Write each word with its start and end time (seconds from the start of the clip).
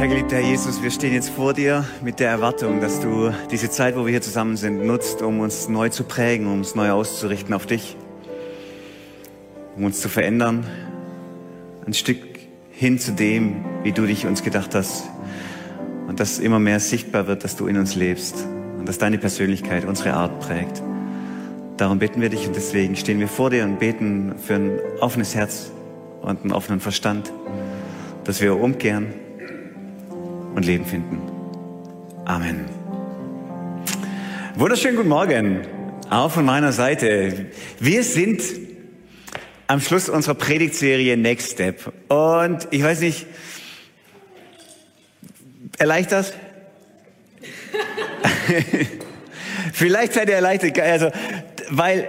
Ja, 0.00 0.06
geliebter 0.06 0.36
Herr 0.36 0.48
Jesus, 0.48 0.82
wir 0.82 0.90
stehen 0.90 1.12
jetzt 1.12 1.28
vor 1.28 1.52
dir 1.52 1.84
mit 2.02 2.20
der 2.20 2.30
Erwartung, 2.30 2.80
dass 2.80 3.00
du 3.00 3.34
diese 3.50 3.68
Zeit, 3.68 3.98
wo 3.98 4.06
wir 4.06 4.10
hier 4.12 4.22
zusammen 4.22 4.56
sind, 4.56 4.86
nutzt, 4.86 5.20
um 5.20 5.40
uns 5.40 5.68
neu 5.68 5.90
zu 5.90 6.04
prägen, 6.04 6.46
um 6.46 6.54
uns 6.54 6.74
neu 6.74 6.90
auszurichten 6.90 7.52
auf 7.52 7.66
dich, 7.66 7.98
um 9.76 9.84
uns 9.84 10.00
zu 10.00 10.08
verändern, 10.08 10.64
ein 11.86 11.92
Stück 11.92 12.16
hin 12.70 12.98
zu 12.98 13.12
dem, 13.12 13.62
wie 13.82 13.92
du 13.92 14.06
dich 14.06 14.24
uns 14.24 14.42
gedacht 14.42 14.74
hast. 14.74 15.04
Und 16.08 16.18
dass 16.18 16.38
immer 16.38 16.60
mehr 16.60 16.80
sichtbar 16.80 17.26
wird, 17.26 17.44
dass 17.44 17.56
du 17.56 17.66
in 17.66 17.76
uns 17.76 17.94
lebst 17.94 18.46
und 18.78 18.88
dass 18.88 18.96
deine 18.96 19.18
Persönlichkeit 19.18 19.84
unsere 19.84 20.14
Art 20.14 20.40
prägt. 20.40 20.82
Darum 21.76 21.98
bitten 21.98 22.22
wir 22.22 22.30
dich 22.30 22.46
und 22.46 22.56
deswegen 22.56 22.96
stehen 22.96 23.20
wir 23.20 23.28
vor 23.28 23.50
dir 23.50 23.64
und 23.64 23.78
beten 23.78 24.36
für 24.38 24.54
ein 24.54 24.80
offenes 25.00 25.34
Herz 25.34 25.70
und 26.22 26.40
einen 26.40 26.52
offenen 26.52 26.80
Verstand, 26.80 27.30
dass 28.24 28.40
wir 28.40 28.58
umkehren 28.58 29.12
und 30.54 30.64
Leben 30.64 30.84
finden. 30.84 31.20
Amen. 32.24 32.66
Wunderschönen 34.56 34.96
guten 34.96 35.08
Morgen, 35.08 35.62
auch 36.10 36.30
von 36.30 36.44
meiner 36.44 36.72
Seite. 36.72 37.46
Wir 37.78 38.02
sind 38.04 38.42
am 39.66 39.80
Schluss 39.80 40.08
unserer 40.08 40.34
Predigtserie 40.34 41.16
Next 41.16 41.52
Step. 41.52 41.92
Und 42.08 42.66
ich 42.70 42.82
weiß 42.82 43.00
nicht, 43.00 43.26
erleichtert? 45.78 46.34
Vielleicht 49.72 50.14
seid 50.14 50.28
ihr 50.28 50.34
erleichtert, 50.34 50.78
also, 50.80 51.10
weil 51.70 52.08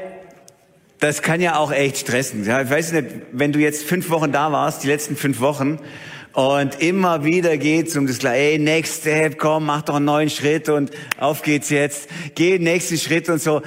das 0.99 1.21
kann 1.21 1.41
ja 1.41 1.57
auch 1.57 1.71
echt 1.71 1.97
stressen. 1.97 2.45
Ja, 2.45 2.61
ich 2.61 2.69
weiß 2.69 2.91
nicht, 2.93 3.07
wenn 3.31 3.51
du 3.51 3.59
jetzt 3.59 3.83
fünf 3.83 4.09
Wochen 4.09 4.31
da 4.31 4.51
warst, 4.51 4.83
die 4.83 4.87
letzten 4.87 5.15
fünf 5.15 5.39
Wochen, 5.39 5.79
und 6.33 6.81
immer 6.81 7.23
wieder 7.25 7.57
geht's 7.57 7.97
um 7.97 8.07
das 8.07 8.19
gleiche, 8.19 8.53
ey, 8.53 8.59
next 8.59 9.01
step, 9.01 9.37
komm, 9.37 9.65
mach 9.65 9.81
doch 9.81 9.95
einen 9.95 10.05
neuen 10.05 10.29
Schritt 10.29 10.69
und 10.69 10.91
auf 11.17 11.41
geht's 11.41 11.69
jetzt, 11.69 12.09
geh 12.35 12.51
den 12.51 12.63
nächsten 12.63 12.97
Schritt 12.97 13.27
und 13.29 13.41
so. 13.41 13.61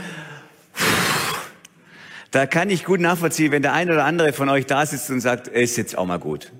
Da 2.30 2.46
kann 2.46 2.70
ich 2.70 2.84
gut 2.84 3.00
nachvollziehen, 3.00 3.52
wenn 3.52 3.62
der 3.62 3.74
eine 3.74 3.92
oder 3.92 4.04
andere 4.04 4.32
von 4.32 4.48
euch 4.48 4.66
da 4.66 4.84
sitzt 4.86 5.10
und 5.10 5.20
sagt, 5.20 5.48
ist 5.48 5.76
jetzt 5.76 5.96
auch 5.96 6.06
mal 6.06 6.18
gut. 6.18 6.52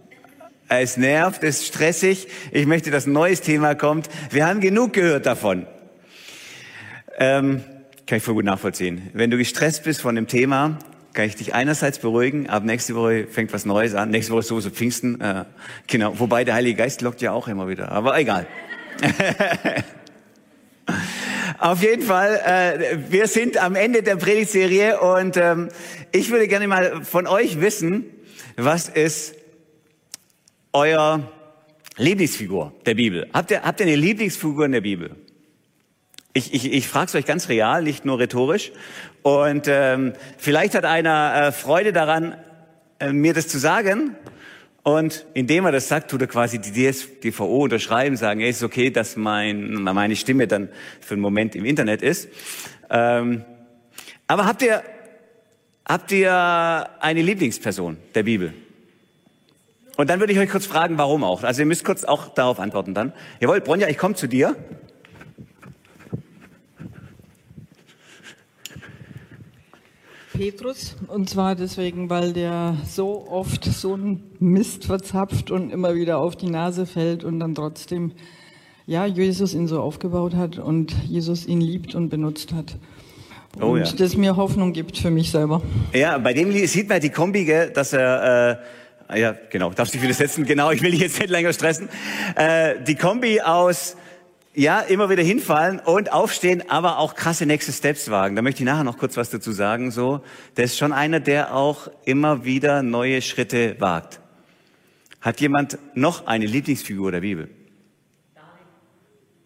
Es 0.69 0.97
nervt, 0.97 1.43
es 1.43 1.61
ist 1.61 1.67
stressig, 1.67 2.29
ich 2.53 2.67
möchte, 2.67 2.91
dass 2.91 3.07
ein 3.07 3.13
neues 3.13 3.41
Thema 3.41 3.75
kommt. 3.75 4.09
Wir 4.31 4.47
haben 4.47 4.61
genug 4.61 4.93
gehört 4.93 5.27
davon. 5.27 5.67
Ähm, 7.19 7.63
kann 8.07 8.19
ich 8.19 8.25
voll 8.25 8.35
gut 8.35 8.45
nachvollziehen. 8.45 9.11
Wenn 9.15 9.31
du 9.31 9.37
gestresst 9.37 9.85
bist 9.85 10.01
von 10.01 10.15
dem 10.15 10.27
Thema, 10.27 10.79
kann 11.15 11.27
ich 11.27 11.37
dich 11.37 11.55
einerseits 11.55 12.01
beruhigen, 12.01 12.51
ab 12.51 12.65
nächste 12.65 12.95
Woche 12.97 13.27
fängt 13.29 13.53
was 13.53 13.65
Neues 13.65 13.95
an. 13.95 14.11
Nächste 14.11 14.33
Woche 14.33 14.41
ist 14.41 14.49
sowieso 14.49 14.71
Pfingsten. 14.71 15.21
Äh, 15.21 15.45
genau, 15.87 16.19
wobei 16.19 16.45
der 16.45 16.55
Heilige 16.55 16.77
Geist 16.77 17.01
lockt 17.03 17.23
ja 17.23 17.33
auch 17.33 17.49
immer 17.49 17.69
wieder. 17.69 17.93
Aber 17.93 18.19
egal. 18.19 18.47
Auf 21.59 21.83
jeden 21.83 22.03
Fall, 22.03 22.41
äh, 22.45 22.99
wir 23.11 23.29
sind 23.29 23.57
am 23.63 23.77
Ende 23.77 24.03
der 24.03 24.17
Predigtserie 24.17 25.01
und 25.01 25.37
ähm, 25.37 25.69
ich 26.13 26.31
würde 26.31 26.49
gerne 26.49 26.67
mal 26.69 27.05
von 27.05 27.27
euch 27.27 27.61
wissen, 27.61 28.05
was 28.57 28.89
ist 28.89 29.37
euer 30.73 31.33
Lieblingsfigur 31.97 32.75
der 32.85 32.95
Bibel? 32.95 33.29
Habt 33.33 33.53
ihr, 33.53 33.63
habt 33.63 33.81
ihr 33.81 33.87
eine 33.87 33.97
Lieblingsfigur 33.97 34.67
in 34.67 34.73
der 34.73 34.81
Bibel? 34.81 35.15
Ich, 36.33 36.53
ich, 36.53 36.73
ich 36.73 36.89
frage 36.89 37.07
es 37.07 37.15
euch 37.15 37.27
ganz 37.27 37.49
real, 37.49 37.85
nicht 37.85 38.05
nur 38.05 38.19
rhetorisch. 38.19 38.73
Und 39.25 39.69
ähm, 39.69 40.13
vielleicht 40.37 40.75
hat 40.75 40.85
einer 40.85 41.47
äh, 41.47 41.53
Freude 41.53 41.95
daran, 41.95 42.37
äh, 43.01 43.11
mir 43.11 43.33
das 43.33 43.49
zu 43.49 43.59
sagen. 43.59 44.17
Und 44.83 45.25
indem 45.33 45.65
er 45.65 45.73
das 45.73 45.89
sagt, 45.89 46.11
tut 46.11 46.21
er 46.21 46.27
quasi 46.27 46.59
die 46.59 46.93
DSGVO 46.93 47.65
unterschreiben, 47.65 48.19
sagen, 48.19 48.43
ey, 48.43 48.51
ist 48.51 48.63
okay, 48.63 48.91
dass 48.91 49.17
mein, 49.17 49.83
meine 49.83 50.15
Stimme 50.15 50.47
dann 50.47 50.69
für 51.01 51.15
einen 51.15 51.23
Moment 51.23 51.57
im 51.57 51.65
Internet 51.65 52.03
ist. 52.03 52.29
Ähm, 52.91 53.47
aber 54.27 54.45
habt 54.45 54.61
ihr, 54.61 54.83
habt 55.89 56.13
ihr 56.13 56.91
eine 57.01 57.23
Lieblingsperson 57.23 57.97
der 58.15 58.25
Bibel? 58.25 58.53
Und 59.97 60.11
dann 60.11 60.21
würde 60.21 60.35
ich 60.35 60.39
euch 60.39 60.51
kurz 60.51 60.67
fragen, 60.67 60.99
warum 60.99 61.25
auch. 61.25 61.45
Also 61.45 61.63
ihr 61.63 61.67
müsst 61.67 61.87
kurz 61.87 62.05
auch 62.05 62.29
darauf 62.29 62.61
antworten 62.61 62.93
dann. 62.93 63.15
Jawohl, 63.41 63.63
Bronja, 63.63 63.89
ich 63.89 63.97
komme 63.97 64.17
zu 64.17 64.27
dir. 64.27 64.55
Petrus. 70.35 70.97
Und 71.07 71.31
zwar 71.31 71.55
deswegen, 71.55 72.11
weil 72.11 72.33
der 72.33 72.77
so 72.87 73.27
oft 73.31 73.65
so 73.65 73.95
einen 73.95 74.33
Mist 74.41 74.85
verzapft 74.85 75.51
und 75.51 75.71
immer 75.71 75.95
wieder 75.95 76.19
auf 76.19 76.35
die 76.35 76.51
Nase 76.51 76.87
fällt 76.87 77.23
und 77.23 77.39
dann 77.39 77.55
trotzdem, 77.55 78.13
ja, 78.87 79.07
Jesus 79.07 79.55
ihn 79.55 79.69
so 79.69 79.81
aufgebaut 79.81 80.35
hat 80.35 80.59
und 80.59 80.93
Jesus 81.09 81.47
ihn 81.47 81.61
liebt 81.61 81.95
und 81.95 82.09
benutzt 82.09 82.53
hat. 82.53 82.77
Und 83.57 83.63
oh 83.63 83.77
ja. 83.77 83.85
das 83.85 84.17
mir 84.17 84.37
Hoffnung 84.37 84.73
gibt 84.73 84.99
für 84.99 85.11
mich 85.11 85.31
selber. 85.31 85.63
Ja, 85.93 86.19
bei 86.19 86.33
dem 86.33 86.51
sieht 86.67 86.89
man 86.89 87.01
die 87.01 87.11
Kombi, 87.11 87.45
gell, 87.45 87.71
dass 87.71 87.93
er, 87.93 88.61
äh, 89.09 89.21
ja, 89.21 89.37
genau, 89.51 89.71
darfst 89.71 89.95
du 89.95 90.03
wieder 90.03 90.15
setzen, 90.15 90.45
genau, 90.45 90.73
ich 90.73 90.83
will 90.83 90.91
dich 90.91 91.01
jetzt 91.01 91.21
nicht 91.21 91.31
länger 91.31 91.53
stressen. 91.53 91.89
Äh, 92.35 92.75
die 92.85 92.97
Kombi 92.97 93.41
aus 93.41 93.97
ja, 94.55 94.81
immer 94.81 95.11
wieder 95.11 95.23
hinfallen 95.23 95.81
und 95.81 96.13
aufstehen, 96.13 96.63
aber 96.71 96.99
auch 96.99 97.15
krasse 97.15 97.45
nächste 97.45 97.73
Steps 97.73 98.11
wagen. 98.11 98.37
Da 98.37 98.43
möchte 98.43 98.63
ich 98.63 98.67
nachher 98.67 98.85
noch 98.85 98.99
kurz 98.99 99.17
was 99.17 99.31
dazu 99.31 99.53
sagen. 99.53 99.91
So, 99.91 100.23
der 100.57 100.67
ist 100.67 100.79
schon 100.79 100.93
einer, 100.93 101.21
der 101.21 101.55
auch 101.55 101.89
immer 102.05 102.45
wieder 102.45 102.83
neue 102.83 103.21
Schritte 103.21 103.77
wagt. 103.81 104.21
Hat 105.21 105.41
jemand 105.41 105.79
noch 105.95 106.27
eine 106.27 106.47
Lieblingsfigur 106.47 107.11
der 107.11 107.21
Bibel? 107.21 107.49
David. 108.35 108.49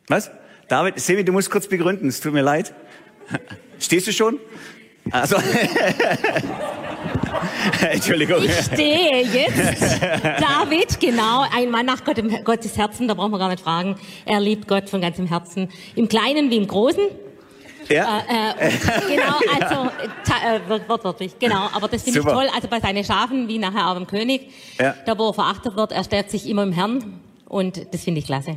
Was? 0.09 0.31
David, 0.69 1.01
Semi, 1.01 1.25
du 1.25 1.33
musst 1.33 1.51
kurz 1.51 1.69
begründen. 1.69 2.09
Es 2.09 2.21
tut 2.21 2.35
mir 2.35 2.43
leid. 2.43 2.75
Stehst 3.79 4.07
du 4.07 4.13
schon? 4.13 4.39
Also. 5.11 5.37
Entschuldigung. 7.91 8.43
Ich 8.45 8.53
stehe 8.53 9.23
jetzt. 9.25 10.01
David, 10.03 11.01
genau, 11.01 11.45
ein 11.55 11.71
Mann 11.71 11.87
nach 11.87 12.05
Gott, 12.05 12.17
Gottes 12.45 12.77
Herzen, 12.77 13.09
da 13.09 13.15
brauchen 13.15 13.33
wir 13.33 13.39
gar 13.39 13.49
nicht 13.49 13.63
fragen. 13.63 13.97
Er 14.25 14.41
liebt 14.41 14.69
Gott 14.69 14.89
von 14.89 15.01
ganzem 15.01 15.27
Herzen. 15.27 15.69
Im 15.95 16.09
Kleinen 16.09 16.51
wie 16.51 16.57
im 16.57 16.67
Großen. 16.67 17.05
Ja. 17.89 18.23
Äh, 18.29 18.69
äh, 18.69 18.71
genau, 19.09 19.39
also 19.61 19.91
äh, 19.97 20.89
wortwörtlich, 20.89 21.39
genau. 21.39 21.69
Aber 21.73 21.89
das 21.89 22.03
finde 22.03 22.21
ich 22.21 22.25
toll. 22.25 22.47
Also 22.55 22.69
bei 22.69 22.81
seinen 22.81 23.05
Schafen, 23.05 23.49
wie 23.49 23.59
nachher 23.59 23.89
auch 23.89 23.95
dem 23.95 24.07
König, 24.07 24.51
ja. 24.79 24.95
da 25.07 25.19
wo 25.19 25.29
er 25.29 25.35
verachtet 25.35 25.77
wird, 25.77 25.93
er 25.93 26.05
stärkt 26.05 26.31
sich 26.31 26.49
immer 26.49 26.65
im 26.65 26.73
Herrn 26.73 27.21
und 27.47 27.93
das 27.95 28.05
finde 28.05 28.21
ich 28.21 28.27
klasse. 28.27 28.57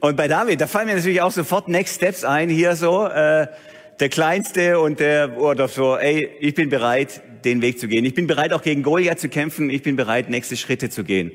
Und 0.00 0.16
bei 0.16 0.28
David, 0.28 0.60
da 0.60 0.66
fallen 0.66 0.86
mir 0.86 0.96
natürlich 0.96 1.22
auch 1.22 1.30
sofort 1.30 1.68
Next 1.68 1.96
Steps 1.96 2.24
ein, 2.24 2.50
hier 2.50 2.76
so. 2.76 3.06
Äh, 3.06 3.46
der 4.00 4.08
Kleinste 4.08 4.80
und 4.80 5.00
der, 5.00 5.40
oder 5.40 5.68
so, 5.68 5.96
ey, 5.96 6.30
ich 6.40 6.54
bin 6.54 6.68
bereit, 6.68 7.22
den 7.44 7.62
Weg 7.62 7.78
zu 7.78 7.88
gehen. 7.88 8.04
Ich 8.04 8.14
bin 8.14 8.26
bereit, 8.26 8.52
auch 8.52 8.62
gegen 8.62 8.82
Goliath 8.82 9.20
zu 9.20 9.28
kämpfen. 9.28 9.70
Ich 9.70 9.82
bin 9.82 9.96
bereit, 9.96 10.30
nächste 10.30 10.56
Schritte 10.56 10.90
zu 10.90 11.04
gehen. 11.04 11.32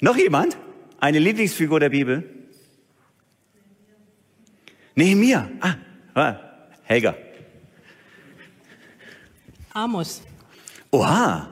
Noch 0.00 0.16
jemand? 0.16 0.56
Eine 0.98 1.18
Lieblingsfigur 1.18 1.80
der 1.80 1.90
Bibel? 1.90 2.24
Nehemiah. 4.94 5.48
Ah, 5.60 5.74
ah 6.14 6.36
Helga. 6.84 7.16
Amos. 9.72 10.22
Oha. 10.90 11.48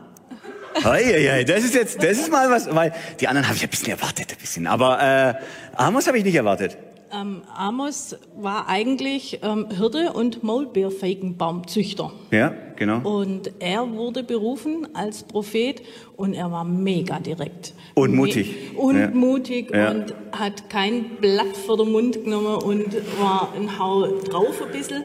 Eieiei, 0.85 1.45
das 1.45 1.65
ist 1.65 1.75
jetzt, 1.75 2.03
das 2.03 2.13
ist 2.13 2.31
mal 2.31 2.51
was, 2.51 2.73
weil 2.75 2.93
die 3.19 3.29
anderen 3.29 3.47
habe 3.49 3.57
ich 3.57 3.63
ein 3.63 3.71
bisschen 3.71 3.89
erwartet, 3.89 4.33
ein 4.33 4.39
bisschen. 4.39 4.67
Aber 4.67 5.01
äh, 5.03 5.35
Amos 5.75 6.07
habe 6.07 6.19
ich 6.19 6.25
nicht 6.25 6.35
erwartet. 6.35 6.77
Ähm, 7.13 7.43
Amos 7.57 8.17
war 8.37 8.69
eigentlich 8.69 9.41
ähm, 9.43 9.67
Hirte 9.77 10.13
und 10.13 10.43
Maulbeerfeigenbaumzüchter. 10.45 12.13
Ja, 12.31 12.55
genau. 12.77 13.01
Und 13.01 13.51
er 13.59 13.91
wurde 13.93 14.23
berufen 14.23 14.89
als 14.95 15.25
Prophet 15.25 15.83
und 16.17 16.35
er 16.35 16.53
war 16.53 16.65
mega 16.65 17.19
direkt. 17.19 17.75
Und 17.95 18.15
mutig. 18.15 18.55
Und 18.77 18.99
ja. 18.99 19.11
mutig 19.11 19.71
ja. 19.75 19.91
und 19.91 20.15
hat 20.33 20.71
kein 20.71 21.17
Blatt 21.21 21.57
vor 21.57 21.77
den 21.79 21.91
Mund 21.91 22.25
genommen 22.25 22.57
und 22.63 22.95
war 23.19 23.53
ein 23.57 23.79
Hau 23.79 24.07
drauf 24.07 24.63
ein 24.65 24.73
bisschen. 24.73 25.03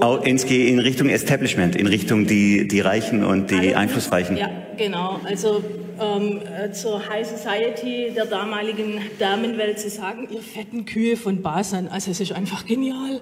Auch 0.00 0.22
in 0.24 0.78
Richtung 0.78 1.08
Establishment, 1.08 1.74
in 1.74 1.86
Richtung 1.88 2.26
die, 2.26 2.68
die 2.68 2.80
Reichen 2.80 3.24
und 3.24 3.50
die 3.50 3.74
Einflussreichen. 3.74 4.36
Ja, 4.36 4.48
genau. 4.76 5.20
Also 5.24 5.62
ähm, 6.00 6.40
äh, 6.42 6.72
zur 6.72 7.08
High 7.08 7.26
Society 7.26 8.12
der 8.14 8.26
damaligen 8.26 9.00
Damenwelt 9.18 9.78
zu 9.78 9.90
sagen, 9.90 10.28
ihr 10.30 10.40
fetten 10.40 10.84
Kühe 10.84 11.16
von 11.16 11.42
Basan. 11.42 11.88
Also 11.88 12.10
es 12.10 12.20
ist 12.20 12.32
einfach 12.32 12.66
genial. 12.66 13.20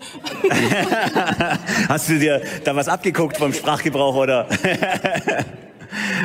Hast 1.88 2.08
du 2.08 2.18
dir 2.18 2.40
da 2.64 2.74
was 2.76 2.88
abgeguckt 2.88 3.36
vom 3.36 3.52
Sprachgebrauch 3.52 4.14
oder? 4.14 4.48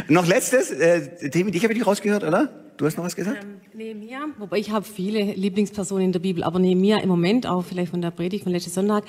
Noch 0.08 0.28
letztes, 0.28 0.72
äh, 0.72 1.30
Demi, 1.30 1.52
dich 1.52 1.64
habe 1.64 1.74
ich 1.74 1.80
nicht 1.80 1.88
rausgehört, 1.88 2.24
oder? 2.24 2.50
Du 2.78 2.86
hast 2.86 2.98
noch 2.98 3.04
was 3.04 3.16
gesagt? 3.16 3.38
Ähm, 3.44 3.62
Nehemia, 3.74 4.26
wobei 4.40 4.58
ich 4.58 4.72
habe 4.72 4.84
viele 4.84 5.22
Lieblingspersonen 5.34 6.06
in 6.06 6.12
der 6.12 6.20
Bibel, 6.20 6.44
aber 6.44 6.60
Nehemia 6.60 6.98
im 7.00 7.10
Moment 7.10 7.46
auch 7.46 7.64
vielleicht 7.64 7.92
von 7.92 8.02
der 8.02 8.12
Predigt 8.12 8.44
von 8.44 8.52
letzten 8.52 8.72
Sonntag. 8.72 9.04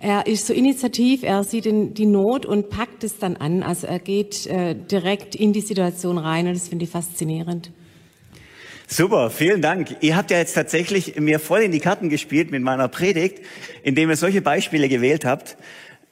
Er 0.00 0.26
ist 0.26 0.46
so 0.46 0.52
initiativ, 0.52 1.22
er 1.22 1.44
sieht 1.44 1.66
in 1.66 1.94
die 1.94 2.06
Not 2.06 2.44
und 2.44 2.70
packt 2.70 3.04
es 3.04 3.18
dann 3.18 3.36
an. 3.36 3.62
Also 3.62 3.86
er 3.86 4.00
geht 4.00 4.46
äh, 4.46 4.74
direkt 4.74 5.36
in 5.36 5.52
die 5.52 5.60
Situation 5.60 6.18
rein 6.18 6.48
und 6.48 6.54
das 6.54 6.68
finde 6.68 6.84
ich 6.84 6.90
faszinierend. 6.90 7.70
Super, 8.86 9.30
vielen 9.30 9.62
Dank. 9.62 9.96
Ihr 10.00 10.16
habt 10.16 10.30
ja 10.30 10.38
jetzt 10.38 10.54
tatsächlich 10.54 11.18
mir 11.18 11.38
voll 11.38 11.60
in 11.60 11.72
die 11.72 11.80
Karten 11.80 12.10
gespielt 12.10 12.50
mit 12.50 12.62
meiner 12.62 12.88
Predigt, 12.88 13.40
indem 13.82 14.10
ihr 14.10 14.16
solche 14.16 14.42
Beispiele 14.42 14.88
gewählt 14.88 15.24
habt 15.24 15.56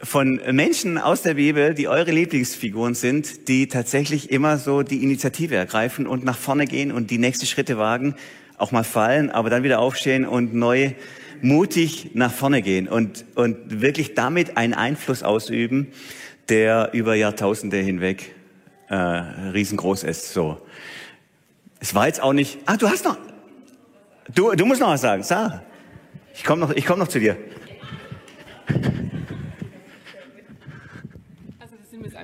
von 0.02 0.40
Menschen 0.50 0.98
aus 0.98 1.22
der 1.22 1.34
Bibel, 1.34 1.74
die 1.74 1.86
eure 1.86 2.10
Lieblingsfiguren 2.10 2.94
sind, 2.94 3.48
die 3.48 3.68
tatsächlich 3.68 4.30
immer 4.30 4.58
so 4.58 4.82
die 4.82 5.02
Initiative 5.04 5.54
ergreifen 5.54 6.06
und 6.06 6.24
nach 6.24 6.36
vorne 6.36 6.66
gehen 6.66 6.90
und 6.90 7.10
die 7.10 7.18
nächsten 7.18 7.46
Schritte 7.46 7.78
wagen, 7.78 8.16
auch 8.58 8.72
mal 8.72 8.82
fallen, 8.82 9.30
aber 9.30 9.48
dann 9.48 9.62
wieder 9.62 9.78
aufstehen 9.78 10.26
und 10.26 10.54
neu 10.54 10.92
mutig 11.40 12.10
nach 12.14 12.32
vorne 12.32 12.62
gehen 12.62 12.88
und, 12.88 13.24
und 13.36 13.80
wirklich 13.80 14.14
damit 14.14 14.56
einen 14.56 14.74
Einfluss 14.74 15.22
ausüben, 15.22 15.88
der 16.48 16.90
über 16.92 17.14
Jahrtausende 17.14 17.76
hinweg 17.76 18.34
äh, 18.88 18.96
riesengroß 18.96 20.02
ist. 20.02 20.32
So. 20.32 20.60
Es 21.78 21.94
war 21.94 22.06
jetzt 22.08 22.20
auch 22.22 22.32
nicht. 22.32 22.58
Ah, 22.66 22.76
du 22.76 22.88
hast 22.88 23.04
noch. 23.04 23.18
Du, 24.34 24.52
du 24.52 24.66
musst 24.66 24.80
noch 24.80 24.88
was 24.88 25.00
sagen. 25.00 25.22
Sarah. 25.22 25.62
Ich 26.34 26.44
komme 26.44 26.60
noch, 26.60 26.70
ich 26.70 26.86
komm 26.86 26.98
noch 26.98 27.08
zu 27.08 27.20
dir. 27.20 27.36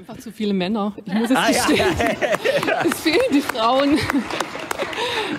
Einfach 0.09 0.23
zu 0.23 0.33
viele 0.33 0.55
Männer. 0.55 0.95
Ich 1.05 1.13
muss 1.13 1.31
es 1.31 1.37
ah, 1.37 1.49
gestehen. 1.49 1.87
Ja. 2.67 2.83
es 2.91 3.01
fehlen 3.01 3.19
die 3.33 3.41
Frauen. 3.41 3.99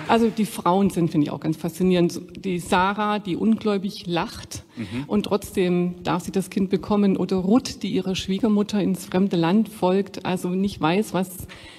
Also 0.08 0.28
die 0.28 0.46
Frauen 0.46 0.90
sind, 0.90 1.10
finde 1.10 1.26
ich, 1.26 1.30
auch 1.30 1.40
ganz 1.40 1.56
faszinierend. 1.56 2.20
Die 2.44 2.58
Sarah, 2.58 3.18
die 3.18 3.36
ungläubig 3.36 4.06
lacht 4.06 4.64
mhm. 4.76 5.04
und 5.06 5.24
trotzdem 5.24 6.02
darf 6.02 6.24
sie 6.24 6.32
das 6.32 6.50
Kind 6.50 6.70
bekommen. 6.70 7.16
Oder 7.16 7.36
Ruth, 7.36 7.82
die 7.82 7.88
ihrer 7.90 8.14
Schwiegermutter 8.14 8.82
ins 8.82 9.06
fremde 9.06 9.36
Land 9.36 9.68
folgt, 9.68 10.24
also 10.26 10.48
nicht 10.48 10.80
weiß, 10.80 11.14
was 11.14 11.30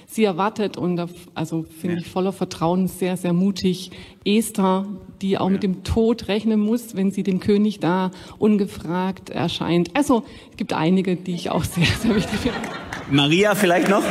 sie 0.06 0.24
erwartet. 0.24 0.76
Und 0.76 1.00
also 1.34 1.64
finde 1.64 1.96
ja. 1.96 2.02
ich 2.02 2.08
voller 2.08 2.32
Vertrauen 2.32 2.88
sehr, 2.88 3.16
sehr 3.16 3.32
mutig. 3.32 3.90
Esther, 4.24 4.86
die 5.20 5.38
auch 5.38 5.46
ja. 5.46 5.52
mit 5.52 5.62
dem 5.62 5.84
Tod 5.84 6.28
rechnen 6.28 6.60
muss, 6.60 6.96
wenn 6.96 7.10
sie 7.10 7.22
dem 7.22 7.40
König 7.40 7.80
da 7.80 8.10
ungefragt 8.38 9.30
erscheint. 9.30 9.90
Also 9.94 10.24
es 10.50 10.56
gibt 10.56 10.72
einige, 10.72 11.16
die 11.16 11.34
ich 11.34 11.50
auch 11.50 11.64
sehr, 11.64 11.86
sehr 11.86 12.14
wichtig 12.14 12.40
finde. 12.40 12.58
Maria 13.10 13.54
vielleicht 13.54 13.88
noch? 13.88 14.02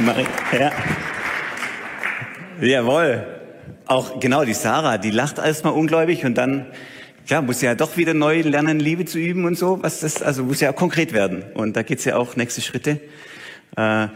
Maria, 0.00 0.28
ja. 0.58 0.72
Jawohl. 2.60 3.26
Auch 3.86 4.20
genau 4.20 4.44
die 4.44 4.54
Sarah, 4.54 4.98
die 4.98 5.10
lacht 5.10 5.38
erstmal 5.38 5.72
ungläubig 5.72 6.24
und 6.24 6.36
dann 6.36 6.66
ja, 7.26 7.40
muss 7.40 7.62
ja 7.62 7.74
doch 7.74 7.96
wieder 7.96 8.12
neu 8.12 8.42
lernen, 8.42 8.78
Liebe 8.80 9.04
zu 9.04 9.18
üben 9.18 9.44
und 9.44 9.56
so. 9.56 9.82
Was 9.82 10.00
das, 10.00 10.22
also 10.22 10.44
muss 10.44 10.60
ja 10.60 10.72
auch 10.72 10.76
konkret 10.76 11.12
werden. 11.12 11.44
Und 11.54 11.76
da 11.76 11.82
geht's 11.82 12.04
ja 12.04 12.16
auch 12.16 12.36
nächste 12.36 12.60
Schritte. 12.60 13.00
Äh, 13.76 14.08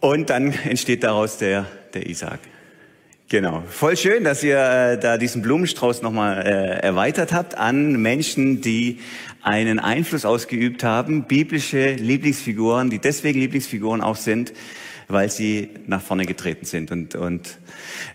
und 0.00 0.30
dann 0.30 0.52
entsteht 0.64 1.04
daraus 1.04 1.38
der, 1.38 1.66
der 1.94 2.06
Isaac. 2.06 2.40
Genau. 3.28 3.62
Voll 3.68 3.96
schön, 3.96 4.24
dass 4.24 4.42
ihr 4.42 4.58
äh, 4.58 4.98
da 4.98 5.16
diesen 5.16 5.42
Blumenstrauß 5.42 6.02
nochmal 6.02 6.46
äh, 6.46 6.78
erweitert 6.80 7.32
habt 7.32 7.56
an 7.56 8.00
Menschen, 8.00 8.60
die 8.60 9.00
einen 9.42 9.78
Einfluss 9.78 10.24
ausgeübt 10.24 10.84
haben, 10.84 11.24
biblische 11.24 11.92
Lieblingsfiguren, 11.92 12.90
die 12.90 12.98
deswegen 12.98 13.40
Lieblingsfiguren 13.40 14.00
auch 14.00 14.16
sind, 14.16 14.52
weil 15.08 15.30
sie 15.30 15.70
nach 15.86 16.02
vorne 16.02 16.26
getreten 16.26 16.66
sind. 16.66 16.90
Und, 16.90 17.14
und 17.14 17.58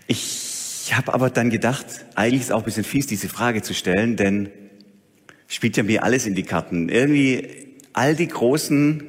ich 0.06 0.92
habe 0.92 1.14
aber 1.14 1.30
dann 1.30 1.50
gedacht, 1.50 1.86
eigentlich 2.14 2.42
ist 2.42 2.52
auch 2.52 2.60
ein 2.60 2.64
bisschen 2.64 2.84
fies, 2.84 3.06
diese 3.06 3.28
Frage 3.28 3.62
zu 3.62 3.74
stellen, 3.74 4.16
denn 4.16 4.50
spielt 5.48 5.76
ja 5.76 5.82
mir 5.82 6.02
alles 6.02 6.26
in 6.26 6.34
die 6.34 6.42
Karten. 6.42 6.88
Irgendwie 6.88 7.48
all 7.92 8.14
die 8.14 8.28
großen 8.28 9.02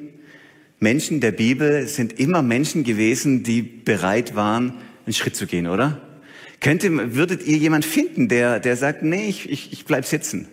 Menschen 0.79 1.21
der 1.21 1.31
Bibel 1.31 1.87
sind 1.87 2.19
immer 2.19 2.41
Menschen 2.41 2.83
gewesen, 2.83 3.43
die 3.43 3.61
bereit 3.61 4.35
waren, 4.35 4.73
einen 5.05 5.13
Schritt 5.13 5.35
zu 5.35 5.47
gehen, 5.47 5.67
oder? 5.67 6.01
Könnte, 6.59 7.15
würdet 7.15 7.45
ihr 7.45 7.57
jemand 7.57 7.85
finden, 7.85 8.29
der, 8.29 8.59
der 8.59 8.77
sagt, 8.77 9.03
nee, 9.03 9.27
ich, 9.27 9.49
ich, 9.49 9.73
ich 9.73 9.85
bleib 9.85 10.05
sitzen. 10.05 10.47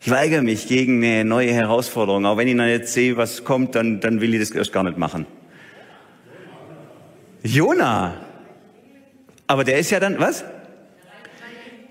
Ich 0.00 0.10
weigere 0.10 0.42
mich 0.42 0.68
gegen 0.68 1.02
eine 1.02 1.24
neue 1.24 1.52
Herausforderung. 1.52 2.26
Auch 2.26 2.36
wenn 2.36 2.46
ich 2.46 2.56
dann 2.56 2.68
jetzt 2.68 2.92
sehe, 2.92 3.16
was 3.16 3.44
kommt, 3.44 3.74
dann, 3.74 4.00
dann 4.00 4.20
will 4.20 4.34
ich 4.34 4.40
das 4.40 4.50
erst 4.50 4.72
gar 4.72 4.82
nicht 4.82 4.98
machen. 4.98 5.26
Jona. 7.44 8.14
Aber 9.46 9.64
der 9.64 9.78
ist 9.78 9.90
ja 9.90 10.00
dann, 10.00 10.18
was? 10.18 10.44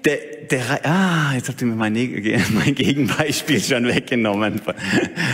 Der, 0.04 0.18
der, 0.52 0.86
ah, 0.86 1.34
jetzt 1.34 1.48
habt 1.48 1.62
ihr 1.62 1.68
mir 1.68 1.76
mein, 1.76 1.94
mein 2.50 2.76
Gegenbeispiel 2.76 3.62
schon 3.62 3.88
weggenommen. 3.88 4.60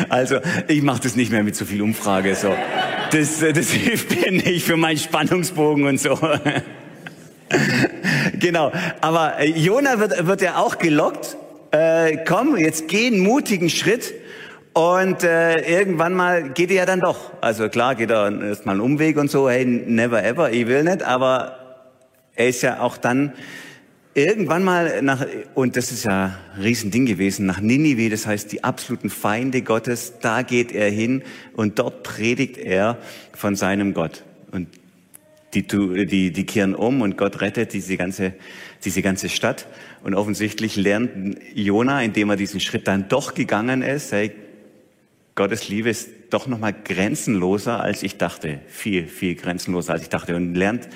Also, 0.09 0.39
ich 0.67 0.83
mache 0.83 1.01
das 1.01 1.15
nicht 1.15 1.31
mehr 1.31 1.43
mit 1.43 1.55
so 1.55 1.65
viel 1.65 1.81
Umfrage, 1.81 2.35
so. 2.35 2.53
Das, 3.11 3.39
das 3.39 3.71
hilft 3.71 4.21
mir 4.21 4.31
nicht 4.31 4.65
für 4.65 4.77
meinen 4.77 4.97
Spannungsbogen 4.97 5.85
und 5.85 5.99
so. 5.99 6.19
Genau. 8.39 8.71
Aber 9.01 9.39
äh, 9.39 9.49
Jona 9.49 9.99
wird, 9.99 10.27
wird 10.27 10.41
ja 10.43 10.57
auch 10.57 10.77
gelockt. 10.77 11.35
Äh, 11.71 12.17
komm, 12.23 12.55
jetzt 12.57 12.87
geh 12.87 13.07
einen 13.07 13.21
mutigen 13.21 13.71
Schritt 13.71 14.13
und 14.79 15.25
äh, 15.25 15.59
irgendwann 15.59 16.13
mal 16.13 16.51
geht 16.51 16.69
er 16.69 16.77
ja 16.77 16.85
dann 16.85 17.01
doch. 17.01 17.33
Also 17.41 17.67
klar 17.67 17.95
geht 17.95 18.11
er 18.11 18.31
erstmal 18.41 18.75
einen 18.75 18.81
Umweg 18.81 19.17
und 19.17 19.29
so, 19.29 19.49
hey, 19.49 19.65
never 19.65 20.23
ever, 20.23 20.53
ich 20.53 20.67
will 20.67 20.85
nicht, 20.85 21.03
aber 21.03 21.83
er 22.33 22.47
ist 22.47 22.61
ja 22.61 22.79
auch 22.79 22.95
dann 22.95 23.33
irgendwann 24.13 24.63
mal 24.63 25.01
nach, 25.01 25.25
und 25.53 25.75
das 25.75 25.91
ist 25.91 26.05
ja 26.05 26.37
ein 26.55 26.61
Riesending 26.61 27.05
gewesen, 27.05 27.45
nach 27.45 27.59
Ninive, 27.59 28.09
das 28.09 28.25
heißt 28.25 28.53
die 28.53 28.63
absoluten 28.63 29.09
Feinde 29.09 29.63
Gottes, 29.63 30.13
da 30.21 30.43
geht 30.43 30.71
er 30.71 30.89
hin 30.89 31.23
und 31.57 31.77
dort 31.77 32.03
predigt 32.03 32.57
er 32.57 32.99
von 33.33 33.57
seinem 33.57 33.93
Gott. 33.93 34.23
Und 34.53 34.69
die, 35.55 35.67
die, 35.67 36.31
die 36.31 36.45
kehren 36.45 36.73
um 36.73 37.01
und 37.01 37.17
Gott 37.17 37.41
rettet 37.41 37.73
diese 37.73 37.97
ganze, 37.97 38.33
diese 38.85 39.01
ganze 39.01 39.27
Stadt. 39.27 39.67
Und 40.03 40.13
offensichtlich 40.15 40.77
lernt 40.77 41.37
Jona, 41.53 42.01
indem 42.01 42.29
er 42.29 42.37
diesen 42.37 42.61
Schritt 42.61 42.87
dann 42.87 43.09
doch 43.09 43.33
gegangen 43.33 43.81
ist, 43.81 44.13
hey, 44.13 44.31
Gottes 45.39 45.69
Liebe 45.69 45.89
ist 45.89 46.09
doch 46.31 46.47
nochmal 46.47 46.73
grenzenloser, 46.73 47.79
als 47.79 48.03
ich 48.03 48.17
dachte. 48.17 48.59
Viel, 48.67 49.07
viel 49.07 49.35
grenzenloser, 49.35 49.93
als 49.93 50.01
ich 50.01 50.09
dachte. 50.09 50.35
Und 50.35 50.53
lernt 50.53 50.89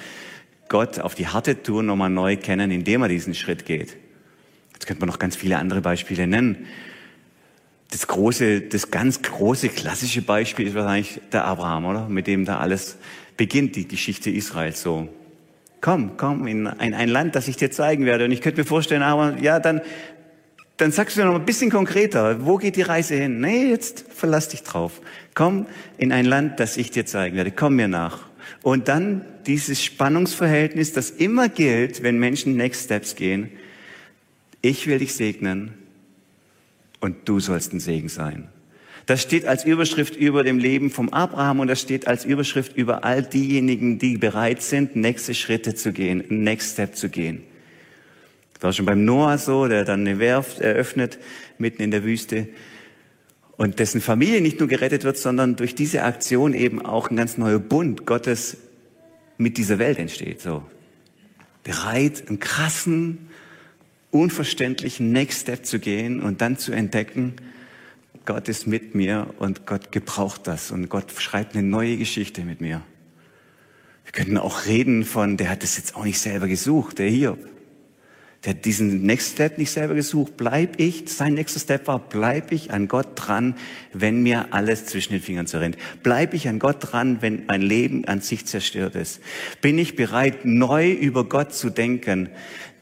Gott 0.67 0.99
auf 0.99 1.15
die 1.15 1.29
harte 1.29 1.63
Tour 1.63 1.81
nochmal 1.81 2.09
neu 2.09 2.35
kennen, 2.35 2.69
indem 2.69 3.03
er 3.03 3.07
diesen 3.07 3.35
Schritt 3.35 3.65
geht. 3.65 3.95
Jetzt 4.73 4.85
könnte 4.85 4.99
man 4.99 5.07
noch 5.07 5.17
ganz 5.17 5.37
viele 5.37 5.59
andere 5.59 5.79
Beispiele 5.79 6.27
nennen. 6.27 6.67
Das 7.91 8.05
große, 8.05 8.59
das 8.59 8.91
ganz 8.91 9.21
große 9.21 9.69
klassische 9.69 10.21
Beispiel 10.21 10.67
ist 10.67 10.75
wahrscheinlich 10.75 11.21
der 11.31 11.45
Abraham, 11.45 11.85
oder? 11.85 12.09
Mit 12.09 12.27
dem 12.27 12.43
da 12.43 12.57
alles 12.57 12.97
beginnt, 13.37 13.77
die 13.77 13.87
Geschichte 13.87 14.29
Israels 14.29 14.81
so. 14.81 15.07
Komm, 15.79 16.17
komm 16.17 16.47
in 16.47 16.67
ein, 16.67 16.93
ein 16.93 17.07
Land, 17.07 17.35
das 17.35 17.47
ich 17.47 17.55
dir 17.55 17.71
zeigen 17.71 18.05
werde. 18.05 18.25
Und 18.25 18.33
ich 18.33 18.41
könnte 18.41 18.59
mir 18.59 18.67
vorstellen, 18.67 19.03
aber 19.03 19.37
ja, 19.41 19.61
dann 19.61 19.79
dann 20.83 20.91
sagst 20.91 21.15
du 21.15 21.23
noch 21.23 21.35
ein 21.35 21.45
bisschen 21.45 21.71
konkreter, 21.71 22.45
wo 22.45 22.57
geht 22.57 22.75
die 22.75 22.81
Reise 22.81 23.15
hin? 23.15 23.39
Nee, 23.39 23.69
jetzt 23.69 24.03
verlass 24.13 24.49
dich 24.49 24.63
drauf. 24.63 24.99
Komm 25.33 25.65
in 25.97 26.11
ein 26.11 26.25
Land, 26.25 26.59
das 26.59 26.75
ich 26.75 26.91
dir 26.91 27.05
zeigen 27.05 27.37
werde. 27.37 27.51
Komm 27.51 27.77
mir 27.77 27.87
nach. 27.87 28.25
Und 28.63 28.89
dann 28.89 29.23
dieses 29.45 29.81
Spannungsverhältnis, 29.81 30.91
das 30.91 31.09
immer 31.09 31.47
gilt, 31.47 32.03
wenn 32.03 32.19
Menschen 32.19 32.57
Next 32.57 32.83
Steps 32.83 33.15
gehen. 33.15 33.49
Ich 34.61 34.85
will 34.85 34.99
dich 34.99 35.15
segnen 35.15 35.73
und 36.99 37.29
du 37.29 37.39
sollst 37.39 37.71
ein 37.71 37.79
Segen 37.79 38.09
sein. 38.09 38.49
Das 39.05 39.21
steht 39.21 39.45
als 39.45 39.63
Überschrift 39.63 40.17
über 40.17 40.43
dem 40.43 40.59
Leben 40.59 40.91
vom 40.91 41.07
Abraham 41.13 41.61
und 41.61 41.69
das 41.69 41.79
steht 41.79 42.07
als 42.07 42.25
Überschrift 42.25 42.75
über 42.75 43.05
all 43.05 43.23
diejenigen, 43.23 43.99
die 43.99 44.17
bereit 44.17 44.61
sind, 44.61 44.97
nächste 44.97 45.33
Schritte 45.33 45.75
zu 45.75 45.93
gehen, 45.93 46.25
Next 46.27 46.73
Step 46.73 46.97
zu 46.97 47.07
gehen. 47.07 47.43
Das 48.63 48.69
war 48.69 48.73
schon 48.75 48.85
beim 48.85 49.03
Noah 49.03 49.37
so, 49.37 49.67
der 49.67 49.83
dann 49.83 50.07
eine 50.07 50.19
Werft 50.19 50.61
eröffnet 50.61 51.19
mitten 51.57 51.81
in 51.81 51.91
der 51.91 52.05
Wüste 52.05 52.47
und 53.57 53.77
dessen 53.77 53.99
Familie 53.99 54.39
nicht 54.39 54.61
nur 54.61 54.69
gerettet 54.69 55.03
wird, 55.03 55.17
sondern 55.17 55.57
durch 55.57 55.75
diese 55.75 56.03
Aktion 56.03 56.53
eben 56.53 56.81
auch 56.81 57.09
ein 57.09 57.17
ganz 57.17 57.37
neuer 57.37 57.59
Bund 57.59 58.05
Gottes 58.05 58.55
mit 59.37 59.57
dieser 59.57 59.79
Welt 59.79 59.99
entsteht. 59.99 60.39
So 60.39 60.63
bereit, 61.65 62.23
einen 62.29 62.39
krassen, 62.39 63.27
unverständlichen 64.11 65.11
Next 65.11 65.41
Step 65.41 65.65
zu 65.65 65.79
gehen 65.79 66.21
und 66.21 66.39
dann 66.39 66.57
zu 66.57 66.71
entdecken, 66.71 67.33
Gott 68.25 68.47
ist 68.47 68.65
mit 68.65 68.95
mir 68.95 69.33
und 69.39 69.65
Gott 69.65 69.91
gebraucht 69.91 70.47
das 70.47 70.71
und 70.71 70.87
Gott 70.87 71.11
schreibt 71.11 71.53
eine 71.57 71.67
neue 71.67 71.97
Geschichte 71.97 72.45
mit 72.45 72.61
mir. 72.61 72.81
Wir 74.05 74.13
könnten 74.13 74.37
auch 74.37 74.67
reden 74.67 75.03
von, 75.03 75.35
der 75.35 75.49
hat 75.49 75.63
das 75.63 75.75
jetzt 75.75 75.97
auch 75.97 76.05
nicht 76.05 76.21
selber 76.21 76.47
gesucht, 76.47 76.99
der 76.99 77.09
Hiob. 77.09 77.52
Der 78.43 78.55
hat 78.55 78.65
diesen 78.65 79.03
Next 79.03 79.33
Step 79.33 79.57
nicht 79.57 79.71
selber 79.71 79.95
gesucht. 79.95 80.33
Bleib 80.35 80.79
ich, 80.79 81.05
sein 81.07 81.33
nächster 81.33 81.61
Step 81.61 81.87
war, 81.87 81.99
bleib 81.99 82.51
ich 82.51 82.71
an 82.71 82.89
Gott 82.89 83.07
dran, 83.15 83.55
wenn 83.93 84.21
mir 84.21 84.47
alles 84.51 84.85
zwischen 84.85 85.13
den 85.13 85.21
Fingern 85.21 85.47
zerrinnt. 85.47 85.77
Bleib 86.03 86.33
ich 86.33 86.49
an 86.49 86.59
Gott 86.59 86.77
dran, 86.79 87.21
wenn 87.21 87.45
mein 87.47 87.61
Leben 87.61 88.05
an 88.05 88.19
sich 88.19 88.45
zerstört 88.45 88.95
ist. 88.95 89.21
Bin 89.61 89.77
ich 89.77 89.95
bereit, 89.95 90.43
neu 90.43 90.91
über 90.91 91.23
Gott 91.23 91.53
zu 91.53 91.69
denken, 91.69 92.29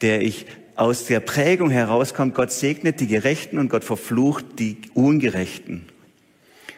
der 0.00 0.22
ich 0.22 0.46
aus 0.74 1.06
der 1.06 1.20
Prägung 1.20 1.70
herauskommt, 1.70 2.34
Gott 2.34 2.50
segnet 2.50 2.98
die 2.98 3.06
Gerechten 3.06 3.58
und 3.58 3.68
Gott 3.68 3.84
verflucht 3.84 4.44
die 4.58 4.78
Ungerechten. 4.94 5.86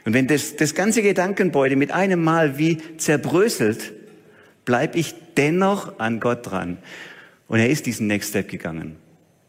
Und 0.04 0.12
wenn 0.12 0.26
das, 0.26 0.56
das 0.56 0.74
ganze 0.74 1.00
Gedankenbeute 1.00 1.76
mit 1.76 1.90
einem 1.90 2.22
Mal 2.22 2.58
wie 2.58 2.78
zerbröselt, 2.98 3.92
Bleib 4.64 4.96
ich 4.96 5.14
dennoch 5.36 5.98
an 5.98 6.20
Gott 6.20 6.50
dran? 6.50 6.78
Und 7.48 7.58
er 7.58 7.68
ist 7.68 7.86
diesen 7.86 8.06
Next 8.06 8.30
Step 8.30 8.48
gegangen, 8.48 8.96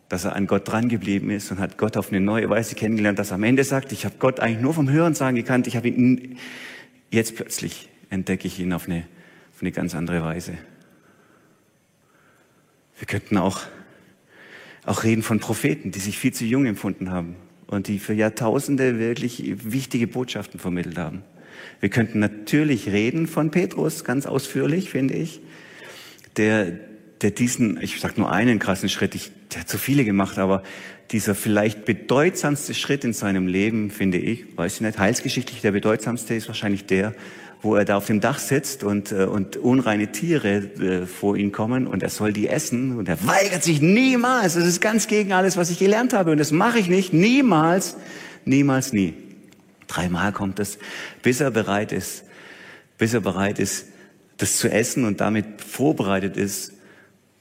dass 0.10 0.26
er 0.26 0.36
an 0.36 0.48
Gott 0.48 0.68
dran 0.68 0.90
geblieben 0.90 1.30
ist 1.30 1.52
und 1.52 1.60
hat 1.60 1.78
Gott 1.78 1.98
auf 1.98 2.10
eine 2.10 2.20
neue 2.20 2.50
Weise 2.50 2.76
kennengelernt, 2.76 3.20
dass 3.20 3.32
er 3.32 3.36
am 3.36 3.44
Ende 3.44 3.64
sagt, 3.64 3.92
ich 3.92 4.06
habe 4.06 4.16
Gott 4.20 4.40
eigentlich 4.40 4.62
nur 4.62 4.74
vom 4.74 4.90
Hören 4.90 5.14
sagen 5.14 5.36
gekannt, 5.36 5.68
ich 5.68 5.76
habe 5.76 5.88
ihn 5.88 6.38
jetzt 7.10 7.36
plötzlich 7.36 7.90
entdecke 8.10 8.48
ich 8.48 8.60
ihn 8.60 8.74
auf 8.74 8.88
eine, 8.88 9.06
auf 9.54 9.62
eine 9.62 9.72
ganz 9.72 9.96
andere 9.96 10.24
Weise. 10.24 10.58
Wir 12.98 13.08
könnten 13.08 13.38
auch, 13.38 13.62
auch 14.86 15.04
reden 15.04 15.24
von 15.24 15.40
Propheten, 15.40 15.92
die 15.92 16.00
sich 16.00 16.18
viel 16.18 16.34
zu 16.34 16.46
jung 16.46 16.66
empfunden 16.66 17.12
haben 17.12 17.36
und 17.68 17.88
die 17.88 18.00
für 18.00 18.14
Jahrtausende 18.14 19.00
wirklich 19.00 19.44
wichtige 19.66 20.08
Botschaften 20.08 20.60
vermittelt 20.60 20.98
haben. 20.98 21.24
Wir 21.80 21.90
könnten 21.90 22.20
natürlich 22.20 22.90
reden 22.92 23.28
von 23.28 23.52
Petrus, 23.52 24.04
ganz 24.04 24.26
ausführlich, 24.26 24.90
finde 24.90 25.16
ich, 25.16 25.42
der, 26.38 26.72
der 27.22 27.32
diesen, 27.32 27.82
ich 27.82 28.00
sage 28.00 28.16
nur 28.18 28.32
einen 28.32 28.60
krassen 28.60 28.90
Schritt, 28.90 29.16
ich, 29.16 29.32
der 29.54 29.62
hat 29.62 29.70
so 29.70 29.78
viele 29.78 30.04
gemacht, 30.04 30.38
aber 30.38 30.64
dieser 31.12 31.36
vielleicht 31.36 31.86
bedeutsamste 31.86 32.74
Schritt 32.74 33.04
in 33.04 33.14
seinem 33.14 33.48
Leben, 33.48 33.92
finde 33.92 34.18
ich, 34.18 34.58
weiß 34.58 34.76
ich 34.76 34.82
nicht, 34.82 35.00
heilsgeschichtlich 35.00 35.62
der 35.62 35.72
bedeutsamste 35.72 36.34
ist 36.36 36.48
wahrscheinlich 36.48 36.86
der, 36.86 37.14
wo 37.62 37.76
er 37.76 37.86
da 37.86 37.98
auf 37.98 38.06
dem 38.06 38.22
Dach 38.22 38.40
sitzt 38.40 38.84
und, 38.84 39.12
äh, 39.12 39.26
und 39.26 39.58
unreine 39.58 40.12
Tiere 40.12 40.58
äh, 40.58 41.06
vor 41.06 41.36
ihn 41.36 41.52
kommen 41.52 41.88
und 41.88 42.04
er 42.04 42.10
soll 42.10 42.34
die 42.34 42.48
essen 42.48 42.98
und 42.98 43.08
er 43.10 43.26
weigert 43.26 43.64
sich 43.64 43.82
niemals. 43.82 44.56
Das 44.56 44.66
ist 44.66 44.82
ganz 44.82 45.08
gegen 45.08 45.34
alles, 45.34 45.58
was 45.58 45.70
ich 45.70 45.80
gelernt 45.80 46.14
habe 46.14 46.32
und 46.32 46.38
das 46.38 46.52
mache 46.52 46.80
ich 46.80 46.90
nicht. 46.90 47.14
Niemals, 47.14 47.98
niemals, 48.46 48.94
nie. 48.94 49.14
Dreimal 49.88 50.32
kommt 50.32 50.60
es, 50.60 50.78
bis 51.22 51.40
er 51.42 51.52
bereit 51.52 51.92
ist, 51.92 52.24
bis 52.98 53.14
er 53.14 53.22
bereit 53.22 53.60
ist, 53.60 53.88
das 54.38 54.58
zu 54.58 54.70
essen 54.70 55.06
und 55.06 55.22
damit 55.22 55.46
vorbereitet 55.62 56.38
ist, 56.38 56.74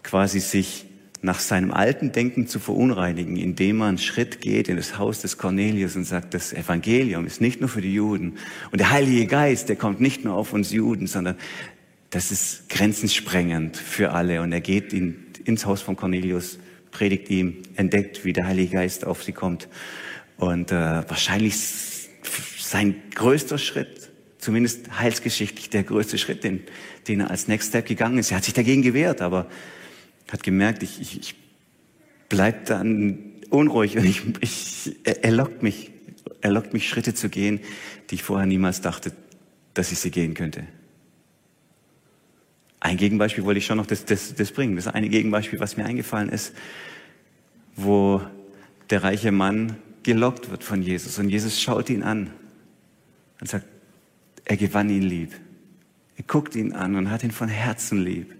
quasi 0.04 0.38
sich 0.38 0.87
nach 1.25 1.40
seinem 1.40 1.73
alten 1.73 2.12
Denken 2.12 2.46
zu 2.46 2.58
verunreinigen, 2.61 3.37
indem 3.37 3.78
man 3.78 3.88
einen 3.88 3.99
Schritt 3.99 4.42
geht 4.42 4.68
in 4.68 4.76
das 4.76 4.99
Haus 4.99 5.23
des 5.23 5.38
Cornelius 5.38 5.96
und 5.96 6.04
sagt, 6.04 6.34
das 6.34 6.52
Evangelium 6.52 7.26
ist 7.26 7.40
nicht 7.40 7.61
nur 7.61 7.70
für 7.70 7.80
die 7.80 7.94
Juden. 7.94 8.34
Und 8.70 8.78
der 8.78 8.90
Heilige 8.90 9.26
Geist, 9.26 9.70
der 9.70 9.76
kommt 9.76 10.00
nicht 10.00 10.23
nur 10.25 10.34
auf 10.34 10.52
uns 10.52 10.70
Juden, 10.70 11.06
sondern 11.06 11.37
das 12.11 12.30
ist 12.30 12.68
grenzensprengend 12.68 13.78
für 13.78 14.12
alle. 14.12 14.42
Und 14.42 14.52
er 14.52 14.61
geht 14.61 14.92
in, 14.92 15.16
ins 15.44 15.64
Haus 15.64 15.80
von 15.80 15.96
Cornelius, 15.96 16.58
predigt 16.90 17.30
ihm, 17.30 17.62
entdeckt, 17.75 18.26
wie 18.26 18.34
der 18.34 18.46
Heilige 18.46 18.75
Geist 18.75 19.06
auf 19.06 19.25
sie 19.25 19.32
kommt. 19.32 19.68
Und 20.37 20.73
äh, 20.73 21.08
wahrscheinlich 21.08 21.56
sein 22.58 22.96
größter 23.14 23.56
Schritt, 23.56 24.11
zumindest 24.37 25.00
heilsgeschichtlich 25.00 25.70
der 25.70 25.84
größte 25.84 26.18
Schritt, 26.18 26.44
den, 26.44 26.64
den 27.08 27.20
er 27.20 27.30
als 27.30 27.49
Next 27.49 27.70
Step 27.70 27.87
gegangen 27.87 28.18
ist. 28.18 28.30
Er 28.30 28.37
hat 28.37 28.44
sich 28.44 28.54
dagegen 28.54 28.82
gewehrt, 28.82 29.23
aber 29.23 29.49
hat 30.30 30.42
gemerkt, 30.42 30.82
ich, 30.82 31.00
ich, 31.00 31.20
ich 31.20 31.34
bleib 32.28 32.66
dann 32.66 33.32
unruhig 33.50 33.96
und 33.96 34.04
ich, 34.04 34.22
ich, 34.40 34.96
er, 35.04 35.30
lockt 35.30 35.62
mich, 35.62 35.90
er 36.40 36.50
lockt 36.50 36.72
mich 36.72 36.88
Schritte 36.88 37.14
zu 37.14 37.28
gehen, 37.28 37.60
die 38.10 38.16
ich 38.16 38.22
vorher 38.22 38.46
niemals 38.46 38.80
dachte, 38.80 39.12
dass 39.74 39.92
ich 39.92 39.98
sie 39.98 40.10
gehen 40.10 40.34
könnte. 40.34 40.66
Ein 42.80 42.96
Gegenbeispiel 42.96 43.44
wollte 43.44 43.58
ich 43.58 43.66
schon 43.66 43.78
noch 43.78 43.86
das, 43.86 44.04
das, 44.04 44.34
das 44.34 44.52
bringen. 44.52 44.76
Das 44.76 44.88
eine 44.88 45.08
Gegenbeispiel, 45.08 45.58
was 45.58 45.76
mir 45.76 45.86
eingefallen 45.86 46.28
ist, 46.28 46.52
wo 47.76 48.20
der 48.90 49.02
reiche 49.02 49.32
Mann 49.32 49.76
gelockt 50.02 50.50
wird 50.50 50.62
von 50.62 50.82
Jesus 50.82 51.18
und 51.18 51.30
Jesus 51.30 51.60
schaut 51.60 51.88
ihn 51.88 52.02
an 52.02 52.30
und 53.40 53.48
sagt, 53.48 53.66
er 54.44 54.56
gewann 54.56 54.90
ihn 54.90 55.02
lieb. 55.02 55.32
Er 56.16 56.24
guckt 56.24 56.54
ihn 56.54 56.72
an 56.72 56.94
und 56.94 57.10
hat 57.10 57.24
ihn 57.24 57.30
von 57.30 57.48
Herzen 57.48 58.04
lieb. 58.04 58.34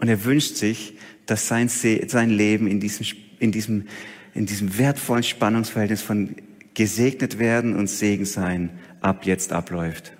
Und 0.00 0.08
er 0.08 0.24
wünscht 0.24 0.56
sich, 0.56 0.94
dass 1.26 1.46
sein, 1.46 1.68
sein 1.68 2.30
Leben 2.30 2.66
in 2.66 2.80
diesem, 2.80 3.06
in, 3.38 3.52
diesem, 3.52 3.86
in 4.34 4.46
diesem 4.46 4.78
wertvollen 4.78 5.22
Spannungsverhältnis 5.22 6.00
von 6.00 6.36
gesegnet 6.72 7.38
werden 7.38 7.76
und 7.76 7.88
Segen 7.88 8.24
sein 8.24 8.70
ab 9.02 9.26
jetzt 9.26 9.52
abläuft. 9.52 10.12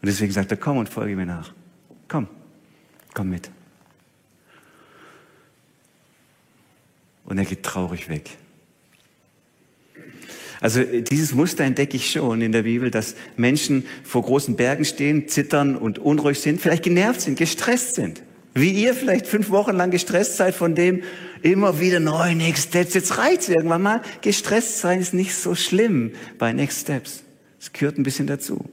Und 0.00 0.06
deswegen 0.06 0.32
sagt 0.32 0.52
er, 0.52 0.56
komm 0.56 0.78
und 0.78 0.88
folge 0.88 1.16
mir 1.16 1.26
nach. 1.26 1.52
Komm, 2.06 2.28
komm 3.12 3.30
mit. 3.30 3.50
Und 7.24 7.38
er 7.38 7.44
geht 7.44 7.64
traurig 7.64 8.08
weg. 8.08 8.30
Also 10.60 10.84
dieses 10.84 11.34
Muster 11.34 11.64
entdecke 11.64 11.96
ich 11.96 12.12
schon 12.12 12.42
in 12.42 12.52
der 12.52 12.62
Bibel, 12.62 12.92
dass 12.92 13.16
Menschen 13.36 13.84
vor 14.04 14.22
großen 14.22 14.54
Bergen 14.54 14.84
stehen, 14.84 15.26
zittern 15.26 15.74
und 15.74 15.98
unruhig 15.98 16.38
sind, 16.38 16.60
vielleicht 16.60 16.84
genervt 16.84 17.22
sind, 17.22 17.36
gestresst 17.36 17.96
sind. 17.96 18.22
Wie 18.54 18.70
ihr 18.70 18.94
vielleicht 18.94 19.26
fünf 19.26 19.50
Wochen 19.50 19.76
lang 19.76 19.90
gestresst 19.90 20.36
seid 20.36 20.54
von 20.54 20.74
dem 20.74 21.02
immer 21.42 21.80
wieder 21.80 22.00
neu 22.00 22.34
Next 22.34 22.68
Steps. 22.68 22.94
Jetzt 22.94 23.16
reizt 23.18 23.48
irgendwann 23.48 23.82
mal. 23.82 24.02
Gestresst 24.22 24.80
sein 24.80 25.00
ist 25.00 25.14
nicht 25.14 25.34
so 25.34 25.54
schlimm 25.54 26.12
bei 26.38 26.52
Next 26.52 26.80
Steps. 26.80 27.22
Es 27.60 27.72
gehört 27.72 27.98
ein 27.98 28.02
bisschen 28.02 28.26
dazu. 28.26 28.64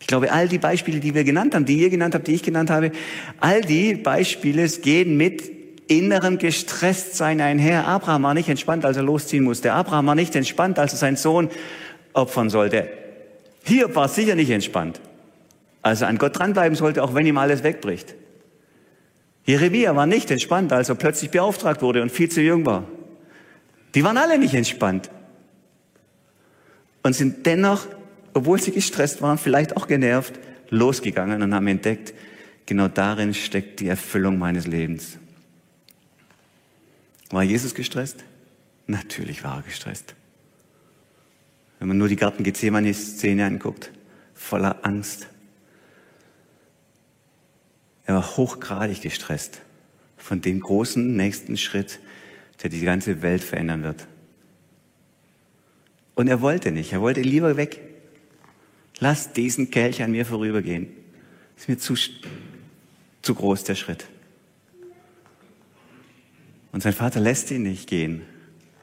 Ich 0.00 0.06
glaube, 0.06 0.32
all 0.32 0.48
die 0.48 0.58
Beispiele, 0.58 0.98
die 0.98 1.14
wir 1.14 1.24
genannt 1.24 1.54
haben, 1.54 1.66
die 1.66 1.78
ihr 1.78 1.90
genannt 1.90 2.14
habt, 2.14 2.26
die 2.26 2.34
ich 2.34 2.42
genannt 2.42 2.70
habe, 2.70 2.90
all 3.38 3.60
die 3.60 3.94
Beispiele 3.94 4.66
gehen 4.68 5.16
mit 5.16 5.42
innerem 5.86 6.38
Gestresstsein 6.38 7.40
einher. 7.40 7.86
Abraham 7.86 8.22
war 8.22 8.34
nicht 8.34 8.48
entspannt, 8.48 8.84
als 8.84 8.96
er 8.96 9.02
losziehen 9.02 9.44
musste. 9.44 9.72
Abraham 9.72 10.06
war 10.06 10.14
nicht 10.14 10.34
entspannt, 10.34 10.78
als 10.78 10.92
er 10.92 10.98
seinen 10.98 11.16
Sohn 11.16 11.50
opfern 12.12 12.48
sollte. 12.48 12.88
Hier 13.64 13.94
war 13.94 14.08
sicher 14.08 14.34
nicht 14.34 14.50
entspannt, 14.50 15.00
als 15.82 16.00
er 16.00 16.08
an 16.08 16.18
Gott 16.18 16.38
dranbleiben 16.38 16.76
sollte, 16.76 17.02
auch 17.02 17.14
wenn 17.14 17.26
ihm 17.26 17.38
alles 17.38 17.62
wegbricht. 17.62 18.14
Jeremia 19.44 19.96
war 19.96 20.06
nicht 20.06 20.30
entspannt, 20.30 20.72
als 20.72 20.88
er 20.88 20.94
plötzlich 20.94 21.30
beauftragt 21.30 21.82
wurde 21.82 22.02
und 22.02 22.10
viel 22.10 22.28
zu 22.28 22.40
jung 22.40 22.66
war. 22.66 22.84
Die 23.94 24.04
waren 24.04 24.16
alle 24.16 24.38
nicht 24.38 24.54
entspannt. 24.54 25.10
Und 27.02 27.14
sind 27.14 27.46
dennoch, 27.46 27.86
obwohl 28.34 28.60
sie 28.60 28.72
gestresst 28.72 29.22
waren, 29.22 29.38
vielleicht 29.38 29.76
auch 29.76 29.86
genervt, 29.86 30.38
losgegangen 30.68 31.42
und 31.42 31.54
haben 31.54 31.66
entdeckt, 31.66 32.14
genau 32.66 32.88
darin 32.88 33.34
steckt 33.34 33.80
die 33.80 33.88
Erfüllung 33.88 34.38
meines 34.38 34.66
Lebens. 34.66 35.18
War 37.30 37.42
Jesus 37.42 37.74
gestresst? 37.74 38.24
Natürlich 38.86 39.42
war 39.44 39.56
er 39.56 39.62
gestresst. 39.62 40.14
Wenn 41.78 41.88
man 41.88 41.98
nur 41.98 42.08
die 42.08 42.16
Garten 42.16 42.44
Gethsemane-Szene 42.44 43.44
anguckt, 43.46 43.90
voller 44.34 44.84
Angst, 44.84 45.29
er 48.10 48.16
war 48.16 48.36
hochgradig 48.36 49.02
gestresst 49.02 49.60
von 50.16 50.40
dem 50.40 50.58
großen 50.58 51.16
nächsten 51.16 51.56
Schritt, 51.56 52.00
der 52.60 52.68
die 52.68 52.80
ganze 52.80 53.22
Welt 53.22 53.44
verändern 53.44 53.84
wird. 53.84 54.08
Und 56.16 56.26
er 56.26 56.40
wollte 56.40 56.72
nicht, 56.72 56.92
er 56.92 57.02
wollte 57.02 57.20
lieber 57.20 57.56
weg. 57.56 57.80
Lass 58.98 59.32
diesen 59.32 59.70
Kelch 59.70 60.02
an 60.02 60.10
mir 60.10 60.26
vorübergehen. 60.26 60.88
Ist 61.56 61.68
mir 61.68 61.78
zu, 61.78 61.94
zu 63.22 63.34
groß 63.34 63.62
der 63.62 63.76
Schritt. 63.76 64.06
Und 66.72 66.82
sein 66.82 66.92
Vater 66.92 67.20
lässt 67.20 67.52
ihn 67.52 67.62
nicht 67.62 67.88
gehen. 67.88 68.22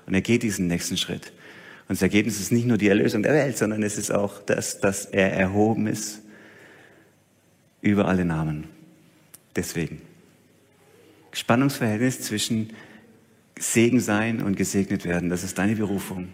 Und 0.05 0.13
er 0.13 0.21
geht 0.21 0.41
diesen 0.41 0.67
nächsten 0.67 0.95
Schritt. 0.95 1.33
Und 1.89 1.97
das 1.97 2.01
Ergebnis 2.01 2.39
ist 2.39 2.53
nicht 2.53 2.65
nur 2.65 2.77
die 2.77 2.87
Erlösung 2.87 3.23
der 3.23 3.33
Welt, 3.33 3.57
sondern 3.57 3.83
es 3.83 3.97
ist 3.97 4.09
auch 4.09 4.41
das, 4.41 4.79
dass 4.79 5.03
er 5.05 5.33
erhoben 5.33 5.85
ist 5.87 6.21
über 7.81 8.07
alle 8.07 8.23
Namen 8.23 8.76
deswegen. 9.57 10.01
Spannungsverhältnis 11.33 12.21
zwischen 12.21 12.69
Segen 13.59 13.99
sein 13.99 14.41
und 14.41 14.55
gesegnet 14.55 15.05
werden, 15.05 15.29
das 15.29 15.43
ist 15.43 15.57
deine 15.57 15.75
Berufung. 15.75 16.33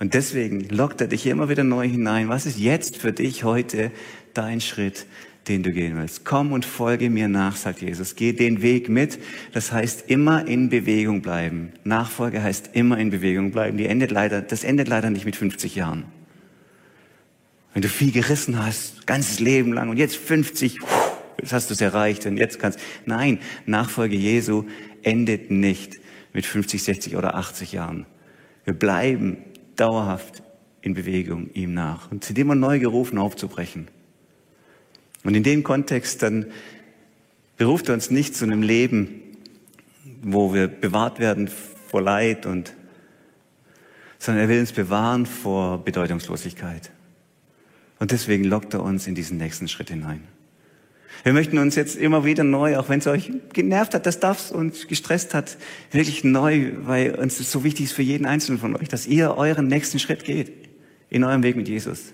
Und 0.00 0.14
deswegen 0.14 0.68
lockt 0.68 1.00
er 1.00 1.08
dich 1.08 1.26
immer 1.26 1.48
wieder 1.48 1.64
neu 1.64 1.88
hinein. 1.88 2.28
Was 2.28 2.46
ist 2.46 2.58
jetzt 2.58 2.96
für 2.96 3.12
dich 3.12 3.42
heute 3.42 3.90
dein 4.32 4.60
Schritt, 4.60 5.06
den 5.48 5.64
du 5.64 5.72
gehen 5.72 5.96
willst? 5.96 6.24
Komm 6.24 6.52
und 6.52 6.64
folge 6.64 7.10
mir 7.10 7.26
nach, 7.26 7.56
sagt 7.56 7.80
Jesus. 7.80 8.14
Geh 8.14 8.32
den 8.32 8.62
Weg 8.62 8.88
mit. 8.88 9.18
Das 9.52 9.72
heißt 9.72 10.08
immer 10.08 10.46
in 10.46 10.68
Bewegung 10.68 11.20
bleiben. 11.20 11.72
Nachfolge 11.82 12.42
heißt 12.42 12.70
immer 12.74 12.98
in 12.98 13.10
Bewegung 13.10 13.50
bleiben. 13.50 13.76
Die 13.76 13.86
endet 13.86 14.12
leider, 14.12 14.40
das 14.40 14.62
endet 14.62 14.86
leider 14.86 15.10
nicht 15.10 15.24
mit 15.24 15.34
50 15.34 15.74
Jahren. 15.74 16.04
Wenn 17.74 17.82
du 17.82 17.88
viel 17.88 18.12
gerissen 18.12 18.64
hast, 18.64 19.06
ganzes 19.06 19.40
Leben 19.40 19.72
lang 19.72 19.88
und 19.88 19.96
jetzt 19.96 20.16
50, 20.16 20.78
jetzt 21.38 21.52
hast 21.52 21.70
du 21.70 21.74
es 21.74 21.80
erreicht 21.80 22.26
und 22.26 22.36
jetzt 22.36 22.58
kannst. 22.58 22.78
Nein, 23.06 23.38
Nachfolge 23.66 24.16
Jesu 24.16 24.64
endet 25.02 25.50
nicht 25.50 25.98
mit 26.32 26.46
50, 26.46 26.82
60 26.82 27.16
oder 27.16 27.34
80 27.34 27.72
Jahren. 27.72 28.06
Wir 28.64 28.74
bleiben 28.74 29.38
dauerhaft 29.76 30.42
in 30.82 30.94
Bewegung 30.94 31.50
ihm 31.54 31.74
nach 31.74 32.10
und 32.10 32.24
sind 32.24 32.38
immer 32.38 32.54
neu 32.54 32.78
gerufen 32.78 33.18
aufzubrechen. 33.18 33.88
Und 35.24 35.34
in 35.34 35.42
dem 35.42 35.62
Kontext 35.62 36.22
dann 36.22 36.46
beruft 37.56 37.88
er 37.88 37.94
uns 37.94 38.10
nicht 38.10 38.36
zu 38.36 38.44
einem 38.44 38.62
Leben, 38.62 39.22
wo 40.22 40.54
wir 40.54 40.68
bewahrt 40.68 41.18
werden 41.18 41.50
vor 41.88 42.02
Leid 42.02 42.46
und, 42.46 42.74
sondern 44.18 44.44
er 44.44 44.48
will 44.48 44.60
uns 44.60 44.72
bewahren 44.72 45.26
vor 45.26 45.84
Bedeutungslosigkeit. 45.84 46.90
Und 47.98 48.12
deswegen 48.12 48.44
lockt 48.44 48.74
er 48.74 48.82
uns 48.82 49.06
in 49.06 49.14
diesen 49.14 49.38
nächsten 49.38 49.68
Schritt 49.68 49.90
hinein. 49.90 50.22
Wir 51.24 51.32
möchten 51.32 51.58
uns 51.58 51.74
jetzt 51.74 51.96
immer 51.96 52.24
wieder 52.24 52.44
neu, 52.44 52.76
auch 52.76 52.88
wenn 52.88 53.00
es 53.00 53.06
euch 53.06 53.30
genervt 53.52 53.94
hat, 53.94 54.06
das 54.06 54.20
darf 54.20 54.50
uns 54.50 54.86
gestresst 54.86 55.34
hat, 55.34 55.56
wirklich 55.90 56.24
neu, 56.24 56.72
weil 56.82 57.14
uns 57.14 57.38
das 57.38 57.50
so 57.50 57.64
wichtig 57.64 57.86
ist 57.86 57.92
für 57.92 58.02
jeden 58.02 58.26
Einzelnen 58.26 58.58
von 58.58 58.76
euch, 58.76 58.88
dass 58.88 59.06
ihr 59.06 59.36
euren 59.36 59.66
nächsten 59.66 59.98
Schritt 59.98 60.24
geht 60.24 60.52
in 61.10 61.24
eurem 61.24 61.42
Weg 61.42 61.56
mit 61.56 61.68
Jesus. 61.68 62.12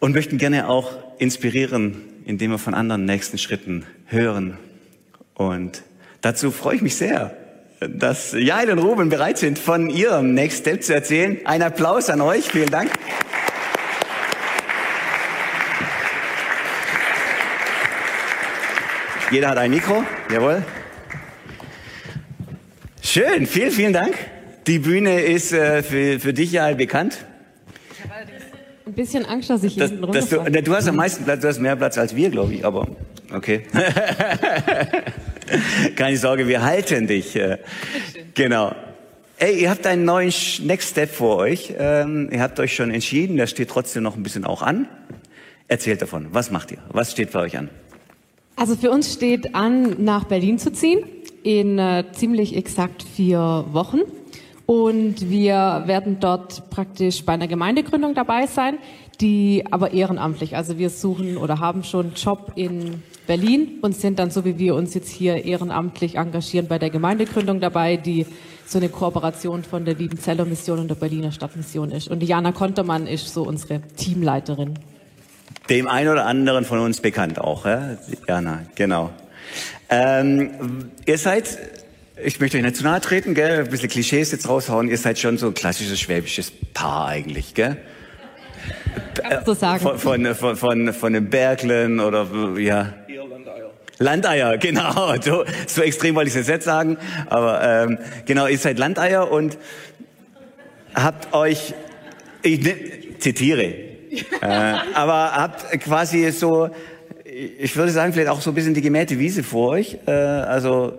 Und 0.00 0.14
möchten 0.14 0.38
gerne 0.38 0.68
auch 0.68 0.92
inspirieren, 1.18 2.02
indem 2.24 2.50
wir 2.50 2.58
von 2.58 2.74
anderen 2.74 3.04
nächsten 3.04 3.38
Schritten 3.38 3.84
hören. 4.06 4.58
Und 5.34 5.82
dazu 6.20 6.50
freue 6.50 6.76
ich 6.76 6.82
mich 6.82 6.96
sehr, 6.96 7.36
dass 7.80 8.32
Jael 8.32 8.70
und 8.70 8.78
Ruben 8.78 9.08
bereit 9.08 9.38
sind, 9.38 9.58
von 9.58 9.90
ihrem 9.90 10.34
Next 10.34 10.60
Step 10.60 10.82
zu 10.82 10.94
erzählen. 10.94 11.38
Ein 11.44 11.62
Applaus 11.62 12.10
an 12.10 12.20
euch. 12.20 12.50
Vielen 12.50 12.70
Dank. 12.70 12.90
Jeder 19.32 19.48
hat 19.48 19.56
ein 19.56 19.70
Mikro. 19.70 20.04
Jawohl. 20.30 20.62
Schön. 23.00 23.46
Vielen, 23.46 23.70
vielen 23.70 23.94
Dank. 23.94 24.14
Die 24.66 24.78
Bühne 24.78 25.22
ist 25.22 25.54
äh, 25.54 25.82
für, 25.82 26.20
für 26.20 26.34
dich 26.34 26.52
ja 26.52 26.70
bekannt. 26.74 27.24
Ich 27.94 28.04
habe 28.04 28.12
ein 28.84 28.92
bisschen 28.92 29.24
Angst, 29.24 29.48
dass 29.48 29.64
ich 29.64 29.74
das, 29.74 29.88
hinten 29.88 30.04
runter 30.04 30.50
du, 30.50 30.62
du 30.62 30.74
hast 30.74 30.86
am 30.86 30.96
meisten 30.96 31.24
Platz, 31.24 31.40
du 31.40 31.48
hast 31.48 31.60
mehr 31.60 31.76
Platz 31.76 31.96
als 31.96 32.14
wir, 32.14 32.28
glaube 32.28 32.52
ich, 32.52 32.62
aber 32.62 32.86
okay. 33.32 33.62
Keine 35.96 36.18
Sorge, 36.18 36.46
wir 36.46 36.62
halten 36.62 37.06
dich. 37.06 37.34
Äh, 37.34 37.56
genau. 38.34 38.74
Ey, 39.38 39.62
ihr 39.62 39.70
habt 39.70 39.86
einen 39.86 40.04
neuen 40.04 40.30
Next 40.64 40.90
Step 40.90 41.10
vor 41.10 41.38
euch. 41.38 41.72
Ähm, 41.78 42.28
ihr 42.30 42.42
habt 42.42 42.60
euch 42.60 42.74
schon 42.74 42.90
entschieden, 42.90 43.38
das 43.38 43.48
steht 43.48 43.70
trotzdem 43.70 44.02
noch 44.02 44.14
ein 44.14 44.22
bisschen 44.22 44.44
auch 44.44 44.60
an. 44.60 44.88
Erzählt 45.68 46.02
davon. 46.02 46.26
Was 46.32 46.50
macht 46.50 46.70
ihr? 46.70 46.82
Was 46.90 47.12
steht 47.12 47.30
für 47.30 47.38
euch 47.38 47.56
an? 47.56 47.70
Also 48.56 48.76
für 48.76 48.90
uns 48.90 49.12
steht 49.12 49.54
an, 49.54 50.04
nach 50.04 50.24
Berlin 50.24 50.58
zu 50.58 50.72
ziehen 50.72 51.00
in 51.42 51.78
äh, 51.78 52.04
ziemlich 52.12 52.56
exakt 52.56 53.02
vier 53.02 53.64
Wochen. 53.72 54.00
Und 54.66 55.28
wir 55.28 55.82
werden 55.86 56.18
dort 56.20 56.70
praktisch 56.70 57.24
bei 57.24 57.32
einer 57.32 57.48
Gemeindegründung 57.48 58.14
dabei 58.14 58.46
sein, 58.46 58.78
die 59.20 59.64
aber 59.70 59.92
ehrenamtlich. 59.92 60.56
Also 60.56 60.78
wir 60.78 60.90
suchen 60.90 61.36
oder 61.36 61.58
haben 61.58 61.84
schon 61.84 62.12
Job 62.14 62.52
in 62.54 63.02
Berlin 63.26 63.78
und 63.82 63.94
sind 63.94 64.18
dann, 64.18 64.30
so 64.30 64.44
wie 64.44 64.58
wir 64.58 64.74
uns 64.74 64.94
jetzt 64.94 65.10
hier 65.10 65.44
ehrenamtlich 65.44 66.16
engagieren, 66.16 66.68
bei 66.68 66.78
der 66.78 66.90
Gemeindegründung 66.90 67.60
dabei, 67.60 67.96
die 67.96 68.26
so 68.66 68.78
eine 68.78 68.88
Kooperation 68.88 69.64
von 69.64 69.84
der 69.84 69.94
Liebenzeller 69.94 70.44
Mission 70.44 70.78
und 70.78 70.88
der 70.88 70.94
Berliner 70.94 71.32
Stadtmission 71.32 71.90
ist. 71.90 72.08
Und 72.08 72.20
Diana 72.20 72.52
Kontermann 72.52 73.06
ist 73.06 73.32
so 73.32 73.42
unsere 73.42 73.82
Teamleiterin. 73.96 74.74
Dem 75.68 75.88
einen 75.88 76.08
oder 76.08 76.26
anderen 76.26 76.64
von 76.64 76.78
uns 76.78 77.00
bekannt 77.00 77.38
auch, 77.38 77.66
ja? 77.66 77.96
Jana, 78.28 78.62
genau. 78.74 79.10
Ähm, 79.88 80.90
ihr 81.06 81.18
seid, 81.18 81.58
ich 82.22 82.40
möchte 82.40 82.56
euch 82.56 82.62
nicht 82.62 82.76
zu 82.76 82.84
nahe 82.84 83.00
treten, 83.00 83.34
gell? 83.34 83.64
ein 83.64 83.70
bisschen 83.70 83.88
Klischees 83.88 84.32
jetzt 84.32 84.48
raushauen, 84.48 84.88
ihr 84.88 84.98
seid 84.98 85.18
schon 85.18 85.38
so 85.38 85.48
ein 85.48 85.54
klassisches 85.54 86.00
schwäbisches 86.00 86.52
Paar 86.72 87.08
eigentlich, 87.08 87.54
gell? 87.54 87.76
Du 89.44 89.54
sagen. 89.54 89.80
Von, 89.80 89.98
von, 89.98 90.34
von, 90.34 90.56
von, 90.56 90.92
von 90.92 91.12
den 91.12 91.28
Berglen 91.28 92.00
oder, 92.00 92.26
ja. 92.58 92.94
Landeier, 93.98 94.58
genau. 94.58 95.14
So, 95.22 95.44
so 95.66 95.82
extrem 95.82 96.14
wollte 96.14 96.30
ich 96.30 96.36
es 96.36 96.48
jetzt 96.48 96.64
sagen. 96.64 96.96
Aber 97.26 97.62
ähm, 97.62 97.98
genau, 98.26 98.46
ihr 98.46 98.58
seid 98.58 98.78
Landeier 98.78 99.30
und 99.30 99.58
habt 100.94 101.32
euch, 101.34 101.74
ich 102.42 102.62
ne, 102.62 102.74
zitiere, 103.18 103.91
äh, 104.40 104.74
aber 104.94 105.32
habt 105.32 105.80
quasi 105.80 106.30
so, 106.32 106.70
ich 107.24 107.74
würde 107.76 107.92
sagen, 107.92 108.12
vielleicht 108.12 108.28
auch 108.28 108.40
so 108.40 108.50
ein 108.50 108.54
bisschen 108.54 108.74
die 108.74 108.82
gemähte 108.82 109.18
Wiese 109.18 109.42
vor 109.42 109.70
euch. 109.70 109.98
Äh, 110.06 110.10
also 110.10 110.92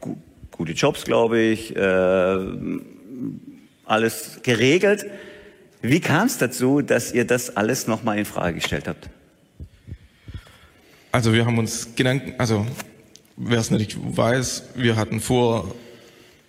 gu 0.00 0.16
gute 0.50 0.72
Jobs, 0.72 1.04
glaube 1.04 1.38
ich, 1.38 1.76
äh, 1.76 2.38
alles 3.84 4.40
geregelt. 4.42 5.06
Wie 5.80 6.00
kam 6.00 6.26
es 6.26 6.38
dazu, 6.38 6.82
dass 6.82 7.12
ihr 7.12 7.24
das 7.24 7.56
alles 7.56 7.86
nochmal 7.86 8.18
in 8.18 8.24
Frage 8.24 8.56
gestellt 8.56 8.88
habt? 8.88 9.08
Also 11.12 11.32
wir 11.32 11.46
haben 11.46 11.58
uns 11.58 11.94
Gedanken, 11.94 12.34
also 12.38 12.66
wer 13.36 13.60
es 13.60 13.70
nicht 13.70 13.96
weiß, 13.98 14.70
wir 14.74 14.96
hatten 14.96 15.20
vor 15.20 15.72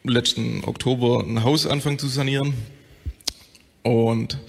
letzten 0.03 0.63
Oktober 0.65 1.23
ein 1.23 1.43
Haus 1.43 1.67
anfangen 1.67 1.99
zu 1.99 2.07
sanieren 2.07 2.53
und 3.83 4.39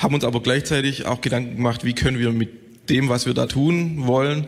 haben 0.00 0.14
uns 0.14 0.24
aber 0.24 0.40
gleichzeitig 0.40 1.04
auch 1.04 1.20
Gedanken 1.20 1.56
gemacht, 1.56 1.84
wie 1.84 1.92
können 1.92 2.18
wir 2.18 2.32
mit 2.32 2.88
dem, 2.88 3.10
was 3.10 3.26
wir 3.26 3.34
da 3.34 3.46
tun 3.46 4.06
wollen, 4.06 4.46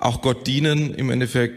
auch 0.00 0.22
Gott 0.22 0.48
dienen, 0.48 0.92
im 0.92 1.10
Endeffekt 1.10 1.54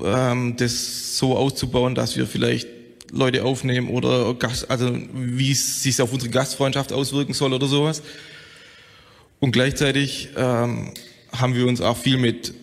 ähm, 0.00 0.54
das 0.56 1.18
so 1.18 1.36
auszubauen, 1.36 1.96
dass 1.96 2.16
wir 2.16 2.28
vielleicht 2.28 2.68
Leute 3.10 3.44
aufnehmen 3.44 3.88
oder 3.88 4.32
Gast, 4.34 4.70
also 4.70 4.96
wie 5.12 5.50
es 5.50 5.82
sich 5.82 6.00
auf 6.00 6.12
unsere 6.12 6.30
Gastfreundschaft 6.30 6.92
auswirken 6.92 7.34
soll 7.34 7.52
oder 7.52 7.66
sowas. 7.66 8.00
Und 9.40 9.50
gleichzeitig 9.50 10.28
ähm, 10.36 10.92
haben 11.32 11.56
wir 11.56 11.66
uns 11.66 11.80
auch 11.80 11.96
viel 11.96 12.16
mit 12.16 12.54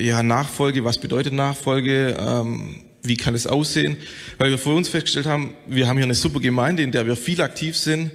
ja, 0.00 0.24
Nachfolge, 0.24 0.84
was 0.84 0.98
bedeutet 0.98 1.32
Nachfolge, 1.32 2.16
ähm, 2.18 2.74
wie 3.04 3.16
kann 3.16 3.36
es 3.36 3.46
aussehen, 3.46 3.96
weil 4.38 4.50
wir 4.50 4.58
vor 4.58 4.74
uns 4.74 4.88
festgestellt 4.88 5.26
haben, 5.26 5.54
wir 5.68 5.86
haben 5.86 5.96
hier 5.96 6.06
eine 6.06 6.14
super 6.16 6.40
Gemeinde, 6.40 6.82
in 6.82 6.90
der 6.90 7.06
wir 7.06 7.14
viel 7.14 7.40
aktiv 7.40 7.76
sind, 7.76 8.10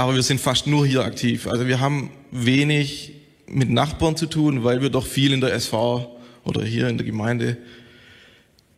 aber 0.00 0.14
wir 0.14 0.22
sind 0.22 0.40
fast 0.40 0.66
nur 0.66 0.86
hier 0.86 1.04
aktiv. 1.04 1.46
Also 1.46 1.66
wir 1.66 1.78
haben 1.78 2.10
wenig 2.30 3.12
mit 3.46 3.68
Nachbarn 3.68 4.16
zu 4.16 4.26
tun, 4.26 4.64
weil 4.64 4.80
wir 4.80 4.88
doch 4.88 5.04
viel 5.04 5.32
in 5.32 5.42
der 5.42 5.52
SV 5.52 6.16
oder 6.44 6.62
hier 6.62 6.88
in 6.88 6.96
der 6.96 7.06
Gemeinde 7.06 7.58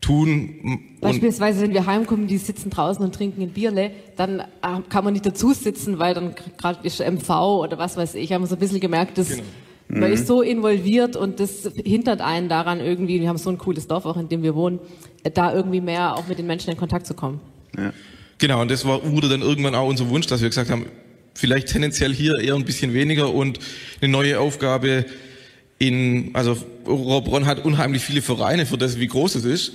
tun. 0.00 0.80
Beispielsweise, 1.00 1.62
wenn 1.62 1.74
wir 1.74 1.86
heimkommen, 1.86 2.26
die 2.26 2.38
sitzen 2.38 2.70
draußen 2.70 3.04
und 3.04 3.14
trinken 3.14 3.40
ein 3.40 3.50
Bierle, 3.50 3.92
dann 4.16 4.40
äh, 4.40 4.44
kann 4.88 5.04
man 5.04 5.12
nicht 5.12 5.24
dazu 5.24 5.52
sitzen, 5.52 6.00
weil 6.00 6.14
dann 6.14 6.34
gerade 6.58 6.84
ist 6.84 6.98
MV 6.98 7.30
oder 7.30 7.78
was 7.78 7.96
weiß 7.96 8.16
ich. 8.16 8.32
Haben 8.32 8.42
wir 8.42 8.48
so 8.48 8.56
ein 8.56 8.60
bisschen 8.60 8.80
gemerkt, 8.80 9.16
dass 9.16 9.28
genau. 9.28 9.44
man 9.88 10.08
mhm. 10.08 10.14
ist 10.14 10.26
so 10.26 10.42
involviert 10.42 11.14
und 11.14 11.38
das 11.38 11.70
hindert 11.84 12.20
einen 12.20 12.48
daran 12.48 12.80
irgendwie, 12.80 13.20
wir 13.20 13.28
haben 13.28 13.38
so 13.38 13.50
ein 13.50 13.58
cooles 13.58 13.86
Dorf 13.86 14.06
auch, 14.06 14.16
in 14.16 14.28
dem 14.28 14.42
wir 14.42 14.56
wohnen, 14.56 14.80
da 15.34 15.54
irgendwie 15.54 15.80
mehr 15.80 16.16
auch 16.16 16.26
mit 16.26 16.38
den 16.38 16.48
Menschen 16.48 16.72
in 16.72 16.76
Kontakt 16.76 17.06
zu 17.06 17.14
kommen. 17.14 17.40
Ja. 17.76 17.92
Genau, 18.38 18.60
und 18.60 18.72
das 18.72 18.84
war, 18.84 19.08
wurde 19.08 19.28
dann 19.28 19.40
irgendwann 19.40 19.76
auch 19.76 19.88
unser 19.88 20.08
Wunsch, 20.10 20.26
dass 20.26 20.42
wir 20.42 20.48
gesagt 20.48 20.68
haben, 20.68 20.86
vielleicht 21.34 21.68
tendenziell 21.68 22.12
hier 22.12 22.38
eher 22.38 22.54
ein 22.54 22.64
bisschen 22.64 22.94
weniger 22.94 23.32
und 23.32 23.58
eine 24.00 24.10
neue 24.10 24.40
Aufgabe 24.40 25.04
in, 25.78 26.30
also 26.34 26.56
Robronn 26.86 27.46
hat 27.46 27.64
unheimlich 27.64 28.02
viele 28.02 28.22
Vereine 28.22 28.66
für 28.66 28.78
das, 28.78 28.98
wie 28.98 29.08
groß 29.08 29.34
es 29.36 29.44
ist. 29.44 29.72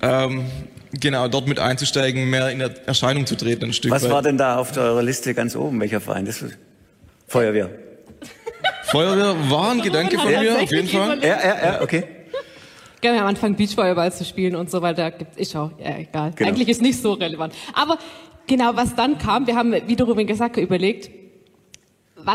Ähm, 0.00 0.46
genau, 0.98 1.28
dort 1.28 1.46
mit 1.46 1.58
einzusteigen, 1.58 2.30
mehr 2.30 2.50
in 2.50 2.60
Erscheinung 2.60 3.26
zu 3.26 3.36
treten, 3.36 3.66
ein 3.66 3.72
Stück 3.72 3.90
Was 3.90 4.04
weit. 4.04 4.10
war 4.10 4.22
denn 4.22 4.38
da 4.38 4.56
auf 4.56 4.76
eurer 4.76 5.02
Liste 5.02 5.34
ganz 5.34 5.54
oben? 5.54 5.80
Welcher 5.80 6.00
Verein? 6.00 6.24
Das 6.24 6.42
ist 6.42 6.56
Feuerwehr. 7.26 7.70
Feuerwehr 8.84 9.50
war 9.50 9.72
ein 9.72 9.80
Gedanke 9.82 10.18
von 10.18 10.30
mir, 10.30 10.60
auf 10.60 10.70
jeden 10.70 10.88
Fall. 10.88 11.18
Ja, 11.22 11.38
ja, 11.40 11.64
ja, 11.64 11.82
okay. 11.82 12.04
Gerne 13.00 13.20
am 13.20 13.26
Anfang 13.26 13.56
Beachvolleyball 13.56 14.12
zu 14.12 14.24
spielen 14.24 14.54
und 14.54 14.70
so 14.70 14.80
weiter. 14.80 15.10
Gibt 15.10 15.32
ich 15.36 15.56
auch, 15.56 15.72
ja, 15.78 15.96
egal. 15.98 16.32
Genau. 16.36 16.48
Eigentlich 16.48 16.68
ist 16.68 16.80
nicht 16.82 17.00
so 17.00 17.14
relevant. 17.14 17.54
Aber 17.74 17.98
genau, 18.46 18.72
was 18.74 18.94
dann 18.94 19.18
kam, 19.18 19.46
wir 19.46 19.56
haben, 19.56 19.72
wie 19.72 20.00
Ruben 20.00 20.26
gesagt 20.26 20.56
überlegt, 20.56 21.10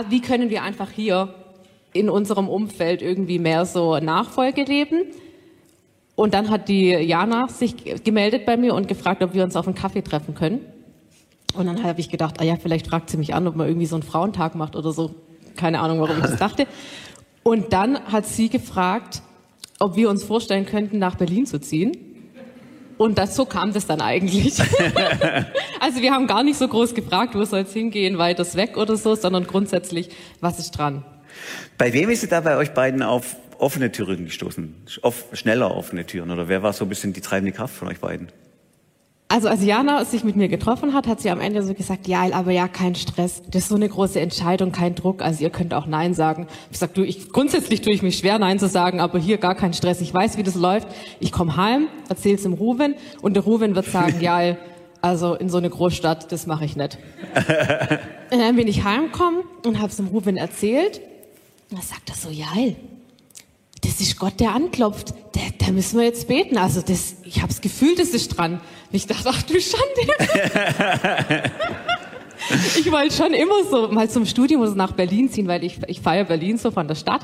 wie 0.09 0.21
können 0.21 0.49
wir 0.49 0.63
einfach 0.63 0.91
hier 0.91 1.33
in 1.93 2.09
unserem 2.09 2.49
Umfeld 2.49 3.01
irgendwie 3.01 3.39
mehr 3.39 3.65
so 3.65 3.97
Nachfolge 3.99 4.63
leben. 4.63 5.05
Und 6.15 6.33
dann 6.33 6.49
hat 6.49 6.67
die 6.67 6.89
Jana 6.89 7.47
sich 7.47 8.03
gemeldet 8.03 8.45
bei 8.45 8.57
mir 8.57 8.73
und 8.73 8.87
gefragt, 8.87 9.23
ob 9.23 9.33
wir 9.33 9.43
uns 9.43 9.55
auf 9.55 9.67
einen 9.67 9.75
Kaffee 9.75 10.01
treffen 10.01 10.33
können. 10.33 10.61
Und 11.55 11.65
dann 11.65 11.83
habe 11.83 11.99
ich 11.99 12.09
gedacht, 12.09 12.39
ah 12.39 12.43
ja, 12.43 12.55
vielleicht 12.55 12.87
fragt 12.87 13.09
sie 13.09 13.17
mich 13.17 13.33
an, 13.33 13.47
ob 13.47 13.55
man 13.55 13.67
irgendwie 13.67 13.85
so 13.85 13.95
einen 13.95 14.03
Frauentag 14.03 14.55
macht 14.55 14.75
oder 14.75 14.91
so. 14.91 15.15
Keine 15.55 15.79
Ahnung, 15.79 15.99
warum 15.99 16.17
ich 16.17 16.23
das 16.23 16.37
dachte. 16.37 16.67
Und 17.43 17.71
dann 17.73 17.99
hat 18.05 18.25
sie 18.25 18.49
gefragt, 18.49 19.21
ob 19.79 19.95
wir 19.95 20.09
uns 20.09 20.23
vorstellen 20.23 20.65
könnten, 20.65 20.99
nach 20.99 21.15
Berlin 21.15 21.45
zu 21.45 21.59
ziehen. 21.59 22.06
Und 22.97 23.17
das, 23.17 23.35
so 23.35 23.45
kam 23.45 23.73
das 23.73 23.85
dann 23.85 24.01
eigentlich. 24.01 24.59
also 25.79 26.01
wir 26.01 26.11
haben 26.11 26.27
gar 26.27 26.43
nicht 26.43 26.57
so 26.57 26.67
groß 26.67 26.95
gefragt, 26.95 27.35
wo 27.35 27.43
soll 27.45 27.61
es 27.61 27.73
hingehen, 27.73 28.17
weit 28.17 28.39
das 28.39 28.55
weg 28.55 28.77
oder 28.77 28.97
so, 28.97 29.15
sondern 29.15 29.45
grundsätzlich, 29.45 30.09
was 30.41 30.59
ist 30.59 30.71
dran? 30.71 31.05
Bei 31.77 31.93
wem 31.93 32.09
ist 32.09 32.23
es 32.23 32.29
da 32.29 32.41
bei 32.41 32.57
euch 32.57 32.71
beiden 32.71 33.03
auf 33.03 33.35
offene 33.59 33.91
Türen 33.91 34.25
gestoßen? 34.25 34.75
Auf 35.01 35.25
schneller 35.33 35.75
offene 35.75 36.05
Türen? 36.05 36.31
Oder 36.31 36.47
wer 36.47 36.63
war 36.63 36.73
so 36.73 36.85
ein 36.85 36.89
bisschen 36.89 37.13
die 37.13 37.21
treibende 37.21 37.51
Kraft 37.51 37.75
von 37.75 37.87
euch 37.87 37.99
beiden? 37.99 38.29
Also 39.37 39.49
als 39.49 39.63
Jana 39.63 40.03
sich 40.03 40.23
mit 40.23 40.35
mir 40.35 40.47
getroffen 40.47 40.95
hat, 40.95 41.05
hat 41.05 41.21
sie 41.21 41.29
am 41.29 41.39
Ende 41.39 41.61
so 41.61 41.75
gesagt, 41.75 42.07
ja, 42.07 42.23
aber 42.33 42.49
ja, 42.49 42.67
kein 42.67 42.95
Stress. 42.95 43.43
Das 43.51 43.61
ist 43.61 43.69
so 43.69 43.75
eine 43.75 43.87
große 43.87 44.19
Entscheidung, 44.19 44.71
kein 44.71 44.95
Druck. 44.95 45.21
Also 45.21 45.43
ihr 45.43 45.51
könnt 45.51 45.75
auch 45.75 45.85
Nein 45.85 46.15
sagen. 46.15 46.47
Ich 46.71 46.79
sag, 46.79 46.95
du, 46.95 47.03
ich, 47.03 47.31
grundsätzlich 47.31 47.81
tue 47.81 47.93
ich 47.93 48.01
mich 48.01 48.17
schwer, 48.17 48.39
Nein 48.39 48.57
zu 48.57 48.67
sagen, 48.67 48.99
aber 48.99 49.19
hier 49.19 49.37
gar 49.37 49.53
kein 49.53 49.73
Stress. 49.73 50.01
Ich 50.01 50.11
weiß, 50.11 50.39
wie 50.39 50.41
das 50.43 50.55
läuft. 50.55 50.87
Ich 51.19 51.31
komme 51.31 51.55
heim, 51.55 51.87
erzähl's 52.09 52.41
dem 52.41 52.53
Ruven 52.53 52.95
und 53.21 53.35
der 53.35 53.43
Ruven 53.43 53.75
wird 53.75 53.85
sagen, 53.85 54.21
ja, 54.21 54.57
also 55.01 55.35
in 55.35 55.49
so 55.49 55.59
eine 55.59 55.69
Großstadt, 55.69 56.31
das 56.31 56.47
mache 56.47 56.65
ich 56.65 56.75
nicht. 56.75 56.97
und 58.31 58.39
dann 58.39 58.55
bin 58.55 58.67
ich 58.67 58.85
heimgekommen 58.85 59.43
und 59.63 59.77
habe 59.77 59.89
es 59.89 59.97
dem 59.97 60.07
Ruben 60.07 60.37
erzählt. 60.37 60.99
Und 61.69 61.77
dann 61.77 61.85
sagt 61.85 62.09
er 62.09 62.15
so, 62.15 62.31
ja, 62.31 62.47
das 63.83 64.01
ist 64.01 64.17
Gott, 64.17 64.39
der 64.39 64.53
anklopft. 64.53 65.13
Da, 65.33 65.41
da 65.59 65.71
müssen 65.71 65.99
wir 65.99 66.05
jetzt 66.05 66.27
beten. 66.27 66.57
Also 66.57 66.81
das, 66.81 67.17
ich 67.23 67.37
habe 67.37 67.49
das 67.49 67.61
Gefühl, 67.61 67.95
das 67.95 68.09
ist 68.09 68.29
dran. 68.29 68.61
Und 68.89 68.95
ich 68.95 69.05
dachte, 69.05 69.29
ach 69.29 69.41
du 69.43 69.59
Schande. 69.59 69.85
ich 72.77 72.91
wollte 72.91 73.15
schon 73.15 73.33
immer 73.33 73.63
so 73.69 73.89
mal 73.89 74.09
zum 74.09 74.25
Studium 74.25 74.61
oder 74.61 74.75
nach 74.75 74.93
Berlin 74.93 75.29
ziehen, 75.29 75.47
weil 75.47 75.63
ich, 75.63 75.79
ich 75.87 76.01
feiere 76.01 76.25
Berlin 76.25 76.57
so 76.57 76.71
von 76.71 76.87
der 76.87 76.95
Stadt. 76.95 77.21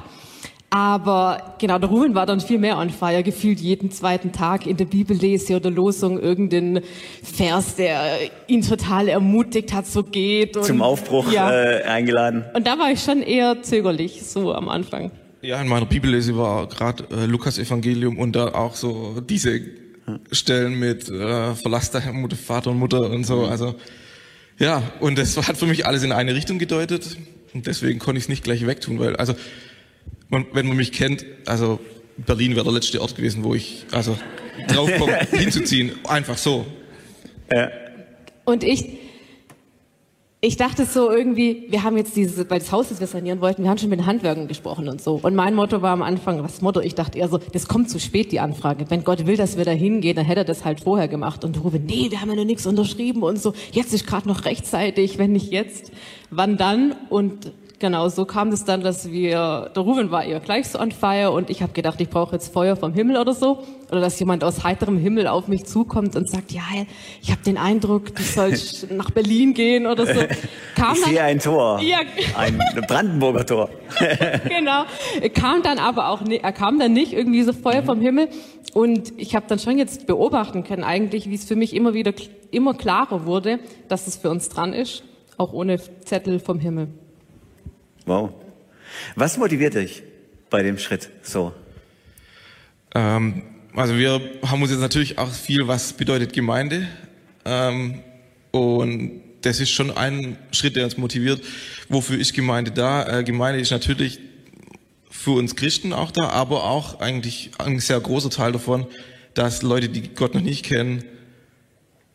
Aber 0.76 1.56
genau, 1.60 1.78
der 1.78 1.88
Ruben 1.88 2.16
war 2.16 2.26
dann 2.26 2.40
viel 2.40 2.58
mehr 2.58 2.80
on 2.80 2.90
fire, 2.90 3.22
gefühlt 3.22 3.60
jeden 3.60 3.92
zweiten 3.92 4.32
Tag 4.32 4.66
in 4.66 4.76
der 4.76 4.86
Bibellese 4.86 5.56
oder 5.56 5.70
Losung 5.70 6.20
irgendein 6.20 6.82
Vers, 7.22 7.76
der 7.76 8.18
ihn 8.48 8.64
total 8.64 9.08
ermutigt 9.08 9.72
hat, 9.72 9.86
so 9.86 10.02
geht. 10.02 10.58
Und, 10.58 10.64
Zum 10.64 10.82
Aufbruch 10.82 11.32
ja. 11.32 11.52
äh, 11.52 11.84
eingeladen. 11.84 12.44
Und 12.56 12.66
da 12.66 12.80
war 12.80 12.90
ich 12.90 13.04
schon 13.04 13.22
eher 13.22 13.62
zögerlich, 13.62 14.24
so 14.24 14.52
am 14.52 14.68
Anfang. 14.68 15.12
Ja, 15.44 15.62
in 15.62 15.68
meiner 15.68 15.86
Bibellese 15.86 16.36
war 16.36 16.66
gerade 16.68 17.04
äh, 17.12 17.28
Lukas 17.28 17.60
Evangelium 17.60 18.18
und 18.18 18.36
da 18.36 18.48
auch 18.56 18.74
so 18.74 19.22
diese 19.22 19.62
Stellen 20.32 20.80
mit 20.80 21.10
äh, 21.10 21.56
Verlass 21.56 21.92
deiner 21.92 22.14
Mutter, 22.14 22.36
Vater 22.36 22.72
und 22.72 22.78
Mutter 22.78 23.10
und 23.10 23.24
so. 23.26 23.46
Also 23.46 23.76
ja, 24.60 24.84
und 25.00 25.18
das 25.18 25.36
hat 25.48 25.58
für 25.58 25.66
mich 25.66 25.86
alles 25.86 26.04
in 26.04 26.12
eine 26.12 26.36
Richtung 26.36 26.60
gedeutet 26.60 27.18
und 27.54 27.68
deswegen 27.68 28.00
konnte 28.00 28.18
ich 28.18 28.26
es 28.26 28.30
nicht 28.30 28.44
gleich 28.44 28.66
wegtun, 28.66 29.00
weil 29.00 29.16
also 29.16 29.36
man, 30.30 30.46
wenn 30.54 30.68
man 30.68 30.78
mich 30.78 30.92
kennt, 30.92 31.26
also 31.46 31.80
Berlin 32.18 32.56
wäre 32.56 32.64
der 32.64 32.74
letzte 32.74 33.02
Ort 33.02 33.16
gewesen, 33.16 33.44
wo 33.44 33.56
ich 33.56 33.86
also 33.92 34.18
draufkomme, 34.68 35.20
hinzuziehen. 35.32 35.92
Einfach 36.08 36.38
so. 36.38 36.66
Ja. 37.52 37.70
Und 38.46 38.64
ich, 38.64 38.86
ich 40.46 40.58
dachte 40.58 40.86
so 40.86 41.10
irgendwie, 41.10 41.68
wir 41.70 41.84
haben 41.84 41.96
jetzt 41.96 42.18
dieses, 42.18 42.38
weil 42.50 42.60
das 42.60 42.70
Haus, 42.74 42.90
das 42.90 43.00
wir 43.00 43.08
sanieren 43.08 43.40
wollten, 43.40 43.64
wir 43.64 43.70
haben 43.70 43.78
schon 43.78 43.88
mit 43.88 44.00
den 44.00 44.06
Handwerkern 44.06 44.50
gesprochen 44.50 44.90
und 44.90 45.02
so. 45.02 45.18
Und 45.24 45.36
mein 45.36 45.56
Motto 45.56 45.82
war 45.82 45.92
am 45.92 46.02
Anfang, 46.02 46.44
was 46.44 46.60
Motto? 46.60 46.82
Ich 46.82 46.96
dachte 46.96 47.18
eher 47.18 47.30
so, 47.30 47.38
das 47.38 47.70
kommt 47.70 47.90
zu 47.90 47.98
spät, 47.98 48.34
die 48.34 48.42
Anfrage. 48.42 48.84
Wenn 48.90 49.06
Gott 49.06 49.26
will, 49.26 49.38
dass 49.38 49.56
wir 49.56 49.64
da 49.64 49.72
hingehen, 49.72 50.18
dann 50.18 50.26
hätte 50.26 50.42
er 50.42 50.46
das 50.46 50.66
halt 50.66 50.82
vorher 50.82 51.08
gemacht. 51.08 51.46
Und 51.46 51.64
Rufe, 51.64 51.80
nee, 51.80 52.08
wir 52.12 52.20
haben 52.20 52.30
ja 52.30 52.36
noch 52.36 52.44
nichts 52.44 52.66
unterschrieben 52.66 53.24
und 53.24 53.42
so. 53.42 53.54
Jetzt 53.72 53.94
ist 53.94 54.06
gerade 54.06 54.28
noch 54.28 54.44
rechtzeitig, 54.44 55.18
wenn 55.18 55.32
nicht 55.32 55.50
jetzt, 55.50 55.94
wann 56.30 56.58
dann? 56.58 56.94
Und 57.10 57.54
Genau, 57.84 58.08
so 58.08 58.24
kam 58.24 58.48
es 58.48 58.64
dann, 58.64 58.80
dass 58.80 59.12
wir, 59.12 59.70
der 59.76 59.84
Ruben 59.84 60.10
war 60.10 60.24
eher 60.24 60.40
gleich 60.40 60.70
so 60.70 60.80
on 60.80 60.94
fire 60.94 61.32
und 61.32 61.50
ich 61.50 61.62
habe 61.62 61.74
gedacht, 61.74 62.00
ich 62.00 62.10
brauche 62.10 62.32
jetzt 62.32 62.54
Feuer 62.54 62.78
vom 62.78 62.94
Himmel 62.94 63.18
oder 63.18 63.34
so. 63.34 63.62
Oder 63.92 64.00
dass 64.00 64.18
jemand 64.22 64.46
aus 64.46 64.64
heiterem 64.64 64.98
Himmel 64.98 65.28
auf 65.28 65.50
mich 65.50 65.66
zukommt 65.66 66.16
und 66.16 66.30
sagt, 66.30 66.54
ja, 66.54 66.64
ich 67.22 67.30
habe 67.30 67.44
den 67.44 67.58
Eindruck, 67.58 68.16
du 68.16 68.24
sollst 68.24 68.90
nach 68.92 69.12
Berlin 69.12 69.54
gehen 69.54 69.86
oder 69.86 70.06
so. 70.06 70.22
Kam 70.78 70.94
ich 70.94 71.02
dann, 71.02 71.10
sehe 71.10 71.24
ein 71.24 71.40
Tor, 71.40 71.82
ja, 71.82 71.98
ein 72.38 72.58
Brandenburger 72.88 73.46
Tor. 73.46 73.70
genau, 74.48 74.86
kam 75.34 75.62
dann 75.62 75.78
aber 75.78 76.08
auch, 76.08 76.22
er 76.26 76.54
kam 76.54 76.80
dann 76.80 76.94
nicht 76.94 77.12
irgendwie 77.12 77.44
so 77.44 77.52
Feuer 77.52 77.84
vom 77.84 78.00
Himmel 78.00 78.30
und 78.74 79.12
ich 79.18 79.36
habe 79.36 79.48
dann 79.50 79.60
schon 79.60 79.78
jetzt 79.78 80.08
beobachten 80.08 80.64
können 80.64 80.86
eigentlich, 80.86 81.30
wie 81.30 81.36
es 81.36 81.44
für 81.44 81.58
mich 81.58 81.76
immer 81.76 81.94
wieder, 81.94 82.14
immer 82.50 82.76
klarer 82.76 83.26
wurde, 83.26 83.60
dass 83.90 84.08
es 84.08 84.16
für 84.16 84.30
uns 84.30 84.48
dran 84.48 84.72
ist, 84.72 85.04
auch 85.36 85.52
ohne 85.52 85.82
Zettel 86.06 86.40
vom 86.40 86.60
Himmel. 86.60 86.88
Wow. 88.06 88.34
Was 89.16 89.38
motiviert 89.38 89.76
dich 89.76 90.04
bei 90.50 90.64
dem 90.64 90.78
Schritt 90.78 91.10
so? 91.22 91.54
Ähm, 92.94 93.44
also 93.76 93.98
wir 93.98 94.22
haben 94.46 94.62
uns 94.62 94.72
jetzt 94.72 94.82
natürlich 94.82 95.18
auch 95.18 95.32
viel, 95.32 95.68
was 95.68 95.94
bedeutet 95.94 96.34
Gemeinde. 96.34 96.88
Ähm, 97.46 98.04
und 98.52 99.22
das 99.42 99.60
ist 99.60 99.72
schon 99.72 99.92
ein 99.92 100.38
Schritt, 100.52 100.76
der 100.76 100.86
uns 100.86 100.98
motiviert. 100.98 101.42
Wofür 101.90 102.18
ist 102.20 102.34
Gemeinde 102.34 102.72
da? 102.72 103.20
Äh, 103.20 103.24
Gemeinde 103.24 103.60
ist 103.60 103.72
natürlich 103.72 104.20
für 105.10 105.32
uns 105.32 105.56
Christen 105.56 105.94
auch 105.94 106.12
da, 106.12 106.30
aber 106.30 106.66
auch 106.66 107.00
eigentlich 107.00 107.52
ein 107.58 107.80
sehr 107.80 108.00
großer 108.00 108.30
Teil 108.30 108.52
davon, 108.52 108.88
dass 109.34 109.62
Leute, 109.62 109.90
die 109.90 110.10
Gott 110.14 110.34
noch 110.34 110.42
nicht 110.42 110.66
kennen, 110.66 111.04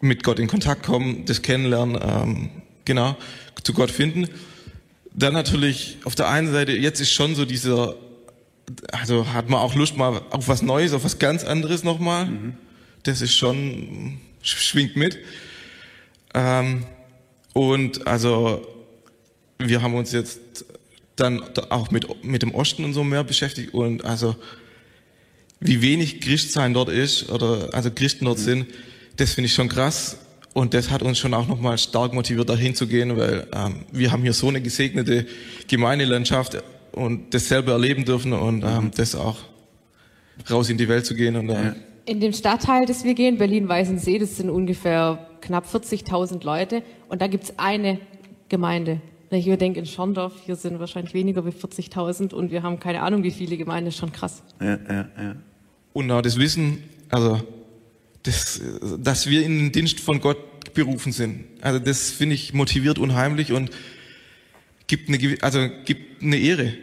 mit 0.00 0.22
Gott 0.22 0.38
in 0.38 0.46
Kontakt 0.46 0.84
kommen, 0.84 1.24
das 1.24 1.42
kennenlernen, 1.42 1.98
ähm, 2.00 2.50
genau, 2.84 3.16
zu 3.62 3.72
Gott 3.72 3.90
finden. 3.90 4.28
Dann 5.18 5.32
natürlich 5.32 5.96
auf 6.04 6.14
der 6.14 6.28
einen 6.28 6.52
Seite, 6.52 6.72
jetzt 6.72 7.00
ist 7.00 7.10
schon 7.10 7.34
so 7.34 7.44
dieser, 7.44 7.96
also 8.92 9.32
hat 9.32 9.48
man 9.48 9.58
auch 9.58 9.74
Lust 9.74 9.96
mal 9.96 10.22
auf 10.30 10.46
was 10.46 10.62
Neues, 10.62 10.92
auf 10.92 11.02
was 11.02 11.18
ganz 11.18 11.42
anderes 11.42 11.82
nochmal. 11.82 12.26
Mhm. 12.26 12.54
Das 13.02 13.20
ist 13.20 13.34
schon, 13.34 14.20
schwingt 14.42 14.94
mit. 14.94 15.18
Ähm, 16.34 16.86
und 17.52 18.06
also 18.06 18.64
wir 19.58 19.82
haben 19.82 19.94
uns 19.94 20.12
jetzt 20.12 20.64
dann 21.16 21.42
auch 21.70 21.90
mit, 21.90 22.24
mit 22.24 22.42
dem 22.42 22.54
Osten 22.54 22.84
und 22.84 22.92
so 22.92 23.02
mehr 23.02 23.24
beschäftigt 23.24 23.74
und 23.74 24.04
also 24.04 24.36
wie 25.58 25.82
wenig 25.82 26.20
Christsein 26.20 26.74
dort 26.74 26.90
ist 26.90 27.28
oder 27.30 27.70
also 27.72 27.90
Christen 27.90 28.26
dort 28.26 28.38
mhm. 28.38 28.42
sind, 28.42 28.66
das 29.16 29.32
finde 29.32 29.46
ich 29.46 29.54
schon 29.54 29.68
krass. 29.68 30.18
Und 30.54 30.74
das 30.74 30.90
hat 30.90 31.02
uns 31.02 31.18
schon 31.18 31.34
auch 31.34 31.46
nochmal 31.46 31.78
stark 31.78 32.12
motiviert, 32.12 32.48
dahin 32.48 32.74
zu 32.74 32.86
gehen, 32.86 33.16
weil 33.16 33.46
ähm, 33.54 33.84
wir 33.92 34.10
haben 34.10 34.22
hier 34.22 34.32
so 34.32 34.48
eine 34.48 34.60
gesegnete 34.60 35.26
Gemeindelandschaft 35.68 36.62
und 36.92 37.32
das 37.34 37.48
selber 37.48 37.72
erleben 37.72 38.04
dürfen 38.04 38.32
und 38.32 38.62
ähm, 38.62 38.84
mhm. 38.84 38.90
das 38.96 39.14
auch 39.14 39.36
raus 40.50 40.70
in 40.70 40.78
die 40.78 40.88
Welt 40.88 41.06
zu 41.06 41.14
gehen. 41.14 41.36
Und, 41.36 41.50
äh, 41.50 41.74
in 42.06 42.20
dem 42.20 42.32
Stadtteil, 42.32 42.86
das 42.86 43.04
wir 43.04 43.14
gehen, 43.14 43.38
Berlin-Weißensee, 43.38 44.18
das 44.18 44.36
sind 44.36 44.50
ungefähr 44.50 45.28
knapp 45.40 45.66
40.000 45.66 46.44
Leute 46.44 46.82
und 47.08 47.20
da 47.20 47.26
gibt's 47.26 47.52
eine 47.58 48.00
Gemeinde. 48.48 49.00
Wenn 49.30 49.40
ich 49.40 49.58
denke, 49.58 49.78
in 49.78 49.86
Schorndorf, 49.86 50.32
hier 50.46 50.56
sind 50.56 50.80
wahrscheinlich 50.80 51.12
weniger 51.12 51.44
wie 51.44 51.50
40.000 51.50 52.32
und 52.32 52.50
wir 52.50 52.62
haben 52.62 52.80
keine 52.80 53.02
Ahnung, 53.02 53.22
wie 53.22 53.30
viele 53.30 53.58
Gemeinden, 53.58 53.92
schon 53.92 54.10
krass. 54.10 54.42
Ja, 54.60 54.78
ja, 54.88 55.08
ja. 55.18 55.36
Und 55.92 56.10
auch 56.10 56.22
das 56.22 56.38
Wissen, 56.38 56.82
also 57.10 57.38
das, 58.22 58.60
dass 58.98 59.28
wir 59.28 59.44
in 59.44 59.58
den 59.58 59.72
Dienst 59.72 60.00
von 60.00 60.20
Gott 60.20 60.74
berufen 60.74 61.12
sind. 61.12 61.44
Also 61.60 61.78
das 61.78 62.10
finde 62.10 62.34
ich 62.34 62.52
motiviert 62.52 62.98
unheimlich 62.98 63.52
und 63.52 63.70
gibt 64.86 65.08
eine, 65.08 65.36
also 65.42 65.68
gibt 65.84 66.22
eine 66.22 66.38
Ehre. 66.38 66.74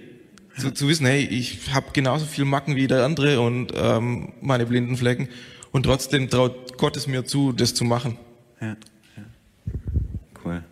Zu, 0.57 0.71
zu 0.71 0.87
wissen, 0.87 1.05
hey, 1.05 1.21
ich 1.25 1.73
habe 1.73 1.87
genauso 1.91 2.25
viel 2.25 2.45
Macken 2.45 2.77
wie 2.77 2.87
der 2.87 3.03
andere 3.03 3.41
und 3.41 3.73
ähm, 3.75 4.33
meine 4.39 4.65
blinden 4.65 4.95
Flecken 4.95 5.27
und 5.71 5.83
trotzdem 5.83 6.29
traut 6.29 6.77
Gott 6.77 6.95
es 6.95 7.07
mir 7.07 7.25
zu, 7.25 7.51
das 7.51 7.73
zu 7.73 7.83
machen. 7.83 8.17
Ja, 8.61 8.67
ja. 9.17 9.23
Cool. 10.43 10.63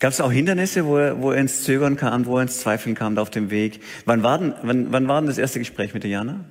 Gab 0.00 0.10
es 0.10 0.20
auch 0.20 0.32
Hindernisse, 0.32 0.84
wo, 0.86 0.96
wo 1.22 1.30
er 1.30 1.40
ins 1.40 1.62
Zögern 1.62 1.96
kam, 1.96 2.26
wo 2.26 2.38
er 2.38 2.42
ins 2.42 2.58
Zweifeln 2.58 2.96
kam 2.96 3.16
auf 3.16 3.30
dem 3.30 3.50
Weg? 3.50 3.80
Wann 4.04 4.24
war 4.24 4.38
denn, 4.38 4.54
wann, 4.62 4.92
wann 4.92 5.06
war 5.06 5.20
denn 5.20 5.28
das 5.28 5.38
erste 5.38 5.60
Gespräch 5.60 5.94
mit 5.94 6.02
der 6.02 6.10
Jana? 6.10 6.44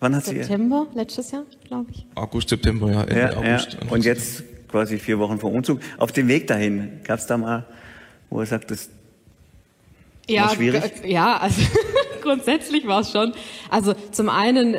Wann 0.00 0.16
hat 0.16 0.24
September, 0.24 0.86
sie, 0.90 0.98
letztes 0.98 1.30
Jahr, 1.30 1.44
glaube 1.66 1.90
ich. 1.92 2.06
August, 2.14 2.48
September, 2.48 2.90
ja, 2.90 3.02
Ende 3.02 3.20
ja, 3.20 3.36
August. 3.36 3.78
Ja. 3.80 3.92
Und 3.92 4.04
jetzt 4.04 4.42
quasi 4.68 4.98
vier 4.98 5.18
Wochen 5.18 5.38
vor 5.38 5.52
Umzug. 5.52 5.80
Auf 5.98 6.12
dem 6.12 6.28
Weg 6.28 6.46
dahin, 6.46 7.00
gab 7.04 7.18
es 7.18 7.26
da 7.26 7.38
mal, 7.38 7.64
wo 8.28 8.40
er 8.40 8.46
sagt, 8.46 8.70
das 8.70 8.90
ja, 10.28 10.42
war 10.42 10.54
schwierig? 10.54 10.82
Ja, 11.04 11.36
also 11.36 11.62
grundsätzlich 12.22 12.86
war 12.86 13.00
es 13.00 13.12
schon. 13.12 13.32
Also 13.70 13.94
zum 14.10 14.28
einen 14.28 14.76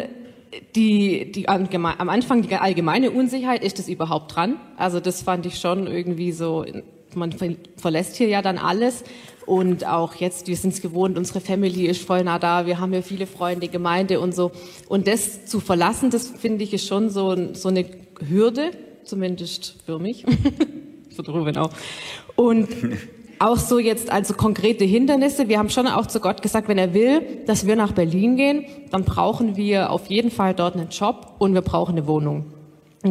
die, 0.76 1.32
die 1.32 1.48
am 1.48 2.10
Anfang 2.10 2.42
die 2.42 2.56
allgemeine 2.56 3.12
Unsicherheit, 3.12 3.64
ist 3.64 3.80
das 3.80 3.88
überhaupt 3.88 4.36
dran? 4.36 4.58
Also 4.78 5.00
das 5.00 5.22
fand 5.22 5.46
ich 5.46 5.60
schon 5.60 5.88
irgendwie 5.88 6.32
so, 6.32 6.66
man 7.14 7.36
verlässt 7.78 8.16
hier 8.16 8.28
ja 8.28 8.42
dann 8.42 8.58
alles 8.58 9.04
und 9.46 9.86
auch 9.86 10.16
jetzt, 10.16 10.48
wir 10.48 10.56
sind 10.56 10.74
es 10.74 10.82
gewohnt, 10.82 11.18
unsere 11.18 11.40
Family 11.40 11.86
ist 11.86 12.02
voll 12.02 12.24
nah 12.24 12.40
da, 12.40 12.66
wir 12.66 12.80
haben 12.80 12.94
ja 12.94 13.02
viele 13.02 13.28
Freunde, 13.28 13.68
Gemeinde 13.68 14.20
und 14.20 14.34
so. 14.34 14.52
Und 14.88 15.08
das 15.08 15.46
zu 15.46 15.60
verlassen, 15.60 16.10
das 16.10 16.28
finde 16.28 16.64
ich 16.64 16.74
ist 16.74 16.88
schon 16.88 17.10
so, 17.10 17.54
so 17.54 17.70
eine 17.70 17.86
Hürde, 18.28 18.72
zumindest 19.04 19.76
für 19.86 20.00
mich, 20.00 20.26
für 21.16 21.32
Ruben 21.32 21.58
auch. 21.58 21.70
Und 22.36 22.70
auch 23.40 23.58
so 23.58 23.80
jetzt 23.80 24.10
also 24.10 24.34
konkrete 24.34 24.86
Hindernisse. 24.86 25.48
Wir 25.50 25.60
haben 25.60 25.70
schon 25.70 25.88
auch 25.88 26.08
zu 26.08 26.20
Gott 26.20 26.42
gesagt, 26.42 26.68
wenn 26.68 26.78
er 26.78 26.94
will, 26.94 27.22
dass 27.46 27.68
wir 27.68 27.76
nach 27.76 27.92
Berlin 27.92 28.38
gehen, 28.38 28.66
dann 28.92 29.04
brauchen 29.04 29.56
wir 29.56 29.92
auf 29.92 30.08
jeden 30.08 30.32
Fall 30.32 30.54
dort 30.54 30.76
einen 30.76 30.90
Job 30.90 31.36
und 31.38 31.54
wir 31.54 31.62
brauchen 31.62 31.98
eine 31.98 32.08
Wohnung. 32.08 32.55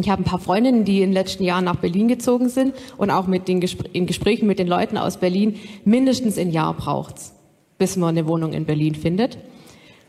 Ich 0.01 0.09
habe 0.09 0.21
ein 0.21 0.25
paar 0.25 0.39
Freundinnen, 0.39 0.83
die 0.83 1.01
in 1.01 1.09
den 1.09 1.13
letzten 1.13 1.43
Jahren 1.43 1.65
nach 1.65 1.77
Berlin 1.77 2.07
gezogen 2.07 2.49
sind 2.49 2.73
und 2.97 3.11
auch 3.11 3.27
mit 3.27 3.47
den 3.47 3.61
Gespr 3.61 3.85
in 3.93 4.05
Gesprächen 4.05 4.47
mit 4.47 4.59
den 4.59 4.67
Leuten 4.67 4.97
aus 4.97 5.17
Berlin 5.17 5.59
mindestens 5.85 6.37
ein 6.37 6.51
Jahr 6.51 6.73
braucht's, 6.73 7.33
bis 7.77 7.95
man 7.95 8.09
eine 8.09 8.27
Wohnung 8.27 8.53
in 8.53 8.65
Berlin 8.65 8.95
findet. 8.95 9.37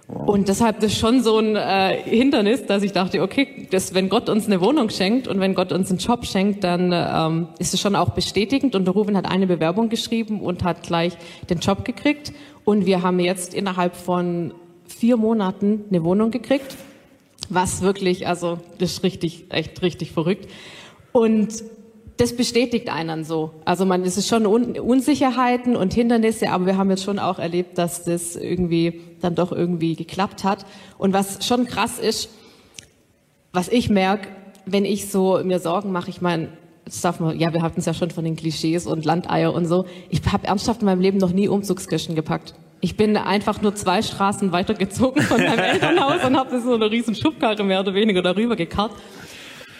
Und 0.09 0.49
deshalb 0.49 0.77
das 0.81 0.93
ist 0.93 0.99
schon 0.99 1.21
so 1.23 1.39
ein 1.39 1.57
äh, 1.57 1.97
Hindernis, 2.05 2.65
dass 2.65 2.85
ich 2.85 2.93
dachte, 2.93 3.23
okay, 3.23 3.67
das, 3.71 3.93
wenn 3.93 4.09
Gott 4.09 4.29
uns 4.29 4.47
eine 4.47 4.61
Wohnung 4.61 4.89
schenkt 4.89 5.27
und 5.27 5.41
wenn 5.41 5.55
Gott 5.55 5.73
uns 5.73 5.91
einen 5.91 5.99
Job 5.99 6.25
schenkt, 6.25 6.63
dann 6.63 6.93
ähm, 6.95 7.49
ist 7.59 7.75
es 7.75 7.81
schon 7.81 7.97
auch 7.97 8.11
bestätigend. 8.11 8.77
Und 8.77 8.85
der 8.85 8.95
Ruben 8.95 9.17
hat 9.17 9.29
eine 9.29 9.49
Bewerbung 9.49 9.89
geschrieben 9.89 10.41
und 10.41 10.63
hat 10.63 10.85
gleich 10.85 11.17
den 11.51 11.59
Job 11.59 11.85
gekriegt. 11.85 12.33
Und 12.65 12.87
wir 12.87 13.03
haben 13.03 13.19
jetzt 13.19 13.53
innerhalb 13.53 13.97
von 13.97 14.55
vier 14.87 15.17
Monaten 15.17 15.85
eine 15.91 16.05
Wohnung 16.05 16.31
gekriegt, 16.31 16.77
was 17.49 17.83
wirklich, 17.83 18.27
also 18.27 18.59
das 18.79 18.93
ist 18.93 19.03
richtig, 19.03 19.47
echt 19.51 19.83
richtig 19.83 20.13
verrückt. 20.13 20.49
Und 21.13 21.49
das 22.17 22.35
bestätigt 22.35 22.89
einen 22.89 23.25
so. 23.25 23.51
Also 23.65 23.85
man, 23.85 24.03
es 24.03 24.17
ist 24.17 24.29
schon 24.29 24.47
Un 24.47 24.79
Unsicherheiten 24.79 25.77
und 25.77 25.93
Hindernisse, 25.93 26.51
aber 26.51 26.67
wir 26.67 26.77
haben 26.79 26.91
jetzt 26.91 27.05
schon 27.05 27.19
auch 27.19 27.39
erlebt, 27.39 27.79
dass 27.79 28.05
das 28.05 28.37
irgendwie 28.37 29.01
dann 29.21 29.35
doch 29.35 29.53
irgendwie 29.53 29.97
geklappt 29.97 30.45
hat. 30.45 30.65
Und 30.99 31.13
was 31.13 31.47
schon 31.47 31.67
krass 31.67 31.99
ist, 31.99 32.31
was 33.53 33.69
ich 33.69 33.91
merke, 33.91 34.29
wenn 34.65 34.85
ich 34.85 35.11
so 35.11 35.41
mir 35.45 35.61
Sorgen 35.61 35.93
mache, 35.93 36.11
ich 36.11 36.21
meine, 36.21 36.49
das 36.85 37.01
darf 37.01 37.21
man, 37.21 37.39
ja, 37.39 37.53
wir 37.53 37.63
hatten 37.63 37.81
es 37.81 37.87
ja 37.87 37.95
schon 37.95 38.11
von 38.11 38.25
den 38.25 38.37
Klischees 38.37 38.87
und 38.87 39.05
Landeier 39.05 39.53
und 39.53 39.67
so. 39.67 39.87
Ich 40.09 40.21
habe 40.31 40.47
ernsthaft 40.47 40.83
in 40.83 40.87
meinem 40.87 41.01
Leben 41.01 41.19
noch 41.19 41.33
nie 41.33 41.49
Umzugskirchen 41.49 42.15
gepackt. 42.15 42.55
Ich 42.81 42.97
bin 42.97 43.17
einfach 43.17 43.63
nur 43.63 43.75
zwei 43.75 44.03
Straßen 44.03 44.53
weitergezogen 44.53 45.23
von 45.23 45.43
meinem 45.43 45.59
Elternhaus 45.73 46.25
und 46.25 46.37
habe 46.37 46.61
so 46.61 46.75
eine 46.75 46.91
riesen 46.91 47.15
Schubkarre 47.15 47.65
mehr 47.65 47.81
oder 47.81 47.95
weniger 47.95 48.23
darüber 48.23 48.55
gekarrt. 48.55 48.93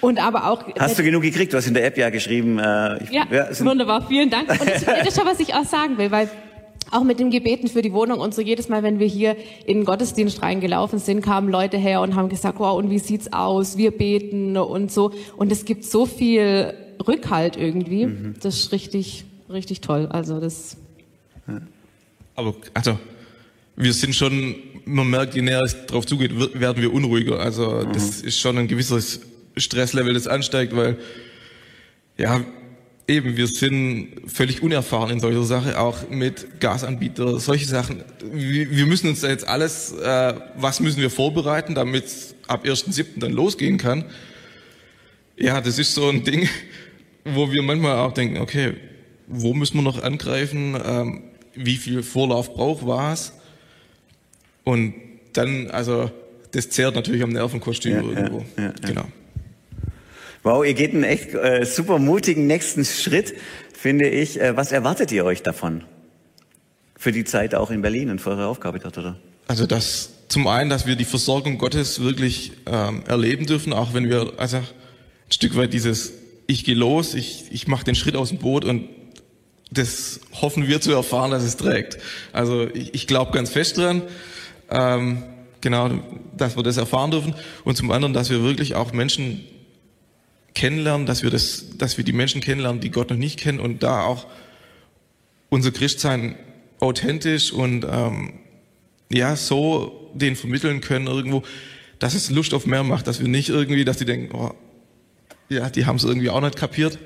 Und 0.01 0.23
aber 0.23 0.51
auch. 0.51 0.63
Hast 0.79 0.99
du 0.99 1.03
genug 1.03 1.23
gekriegt? 1.23 1.53
Du 1.53 1.57
hast 1.57 1.67
in 1.67 1.75
der 1.75 1.85
App 1.85 1.97
ja 1.97 2.11
geschrieben. 2.11 2.59
Äh, 2.59 3.05
ich, 3.05 3.11
ja, 3.11 3.27
ja 3.31 3.49
wunderbar, 3.61 4.07
vielen 4.07 4.31
Dank. 4.31 4.51
Und 4.51 4.69
das, 4.69 4.85
das 4.85 5.09
ist 5.09 5.17
schon, 5.17 5.27
was 5.27 5.41
ich 5.41 5.55
auch 5.55 5.65
sagen 5.65 5.99
will, 5.99 6.11
weil 6.11 6.31
auch 6.91 7.03
mit 7.03 7.19
den 7.19 7.31
Gebeten 7.31 7.69
für 7.69 7.83
die 7.83 7.93
Wohnung 7.93 8.21
und 8.21 8.35
so 8.35 8.43
jedes 8.43 8.69
Mal, 8.69 8.83
wenn 8.83 8.99
wir 8.99 9.07
hier 9.07 9.37
in 9.67 9.79
den 9.79 9.85
Gottesdienst 9.85 10.43
reingelaufen 10.43 10.99
sind, 10.99 11.23
kamen 11.23 11.49
Leute 11.49 11.77
her 11.77 12.01
und 12.01 12.15
haben 12.15 12.29
gesagt, 12.29 12.59
wow, 12.59 12.79
und 12.79 12.91
wie 12.91 12.99
sieht's 12.99 13.33
aus? 13.33 13.77
Wir 13.77 13.91
beten 13.91 14.57
und 14.57 14.93
so. 14.93 15.13
Und 15.37 15.51
es 15.51 15.65
gibt 15.65 15.85
so 15.85 16.07
viel 16.07 16.75
Rückhalt 17.07 17.57
irgendwie. 17.57 18.07
Mhm. 18.07 18.35
Das 18.41 18.57
ist 18.57 18.73
richtig, 18.73 19.25
richtig 19.51 19.81
toll. 19.81 20.09
Also 20.11 20.41
das. 20.41 20.77
Aber 22.37 22.55
also 22.75 22.99
wir 23.77 23.93
sind 23.93 24.15
schon, 24.15 24.57
man 24.85 25.09
merkt, 25.09 25.35
je 25.35 25.43
näher 25.43 25.63
es 25.63 25.87
drauf 25.87 26.07
zugeht, 26.07 26.33
werden 26.59 26.83
wir 26.83 26.93
unruhiger. 26.93 27.41
Also 27.41 27.71
mhm. 27.71 27.93
das 27.93 28.21
ist 28.21 28.39
schon 28.39 28.59
ein 28.59 28.69
gewisses 28.69 29.21
Stresslevel, 29.57 30.15
das 30.15 30.27
ansteigt, 30.27 30.77
weil 30.77 30.99
ja, 32.19 32.45
eben, 33.09 33.37
wir 33.37 33.47
sind 33.47 34.23
völlig 34.27 34.63
unerfahren 34.63 35.11
in 35.11 35.21
solcher 35.21 35.45
Sache, 35.45 35.79
auch 35.79 36.09
mit 36.09 36.61
Gasanbieter, 36.61 37.39
solche 37.39 37.67
Sachen. 37.67 38.03
Wir 38.33 38.87
müssen 38.87 39.09
uns 39.09 39.21
da 39.21 39.29
jetzt 39.29 39.47
alles, 39.47 39.93
äh, 39.93 40.35
was 40.57 40.81
müssen 40.81 41.01
wir 41.01 41.11
vorbereiten, 41.11 41.75
damit 41.75 42.07
es 42.07 42.35
ab 42.49 42.65
1.7. 42.65 43.19
dann 43.19 43.33
losgehen 43.33 43.79
kann. 43.79 44.05
Ja, 45.37 45.61
das 45.61 45.79
ist 45.79 45.95
so 45.95 46.09
ein 46.09 46.25
Ding, 46.25 46.49
wo 47.25 47.53
wir 47.53 47.63
manchmal 47.63 47.99
auch 47.99 48.13
denken, 48.13 48.39
okay, 48.39 48.75
wo 49.27 49.53
müssen 49.53 49.77
wir 49.77 49.83
noch 49.83 50.03
angreifen, 50.03 50.77
ähm, 50.85 51.23
wie 51.57 51.77
viel 51.77 52.03
Vorlauf 52.03 52.55
braucht 52.55 52.87
was? 52.87 53.33
Und 54.65 54.95
dann, 55.33 55.71
also, 55.71 56.11
das 56.53 56.71
zehrt 56.71 56.95
natürlich 56.95 57.23
am 57.23 57.31
Nervenkostüm 57.31 57.93
ja, 57.93 58.03
irgendwo. 58.03 58.45
Ja, 58.57 58.65
ja, 58.65 58.73
genau. 58.85 59.05
Wow, 60.43 60.65
ihr 60.65 60.75
geht 60.75 60.95
einen 60.95 61.03
echt 61.03 61.35
äh, 61.35 61.65
super 61.65 61.99
mutigen 61.99 62.47
nächsten 62.47 62.85
Schritt, 62.85 63.35
finde 63.75 64.09
ich. 64.09 64.41
Äh, 64.41 64.57
was 64.57 64.73
erwartet 64.73 65.11
ihr 65.13 65.25
euch 65.25 65.43
davon? 65.43 65.83
Für 66.97 67.13
die 67.13 67.25
Zeit 67.25 67.55
auch 67.55 67.71
in 67.71 67.83
Berlin 67.83 68.11
und 68.11 68.21
für 68.21 68.31
eure 68.31 68.47
Aufgabe 68.47 68.79
dort, 68.79 68.97
oder? 68.97 69.17
Also 69.49 69.67
das 69.67 70.11
zum 70.29 70.47
einen, 70.47 70.71
dass 70.71 70.87
wir 70.87 70.97
die 70.97 71.05
Versorgung 71.05 71.59
Gottes 71.59 72.01
wirklich 72.01 72.53
ähm, 72.67 73.03
erleben 73.07 73.47
dürfen, 73.47 73.73
auch 73.73 73.95
wenn 73.95 74.09
wir 74.09 74.33
also 74.39 74.59
ein 74.59 74.65
Stück 75.31 75.57
weit 75.57 75.73
dieses 75.73 76.13
Ich 76.47 76.65
gehe 76.65 76.75
los, 76.75 77.15
ich, 77.15 77.47
ich 77.51 77.69
mache 77.69 77.85
den 77.85 77.95
Schritt 77.95 78.17
aus 78.17 78.31
dem 78.31 78.39
Boot 78.39 78.65
und 78.65 78.89
das 79.71 80.21
hoffen 80.33 80.69
wir 80.69 80.81
zu 80.81 80.93
erfahren, 80.93 81.31
dass 81.31 81.43
es 81.43 81.57
trägt. 81.57 81.99
Also 82.33 82.69
ich, 82.73 82.95
ich 82.95 83.07
glaube 83.07 83.33
ganz 83.33 83.51
fest 83.51 83.77
dran, 83.79 84.03
ähm, 84.71 85.25
genau, 85.61 85.91
dass 86.37 86.57
wir 86.57 86.63
das 86.63 86.77
erfahren 86.77 87.11
dürfen 87.11 87.35
und 87.65 87.77
zum 87.77 87.91
anderen, 87.91 88.13
dass 88.13 88.31
wir 88.31 88.43
wirklich 88.43 88.75
auch 88.75 88.93
Menschen 88.93 89.45
kennenlernen, 90.55 91.07
dass 91.07 91.23
wir 91.23 91.31
das, 91.31 91.77
dass 91.77 91.97
wir 91.97 92.05
die 92.05 92.13
Menschen 92.13 92.41
kennenlernen, 92.41 92.81
die 92.81 92.91
Gott 92.91 93.11
noch 93.11 93.17
nicht 93.17 93.39
kennen 93.39 93.61
und 93.61 93.83
da 93.83 94.03
auch 94.03 94.27
unser 95.49 95.71
Christsein 95.71 96.37
authentisch 96.81 97.53
und 97.53 97.85
ähm, 97.89 98.35
ja 99.11 99.37
so 99.37 100.11
den 100.15 100.37
vermitteln 100.37 100.81
können 100.81 101.07
irgendwo, 101.07 101.43
dass 101.99 102.15
es 102.15 102.31
Lust 102.31 102.55
auf 102.55 102.67
mehr 102.67 102.83
macht, 102.83 103.07
dass 103.07 103.21
wir 103.21 103.29
nicht 103.29 103.49
irgendwie, 103.49 103.85
dass 103.85 103.99
die 103.99 104.05
denken, 104.05 104.35
oh, 104.35 104.53
ja, 105.49 105.71
die 105.71 105.87
haben 105.87 105.97
es 105.97 106.05
irgendwie 106.05 106.31
auch 106.31 106.41
nicht 106.41 106.57
kapiert, 106.57 106.99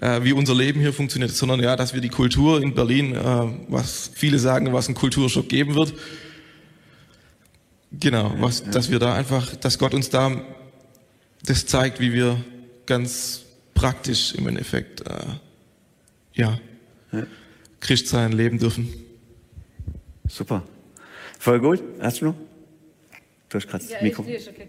äh, 0.00 0.24
wie 0.24 0.32
unser 0.32 0.54
Leben 0.54 0.80
hier 0.80 0.92
funktioniert, 0.92 1.30
sondern 1.30 1.60
ja, 1.60 1.76
dass 1.76 1.94
wir 1.94 2.00
die 2.00 2.08
Kultur 2.08 2.62
in 2.62 2.74
Berlin, 2.74 3.14
äh, 3.14 3.18
was 3.68 4.10
viele 4.14 4.38
sagen, 4.38 4.72
was 4.72 4.88
ein 4.88 4.94
Kulturschock 4.94 5.48
geben 5.48 5.74
wird, 5.74 5.94
genau, 7.92 8.34
was, 8.38 8.64
dass 8.64 8.90
wir 8.90 8.98
da 8.98 9.14
einfach, 9.14 9.54
dass 9.56 9.78
Gott 9.78 9.94
uns 9.94 10.10
da 10.10 10.40
das 11.44 11.66
zeigt, 11.66 12.00
wie 12.00 12.12
wir 12.12 12.42
ganz 12.86 13.42
praktisch 13.74 14.34
im 14.34 14.48
Endeffekt, 14.48 15.06
äh, 15.06 15.14
ja, 16.34 16.58
ja, 17.12 17.26
Christsein 17.80 18.32
leben 18.32 18.58
dürfen. 18.58 18.92
Super. 20.28 20.62
Voll 21.38 21.60
gut. 21.60 21.82
Hast 22.00 22.20
du 22.20 22.26
noch? 22.26 22.34
Du 23.48 23.56
hast 23.56 23.66
gerade 23.66 23.82
das 23.82 23.92
ja, 23.92 24.02
Mikro. 24.02 24.24
Ich, 24.26 24.48
okay. 24.48 24.68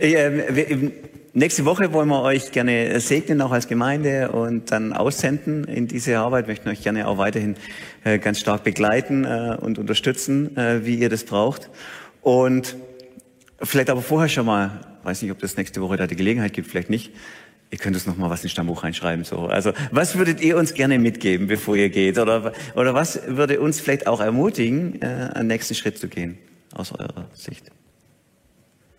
ja, 0.00 0.06
ja. 0.06 0.18
äh, 0.48 0.92
nächste 1.34 1.64
Woche 1.64 1.92
wollen 1.92 2.08
wir 2.08 2.22
euch 2.22 2.52
gerne 2.52 2.98
segnen, 3.00 3.42
auch 3.42 3.52
als 3.52 3.68
Gemeinde, 3.68 4.32
und 4.32 4.70
dann 4.70 4.92
aussenden 4.92 5.64
in 5.64 5.86
diese 5.86 6.18
Arbeit. 6.18 6.46
Möchten 6.46 6.68
euch 6.68 6.82
gerne 6.82 7.06
auch 7.06 7.18
weiterhin 7.18 7.56
äh, 8.04 8.18
ganz 8.18 8.40
stark 8.40 8.64
begleiten 8.64 9.24
äh, 9.24 9.56
und 9.60 9.78
unterstützen, 9.78 10.56
äh, 10.56 10.86
wie 10.86 10.94
ihr 10.94 11.08
das 11.08 11.24
braucht. 11.24 11.70
Und 12.22 12.76
vielleicht 13.60 13.90
aber 13.90 14.00
vorher 14.00 14.28
schon 14.28 14.46
mal 14.46 14.80
weiß 15.02 15.20
nicht, 15.20 15.32
ob 15.32 15.38
das 15.38 15.58
nächste 15.58 15.82
Woche 15.82 15.98
da 15.98 16.06
die 16.06 16.16
Gelegenheit 16.16 16.54
gibt, 16.54 16.68
vielleicht 16.68 16.88
nicht. 16.88 17.12
Ihr 17.70 17.78
könnt 17.78 17.94
uns 17.94 18.06
noch 18.06 18.16
mal 18.16 18.30
was 18.30 18.42
ins 18.42 18.52
Stammbuch 18.52 18.82
reinschreiben. 18.82 19.24
So, 19.24 19.46
also 19.46 19.72
was 19.90 20.16
würdet 20.16 20.40
ihr 20.40 20.56
uns 20.56 20.72
gerne 20.72 20.98
mitgeben, 20.98 21.46
bevor 21.46 21.76
ihr 21.76 21.90
geht, 21.90 22.18
oder 22.18 22.52
oder 22.74 22.94
was 22.94 23.20
würde 23.26 23.60
uns 23.60 23.80
vielleicht 23.80 24.06
auch 24.06 24.20
ermutigen, 24.20 25.02
einen 25.02 25.48
nächsten 25.48 25.74
Schritt 25.74 25.98
zu 25.98 26.08
gehen 26.08 26.38
aus 26.72 26.92
eurer 26.92 27.28
Sicht? 27.34 27.70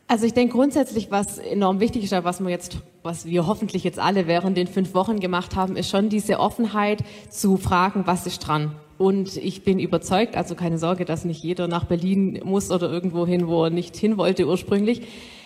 Also 0.07 0.25
ich 0.25 0.33
denke 0.33 0.53
grundsätzlich, 0.53 1.09
was 1.09 1.39
enorm 1.39 1.79
wichtig 1.79 2.03
ist, 2.03 2.11
was 2.11 2.39
wir 2.39 2.49
jetzt, 2.49 2.77
was 3.01 3.25
wir 3.25 3.47
hoffentlich 3.47 3.83
jetzt 3.83 3.97
alle 3.97 4.27
während 4.27 4.55
den 4.55 4.67
fünf 4.67 4.93
Wochen 4.93 5.19
gemacht 5.19 5.55
haben, 5.55 5.75
ist 5.75 5.89
schon 5.89 6.09
diese 6.09 6.39
Offenheit 6.39 7.03
zu 7.29 7.57
fragen, 7.57 8.03
was 8.05 8.27
ist 8.27 8.39
dran. 8.39 8.75
Und 8.97 9.35
ich 9.35 9.63
bin 9.63 9.79
überzeugt, 9.79 10.37
also 10.37 10.55
keine 10.55 10.77
Sorge, 10.77 11.05
dass 11.05 11.25
nicht 11.25 11.43
jeder 11.43 11.67
nach 11.67 11.85
Berlin 11.85 12.39
muss 12.45 12.71
oder 12.71 12.89
irgendwo 12.89 13.25
hin, 13.25 13.47
wo 13.47 13.65
er 13.65 13.69
nicht 13.71 13.97
hin 13.97 14.17
wollte 14.17 14.47
ursprünglich 14.47 15.01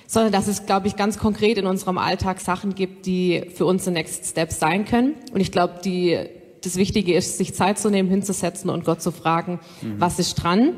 sondern 0.09 0.31
dass 0.31 0.47
es, 0.47 0.65
glaube 0.65 0.87
ich, 0.87 0.95
ganz 0.95 1.19
konkret 1.19 1.59
in 1.59 1.67
unserem 1.67 1.99
Alltag 1.99 2.39
Sachen 2.39 2.73
gibt, 2.73 3.05
die 3.05 3.43
für 3.53 3.67
uns 3.67 3.85
the 3.85 3.91
Next 3.91 4.25
Steps 4.25 4.59
sein 4.59 4.85
können. 4.85 5.13
Und 5.31 5.39
ich 5.39 5.51
glaube, 5.51 5.81
die, 5.85 6.17
das 6.63 6.77
Wichtige 6.77 7.13
ist, 7.13 7.37
sich 7.37 7.53
Zeit 7.53 7.77
zu 7.77 7.91
nehmen, 7.91 8.09
hinzusetzen 8.09 8.71
und 8.71 8.85
Gott 8.85 9.03
zu 9.03 9.11
fragen, 9.11 9.59
mhm. 9.83 9.99
was 9.99 10.17
ist 10.17 10.33
dran? 10.33 10.73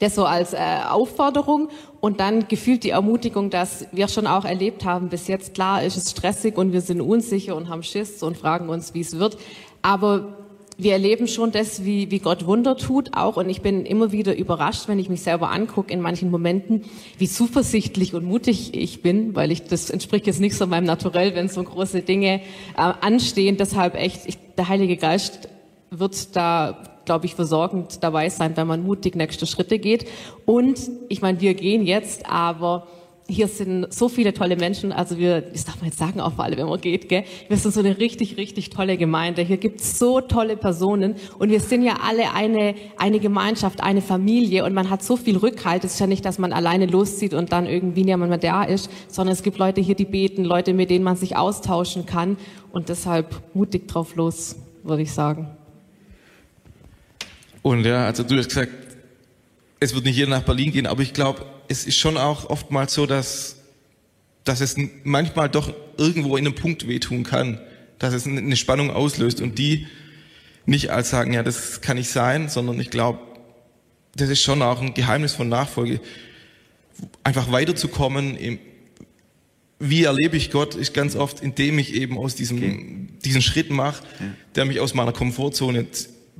Das 0.00 0.14
so 0.14 0.26
als 0.26 0.52
äh, 0.52 0.58
Aufforderung 0.86 1.70
und 2.02 2.18
dann 2.18 2.48
gefühlt 2.48 2.82
die 2.82 2.90
Ermutigung, 2.90 3.48
dass 3.48 3.86
wir 3.92 4.08
schon 4.08 4.26
auch 4.26 4.44
erlebt 4.44 4.84
haben, 4.84 5.08
bis 5.08 5.28
jetzt 5.28 5.54
klar 5.54 5.84
ist 5.84 5.96
es 5.96 6.10
stressig 6.10 6.58
und 6.58 6.72
wir 6.72 6.80
sind 6.80 7.00
unsicher 7.00 7.54
und 7.54 7.68
haben 7.68 7.84
Schiss 7.84 8.24
und 8.24 8.36
fragen 8.36 8.68
uns, 8.68 8.92
wie 8.92 9.02
es 9.02 9.20
wird. 9.20 9.38
Aber 9.82 10.36
wir 10.76 10.94
erleben 10.94 11.28
schon 11.28 11.52
das, 11.52 11.84
wie, 11.84 12.10
wie 12.10 12.18
Gott 12.18 12.44
Wunder 12.44 12.76
tut 12.76 13.16
auch. 13.16 13.36
Und 13.36 13.48
ich 13.48 13.62
bin 13.62 13.86
immer 13.86 14.10
wieder 14.10 14.36
überrascht, 14.36 14.88
wenn 14.88 14.98
ich 14.98 15.10
mich 15.10 15.22
selber 15.22 15.52
angucke 15.52 15.92
in 15.92 16.00
manchen 16.00 16.28
Momenten, 16.32 16.82
wie 17.18 17.28
zuversichtlich 17.28 18.14
und 18.14 18.24
mutig 18.24 18.74
ich 18.74 19.00
bin, 19.00 19.36
weil 19.36 19.52
ich, 19.52 19.62
das 19.62 19.88
entspricht 19.88 20.26
jetzt 20.26 20.40
nicht 20.40 20.56
so 20.56 20.66
meinem 20.66 20.86
Naturell, 20.86 21.36
wenn 21.36 21.48
so 21.48 21.62
große 21.62 22.02
Dinge 22.02 22.40
äh, 22.76 22.92
anstehen. 23.00 23.58
Deshalb 23.58 23.94
echt, 23.94 24.26
ich, 24.26 24.38
der 24.58 24.68
Heilige 24.68 24.96
Geist 24.96 25.48
wird 25.90 26.34
da, 26.34 26.82
glaube 27.04 27.26
ich, 27.26 27.34
versorgend 27.34 28.02
dabei 28.02 28.28
sein, 28.28 28.56
wenn 28.56 28.66
man 28.66 28.82
mutig 28.82 29.16
nächste 29.16 29.46
Schritte 29.46 29.78
geht. 29.78 30.06
Und 30.46 30.78
ich 31.08 31.22
meine, 31.22 31.40
wir 31.40 31.54
gehen 31.54 31.84
jetzt, 31.84 32.26
aber 32.26 32.86
hier 33.28 33.48
sind 33.48 33.92
so 33.92 34.08
viele 34.08 34.34
tolle 34.34 34.56
Menschen, 34.56 34.92
also 34.92 35.16
wir, 35.16 35.40
das 35.40 35.64
darf 35.64 35.76
man 35.76 35.86
jetzt 35.86 35.98
sagen 35.98 36.20
auf 36.20 36.38
alle, 36.38 36.56
wenn 36.56 36.66
man 36.66 36.80
geht, 36.80 37.08
gell? 37.08 37.24
Wir 37.48 37.56
sind 37.56 37.72
so 37.72 37.80
eine 37.80 37.98
richtig, 37.98 38.36
richtig 38.36 38.70
tolle 38.70 38.96
Gemeinde. 38.96 39.42
Hier 39.42 39.56
gibt's 39.56 39.98
so 39.98 40.20
tolle 40.20 40.56
Personen 40.56 41.14
und 41.38 41.50
wir 41.50 41.60
sind 41.60 41.82
ja 41.82 42.00
alle 42.06 42.32
eine, 42.34 42.74
eine 42.98 43.20
Gemeinschaft, 43.20 43.82
eine 43.82 44.02
Familie 44.02 44.64
und 44.64 44.74
man 44.74 44.90
hat 44.90 45.02
so 45.02 45.16
viel 45.16 45.36
Rückhalt. 45.36 45.84
Es 45.84 45.94
ist 45.94 46.00
ja 46.00 46.06
nicht, 46.06 46.24
dass 46.24 46.38
man 46.38 46.52
alleine 46.52 46.86
loszieht 46.86 47.32
und 47.32 47.52
dann 47.52 47.66
irgendwie 47.66 48.04
niemand 48.04 48.30
mehr 48.30 48.38
da 48.38 48.64
ist, 48.64 48.90
sondern 49.08 49.32
es 49.32 49.42
gibt 49.42 49.58
Leute 49.58 49.80
hier, 49.80 49.94
die 49.94 50.04
beten, 50.04 50.44
Leute, 50.44 50.74
mit 50.74 50.90
denen 50.90 51.04
man 51.04 51.16
sich 51.16 51.36
austauschen 51.36 52.06
kann 52.06 52.36
und 52.72 52.88
deshalb 52.88 53.42
mutig 53.54 53.88
drauf 53.88 54.16
los, 54.16 54.56
würde 54.82 55.02
ich 55.02 55.12
sagen. 55.12 55.61
Und 57.62 57.84
ja, 57.84 58.06
also 58.06 58.22
du 58.22 58.36
hast 58.36 58.48
gesagt, 58.48 58.72
es 59.80 59.94
wird 59.94 60.04
nicht 60.04 60.16
jeder 60.16 60.30
nach 60.30 60.42
Berlin 60.42 60.72
gehen, 60.72 60.86
aber 60.86 61.02
ich 61.02 61.12
glaube, 61.12 61.46
es 61.68 61.86
ist 61.86 61.96
schon 61.96 62.16
auch 62.16 62.50
oftmals 62.50 62.94
so, 62.94 63.06
dass, 63.06 63.56
dass 64.44 64.60
es 64.60 64.76
manchmal 65.04 65.48
doch 65.48 65.72
irgendwo 65.96 66.36
in 66.36 66.46
einem 66.46 66.54
Punkt 66.54 66.86
wehtun 66.86 67.24
kann, 67.24 67.60
dass 67.98 68.14
es 68.14 68.26
eine 68.26 68.56
Spannung 68.56 68.90
auslöst 68.90 69.40
und 69.40 69.58
die 69.58 69.86
nicht 70.66 70.90
als 70.90 71.10
sagen, 71.10 71.32
ja, 71.32 71.42
das 71.42 71.80
kann 71.80 71.96
nicht 71.96 72.10
sein, 72.10 72.48
sondern 72.48 72.78
ich 72.80 72.90
glaube, 72.90 73.20
das 74.14 74.28
ist 74.28 74.42
schon 74.42 74.62
auch 74.62 74.80
ein 74.80 74.94
Geheimnis 74.94 75.34
von 75.34 75.48
Nachfolge, 75.48 76.00
einfach 77.24 77.50
weiterzukommen, 77.50 78.36
wie 79.78 80.04
erlebe 80.04 80.36
ich 80.36 80.52
Gott, 80.52 80.76
ist 80.76 80.94
ganz 80.94 81.16
oft, 81.16 81.40
indem 81.40 81.78
ich 81.78 81.94
eben 81.94 82.16
aus 82.16 82.36
diesem, 82.36 82.58
okay. 82.58 83.06
diesen 83.24 83.42
Schritt 83.42 83.70
mache, 83.70 84.04
ja. 84.20 84.26
der 84.54 84.64
mich 84.64 84.78
aus 84.78 84.94
meiner 84.94 85.12
Komfortzone 85.12 85.86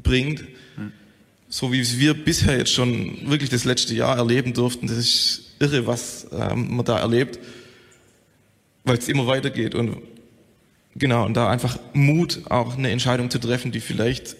bringt. 0.00 0.40
Ja. 0.40 0.90
So 1.54 1.70
wie 1.70 1.86
wir 1.98 2.14
bisher 2.14 2.56
jetzt 2.56 2.72
schon 2.72 3.28
wirklich 3.28 3.50
das 3.50 3.66
letzte 3.66 3.94
Jahr 3.94 4.16
erleben 4.16 4.54
durften. 4.54 4.86
Das 4.86 4.96
ist 4.96 5.42
irre, 5.58 5.86
was 5.86 6.26
ähm, 6.32 6.76
man 6.76 6.86
da 6.86 6.98
erlebt, 6.98 7.38
weil 8.84 8.96
es 8.96 9.06
immer 9.06 9.26
weitergeht. 9.26 9.74
Und 9.74 9.98
genau, 10.94 11.26
und 11.26 11.34
da 11.34 11.50
einfach 11.50 11.78
Mut, 11.92 12.40
auch 12.48 12.78
eine 12.78 12.90
Entscheidung 12.90 13.28
zu 13.28 13.38
treffen, 13.38 13.70
die 13.70 13.80
vielleicht 13.80 14.34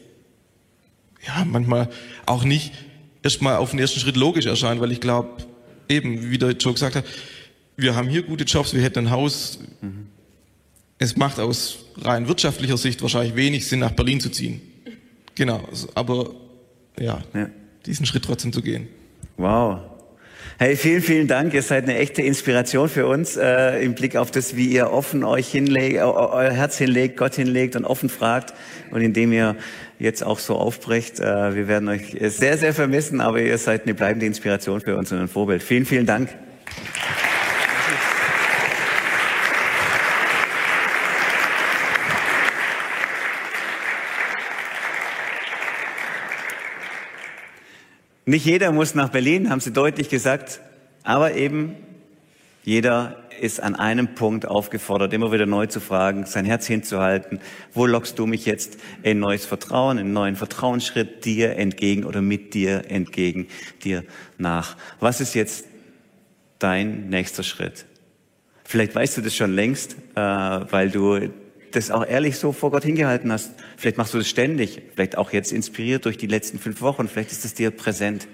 ja 1.27 1.45
manchmal 1.45 1.91
auch 2.25 2.45
nicht 2.45 2.73
erstmal 3.23 3.57
auf 3.57 3.73
den 3.73 3.79
ersten 3.79 4.01
Schritt 4.01 4.17
logisch 4.17 4.47
erscheint, 4.47 4.81
weil 4.81 4.91
ich 4.91 5.03
glaube, 5.03 5.45
eben, 5.91 6.31
wie 6.31 6.39
der 6.39 6.53
Joe 6.53 6.73
gesagt 6.73 6.97
hat, 6.97 7.05
wir 7.77 7.95
haben 7.95 8.09
hier 8.09 8.23
gute 8.23 8.45
Jobs, 8.45 8.73
wir 8.73 8.81
hätten 8.81 9.01
ein 9.01 9.11
Haus. 9.11 9.59
Mhm. 9.83 10.07
Es 10.97 11.15
macht 11.19 11.39
aus 11.41 11.81
rein 12.01 12.27
wirtschaftlicher 12.27 12.79
Sicht 12.79 13.03
wahrscheinlich 13.03 13.37
wenig 13.37 13.69
Sinn, 13.69 13.81
nach 13.81 13.91
Berlin 13.91 14.19
zu 14.19 14.31
ziehen. 14.31 14.63
Genau, 15.35 15.69
aber 15.95 16.42
ja, 16.99 17.23
ja. 17.35 17.49
diesen 17.87 18.07
Schritt 18.07 18.25
trotzdem 18.25 18.53
zu 18.53 18.63
gehen. 18.63 18.89
Wow. 19.37 19.81
Hey, 20.59 20.77
vielen, 20.77 21.03
vielen 21.03 21.29
Dank. 21.29 21.55
Ihr 21.55 21.63
seid 21.63 21.85
eine 21.85 21.97
echte 21.97 22.23
Inspiration 22.23 22.89
für 22.89 23.07
uns 23.07 23.37
äh, 23.37 23.83
im 23.83 23.95
Blick 23.95 24.17
auf 24.17 24.31
das, 24.31 24.55
wie 24.55 24.67
ihr 24.67 24.91
offen 24.91 25.25
euch 25.25 25.49
hinlegt, 25.49 26.01
euer 26.01 26.51
Herz 26.51 26.79
hinlegt, 26.79 27.17
Gott 27.17 27.35
hinlegt 27.35 27.75
und 27.75 27.85
offen 27.85 28.09
fragt 28.09 28.55
und 28.91 29.01
indem 29.01 29.33
ihr 29.33 29.57
jetzt 29.99 30.23
auch 30.23 30.39
so 30.39 30.57
aufbrecht. 30.57 31.19
Äh, 31.21 31.57
wir 31.57 31.69
werden 31.69 31.89
euch 31.89 32.17
sehr, 32.21 32.59
sehr 32.59 32.75
vermissen, 32.75 33.21
aber 33.21 33.41
ihr 33.41 33.59
seid 33.59 33.85
eine 33.85 33.95
bleibende 33.95 34.27
Inspiration 34.27 34.81
für 34.81 34.97
uns 34.97 35.11
und 35.11 35.19
ein 35.19 35.29
Vorbild. 35.29 35.63
Vielen, 35.63 35.87
vielen 35.87 36.07
Dank. 36.07 36.29
Nicht 48.25 48.47
jeder 48.47 48.71
muss 48.71 48.95
nach 48.95 49.09
Berlin, 49.09 49.51
haben 49.51 49.61
sie 49.61 49.73
deutlich 49.73 50.09
gesagt, 50.09 50.61
aber 51.03 51.35
eben 51.35 51.75
jeder 52.63 53.17
ist 53.41 53.61
an 53.61 53.75
einem 53.75 54.15
Punkt 54.15 54.47
aufgefordert, 54.47 55.13
immer 55.13 55.33
wieder 55.33 55.47
neu 55.47 55.67
zu 55.67 55.81
fragen, 55.81 56.27
sein 56.27 56.45
Herz 56.45 56.69
hinzuhalten. 56.69 57.41
Wo 57.75 57.87
lockst 57.87 58.17
du 58.21 58.27
mich 58.27 58.47
jetzt 58.47 58.79
in 59.03 59.19
neues 59.19 59.45
Vertrauen, 59.45 59.99
in 59.99 60.13
neuen 60.13 60.37
Vertrauensschritt 60.37 61.25
dir 61.25 61.57
entgegen 61.57 62.05
oder 62.05 62.23
mit 62.23 62.55
dir 62.55 62.89
entgegen, 62.89 63.49
dir 63.83 64.05
nach? 64.39 64.77
Was 65.01 65.21
ist 65.21 65.35
jetzt 65.35 65.67
dein 66.61 67.09
nächster 67.09 67.43
Schritt? 67.43 67.87
Vielleicht 68.63 68.95
weißt 68.95 69.17
du 69.17 69.23
das 69.23 69.35
schon 69.35 69.53
längst, 69.53 69.97
äh, 70.15 70.21
weil 70.21 70.91
du 70.91 71.29
das 71.73 71.91
auch 71.91 72.07
ehrlich 72.07 72.37
so 72.37 72.53
vor 72.53 72.71
Gott 72.71 72.85
hingehalten 72.85 73.33
hast. 73.33 73.53
Vielleicht 73.77 73.99
machst 73.99 74.15
du 74.15 74.19
das 74.19 74.29
ständig, 74.29 74.83
vielleicht 74.95 75.19
auch 75.19 75.33
jetzt 75.33 75.53
inspiriert 75.53 76.05
durch 76.05 76.17
die 76.17 76.27
letzten 76.27 76.59
fünf 76.59 76.81
Wochen, 76.81 77.09
vielleicht 77.09 77.33
ist 77.33 77.45
es 77.45 77.55
dir 77.55 77.71
präsent. 77.71 78.29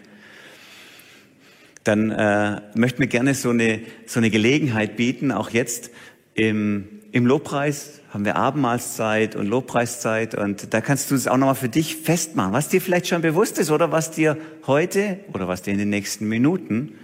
Dann 1.84 2.10
äh, 2.10 2.60
möchten 2.74 2.98
wir 3.00 3.06
gerne 3.06 3.34
so 3.34 3.50
eine, 3.50 3.80
so 4.06 4.20
eine 4.20 4.30
Gelegenheit 4.30 4.96
bieten, 4.96 5.32
auch 5.32 5.50
jetzt 5.50 5.90
im, 6.34 6.88
im 7.12 7.26
Lobpreis 7.26 7.98
haben 8.10 8.24
wir 8.24 8.36
Abendmahlszeit 8.36 9.36
und 9.36 9.46
Lobpreiszeit 9.46 10.34
und 10.34 10.72
da 10.72 10.80
kannst 10.80 11.10
du 11.10 11.14
es 11.14 11.28
auch 11.28 11.36
nochmal 11.36 11.54
für 11.54 11.68
dich 11.68 11.96
festmachen, 11.96 12.52
was 12.52 12.68
dir 12.68 12.80
vielleicht 12.80 13.06
schon 13.06 13.20
bewusst 13.20 13.58
ist 13.58 13.70
oder 13.70 13.92
was 13.92 14.10
dir 14.10 14.38
heute 14.66 15.20
oder 15.34 15.46
was 15.46 15.62
dir 15.62 15.72
in 15.72 15.78
den 15.78 15.90
nächsten 15.90 16.26
Minuten 16.26 16.94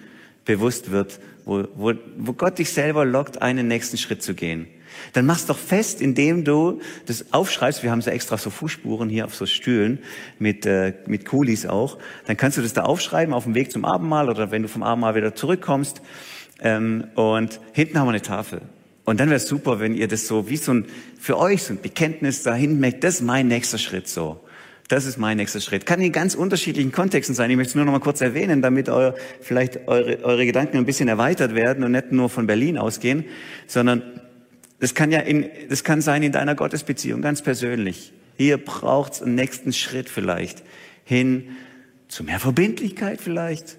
bewusst 0.47 0.91
wird, 0.91 1.21
wo, 1.45 1.65
wo, 1.75 1.93
wo 2.17 2.33
Gott 2.33 2.59
dich 2.59 2.71
selber 2.71 3.05
lockt, 3.05 3.43
einen 3.43 3.69
nächsten 3.69 3.99
Schritt 3.99 4.23
zu 4.23 4.35
gehen. 4.35 4.67
Dann 5.13 5.27
mach's 5.27 5.47
doch 5.47 5.59
fest, 5.59 6.01
indem 6.01 6.45
du 6.45 6.81
das 7.07 7.33
aufschreibst. 7.33 7.83
Wir 7.83 7.91
haben 7.91 8.03
so 8.03 8.11
extra 8.11 8.39
so 8.39 8.51
Fußspuren 8.51 9.09
hier 9.09 9.25
auf 9.27 9.35
so 9.35 9.47
Stühlen 9.47 9.99
mit, 10.39 10.67
äh, 10.67 10.95
mit 11.07 11.25
Kulis 11.25 11.67
auch. 11.67 11.99
Dann 12.27 12.37
kannst 12.37 12.59
du 12.59 12.63
das 12.63 12.73
da 12.73 12.83
aufschreiben 12.83 13.35
auf 13.35 13.45
dem 13.45 13.55
Weg 13.55 13.73
zum 13.73 13.85
Abendmahl 13.85 14.29
oder 14.29 14.51
wenn 14.51 14.63
du 14.63 14.69
vom 14.69 14.83
Abendmahl 14.83 15.15
wieder 15.15 15.35
zurückkommst. 15.35 16.03
Ähm, 16.61 17.05
und 17.15 17.61
hinten 17.73 17.99
haben 17.99 18.07
wir 18.07 18.11
eine 18.11 18.23
Tafel. 18.23 18.63
Und 19.05 19.21
dann 19.21 19.29
wäre 19.29 19.37
es 19.37 19.49
super, 19.49 19.81
wenn 19.81 19.95
ihr 19.95 20.09
das 20.09 20.27
so 20.27 20.49
wie 20.49 20.57
so 20.57 20.73
ein, 20.73 20.87
für 21.21 21.39
euch 21.39 21.63
so 21.63 21.75
ein 21.75 21.81
Bekenntnis 21.81 22.43
dahin 22.43 22.81
merkt, 22.81 23.05
das 23.05 23.17
ist 23.17 23.23
mein 23.23 23.49
nächster 23.49 23.79
Schritt 23.79 24.09
so. 24.09 24.41
Das 24.89 25.07
ist 25.07 25.17
mein 25.17 25.39
nächster 25.39 25.61
Schritt. 25.61 25.87
Kann 25.87 26.01
in 26.01 26.13
ganz 26.13 26.35
unterschiedlichen 26.35 26.93
Kontexten 26.93 27.35
sein. 27.35 27.51
Ich 27.51 27.57
möchte 27.57 27.71
es 27.71 27.75
nur 27.75 27.87
noch 27.87 27.93
mal 27.93 28.01
kurz 28.01 28.21
erwähnen, 28.21 28.61
damit 28.61 28.91
euer, 28.91 29.15
vielleicht 29.41 29.89
eure, 29.89 30.23
eure 30.23 30.45
Gedanken 30.45 30.77
ein 30.77 30.85
bisschen 30.85 31.09
erweitert 31.09 31.55
werden 31.55 31.85
und 31.85 31.93
nicht 31.93 32.13
nur 32.13 32.29
von 32.29 32.47
Berlin 32.47 32.77
ausgehen, 32.77 33.25
sondern 33.67 34.03
das 34.85 34.95
kann 34.95 35.11
ja 35.11 35.21
in, 35.21 35.49
das 35.71 35.83
kann 35.83 36.03
sein 36.03 36.23
in 36.23 36.31
deiner 36.31 36.55
Gottesbeziehung, 36.55 37.23
ganz 37.23 37.41
persönlich. 37.41 38.13
Hier 38.37 38.59
braucht's 38.59 39.23
einen 39.23 39.35
nächsten 39.35 39.73
Schritt 39.73 40.11
vielleicht 40.11 40.63
hin 41.05 41.57
zu 42.07 42.23
mehr 42.23 42.39
Verbindlichkeit 42.39 43.19
vielleicht. 43.19 43.79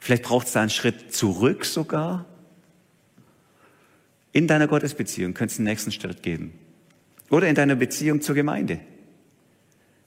Vielleicht 0.00 0.24
braucht's 0.24 0.50
da 0.50 0.62
einen 0.62 0.70
Schritt 0.70 1.14
zurück 1.14 1.64
sogar. 1.64 2.24
In 4.32 4.48
deiner 4.48 4.66
Gottesbeziehung 4.66 5.32
könntest 5.32 5.58
du 5.58 5.62
einen 5.62 5.68
nächsten 5.68 5.92
Schritt 5.92 6.24
geben. 6.24 6.54
Oder 7.30 7.46
in 7.46 7.54
deiner 7.54 7.76
Beziehung 7.76 8.20
zur 8.20 8.34
Gemeinde. 8.34 8.80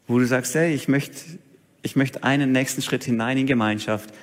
Wo 0.05 0.19
du 0.19 0.25
sagst, 0.25 0.53
hey, 0.55 0.73
ich 0.73 0.89
möchte, 0.89 1.39
ich 1.81 1.95
möchte 1.95 2.25
einen 2.25 2.51
nächsten 2.51 2.81
Schritt 2.81 3.05
hinein 3.05 3.37
in 3.37 3.47
Gemeinschaft 3.47 4.13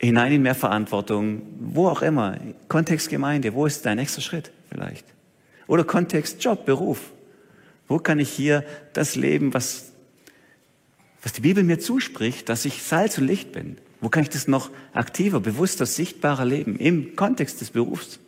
hinein 0.00 0.32
in 0.32 0.42
mehr 0.42 0.54
Verantwortung, 0.54 1.42
wo 1.58 1.88
auch 1.88 2.02
immer, 2.02 2.38
Kontext 2.68 3.08
Gemeinde, 3.08 3.54
wo 3.54 3.66
ist 3.66 3.86
dein 3.86 3.96
nächster 3.96 4.20
Schritt 4.20 4.52
vielleicht? 4.70 5.04
Oder 5.66 5.84
Kontext 5.84 6.42
Job, 6.42 6.66
Beruf. 6.66 7.12
Wo 7.88 7.98
kann 7.98 8.18
ich 8.18 8.30
hier 8.30 8.64
das 8.92 9.16
leben, 9.16 9.54
was, 9.54 9.92
was 11.22 11.32
die 11.32 11.40
Bibel 11.40 11.62
mir 11.62 11.78
zuspricht, 11.78 12.48
dass 12.48 12.64
ich 12.64 12.82
Salz 12.82 13.18
und 13.18 13.26
Licht 13.26 13.52
bin? 13.52 13.78
Wo 14.00 14.08
kann 14.08 14.22
ich 14.22 14.28
das 14.28 14.48
noch 14.48 14.70
aktiver, 14.92 15.40
bewusster, 15.40 15.86
sichtbarer 15.86 16.44
leben 16.44 16.76
im 16.76 17.16
Kontext 17.16 17.60
des 17.60 17.70
Berufs? 17.70 18.18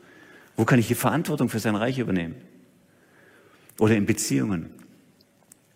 Wo 0.57 0.65
kann 0.65 0.79
ich 0.79 0.87
hier 0.87 0.97
Verantwortung 0.97 1.49
für 1.49 1.59
sein 1.59 1.77
Reich 1.77 1.99
übernehmen? 1.99 2.37
Oder 3.79 3.97
in 3.97 4.07
Beziehungen, 4.07 4.71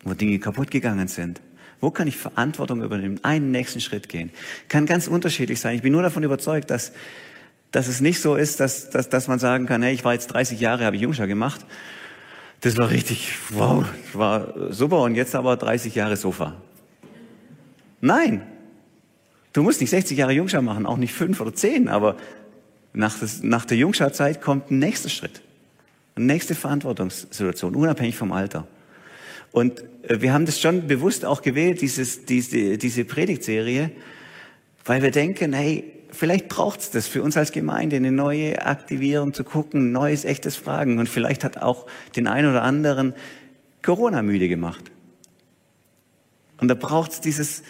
wo 0.03 0.15
Dinge 0.15 0.39
kaputt 0.39 0.71
gegangen 0.71 1.09
sind? 1.09 1.41
Wo 1.83 1.91
kann 1.91 2.07
ich 2.07 2.17
Verantwortung 2.17 2.81
übernehmen? 2.81 3.19
Einen 3.25 3.51
nächsten 3.51 3.81
Schritt 3.81 4.09
gehen. 4.09 4.31
Kann 4.69 4.87
ganz 4.87 5.09
unterschiedlich 5.09 5.59
sein. 5.59 5.75
Ich 5.75 5.83
bin 5.83 5.93
nur 5.93 6.03
davon 6.03 6.23
überzeugt, 6.23 6.71
dass, 6.71 6.93
dass 7.73 7.89
es 7.89 8.01
nicht 8.01 8.21
so 8.21 8.37
ist, 8.37 8.61
dass, 8.61 8.89
dass, 8.91 9.09
dass 9.09 9.27
man 9.27 9.41
sagen 9.41 9.67
kann, 9.67 9.83
hey, 9.83 9.93
ich 9.93 10.05
war 10.05 10.13
jetzt 10.13 10.29
30 10.29 10.61
Jahre, 10.61 10.85
habe 10.85 10.95
ich 10.95 11.03
Jungschar 11.03 11.27
gemacht. 11.27 11.67
Das 12.61 12.77
war 12.77 12.91
richtig, 12.91 13.35
wow, 13.51 13.85
war 14.13 14.73
super 14.73 15.03
und 15.03 15.17
jetzt 15.17 15.35
aber 15.35 15.57
30 15.57 15.97
Jahre 15.97 16.17
Sofa. 16.17 16.55
Nein. 18.01 18.43
Du 19.53 19.65
musst 19.65 19.81
nicht 19.81 19.91
60 19.91 20.17
Jahre 20.17 20.33
Jungschar 20.33 20.63
machen, 20.63 20.87
auch 20.87 20.99
nicht 20.99 21.13
fünf 21.13 21.41
oder 21.41 21.53
zehn, 21.53 21.89
aber 21.89 22.17
nach, 22.93 23.19
das, 23.19 23.43
nach 23.43 23.65
der 23.65 23.77
Jungscharzeit 23.77 24.41
kommt 24.41 24.71
ein 24.71 24.79
nächster 24.79 25.09
Schritt. 25.09 25.43
Eine 26.15 26.27
nächste 26.27 26.55
Verantwortungssituation, 26.55 27.75
unabhängig 27.75 28.17
vom 28.17 28.31
Alter. 28.31 28.69
Und 29.53 29.81
äh, 30.03 30.21
wir 30.21 30.33
haben 30.33 30.47
das 30.47 30.61
schon 30.61 30.87
bewusst 30.87 31.25
auch 31.25 31.43
gewählt, 31.43 31.81
dieses, 31.81 32.25
diese, 32.25 32.79
diese 32.79 33.05
Predigtserie, 33.05 33.91
weil 34.85 35.03
wir 35.03 35.11
denken, 35.11 35.53
hey, 35.53 35.85
vielleicht 36.11 36.49
braucht's 36.49 36.91
das 36.91 37.07
für 37.07 37.23
uns 37.23 37.37
als 37.37 37.53
Gemeinde, 37.53 37.97
eine 37.97 38.13
neue 38.13 38.65
Aktivierung 38.65 39.33
zu 39.33 39.45
gucken, 39.45 39.93
neues, 39.93 40.25
echtes 40.25 40.57
Fragen. 40.57 40.99
Und 40.99 41.09
vielleicht 41.09 41.45
hat 41.45 41.59
auch 41.59 41.87
den 42.17 42.27
einen 42.27 42.51
oder 42.51 42.63
anderen 42.63 43.15
Corona 43.83 44.23
müde 44.23 44.49
gemacht. 44.49 44.91
Und 46.61 46.69
da 46.69 46.75
braucht's 46.75 47.21
dieses 47.21 47.63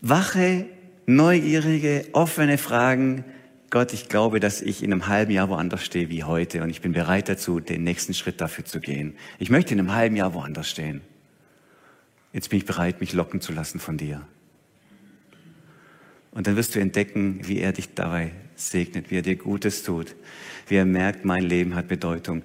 wache, 0.00 0.66
neugierige, 1.06 2.06
offene 2.12 2.58
Fragen. 2.58 3.24
Gott, 3.72 3.94
ich 3.94 4.10
glaube, 4.10 4.38
dass 4.38 4.60
ich 4.60 4.82
in 4.82 4.92
einem 4.92 5.08
halben 5.08 5.32
Jahr 5.32 5.48
woanders 5.48 5.82
stehe 5.82 6.10
wie 6.10 6.24
heute 6.24 6.62
und 6.62 6.68
ich 6.68 6.82
bin 6.82 6.92
bereit 6.92 7.30
dazu, 7.30 7.58
den 7.58 7.82
nächsten 7.84 8.12
Schritt 8.12 8.42
dafür 8.42 8.66
zu 8.66 8.80
gehen. 8.80 9.14
Ich 9.38 9.48
möchte 9.48 9.72
in 9.72 9.80
einem 9.80 9.94
halben 9.94 10.14
Jahr 10.14 10.34
woanders 10.34 10.68
stehen. 10.68 11.00
Jetzt 12.34 12.50
bin 12.50 12.58
ich 12.58 12.66
bereit, 12.66 13.00
mich 13.00 13.14
locken 13.14 13.40
zu 13.40 13.50
lassen 13.50 13.80
von 13.80 13.96
dir. 13.96 14.26
Und 16.32 16.46
dann 16.46 16.56
wirst 16.56 16.74
du 16.74 16.80
entdecken, 16.80 17.48
wie 17.48 17.60
er 17.60 17.72
dich 17.72 17.94
dabei 17.94 18.32
segnet, 18.56 19.10
wie 19.10 19.16
er 19.16 19.22
dir 19.22 19.36
Gutes 19.36 19.82
tut, 19.84 20.16
wie 20.68 20.74
er 20.74 20.84
merkt, 20.84 21.24
mein 21.24 21.42
Leben 21.42 21.74
hat 21.74 21.88
Bedeutung. 21.88 22.42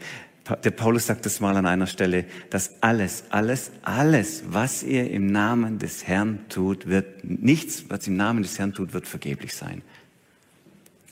Der 0.64 0.72
Paulus 0.72 1.08
sagt 1.08 1.26
es 1.26 1.41
mal 1.41 1.58
an 1.58 1.66
einer 1.66 1.88
Stelle, 1.88 2.24
dass 2.51 2.82
alles, 2.82 3.26
alles, 3.32 3.74
alles, 3.82 4.43
was 4.47 4.82
ihr 4.82 5.12
im 5.12 5.28
Namen 5.28 5.78
des 5.78 6.08
Herrn 6.08 6.45
tut, 6.47 6.88
wird, 6.88 7.26
nichts, 7.26 7.84
was 7.89 8.08
im 8.08 8.16
Namen 8.16 8.43
des 8.43 8.58
Herrn 8.58 8.72
tut, 8.72 8.93
wird 8.93 9.08
vergeblich 9.08 9.54
sein. 9.54 9.82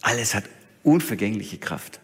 Alles 0.05 0.35
hat 0.35 0.43
unvergängliche 0.83 1.57
Kraft. 1.57 1.99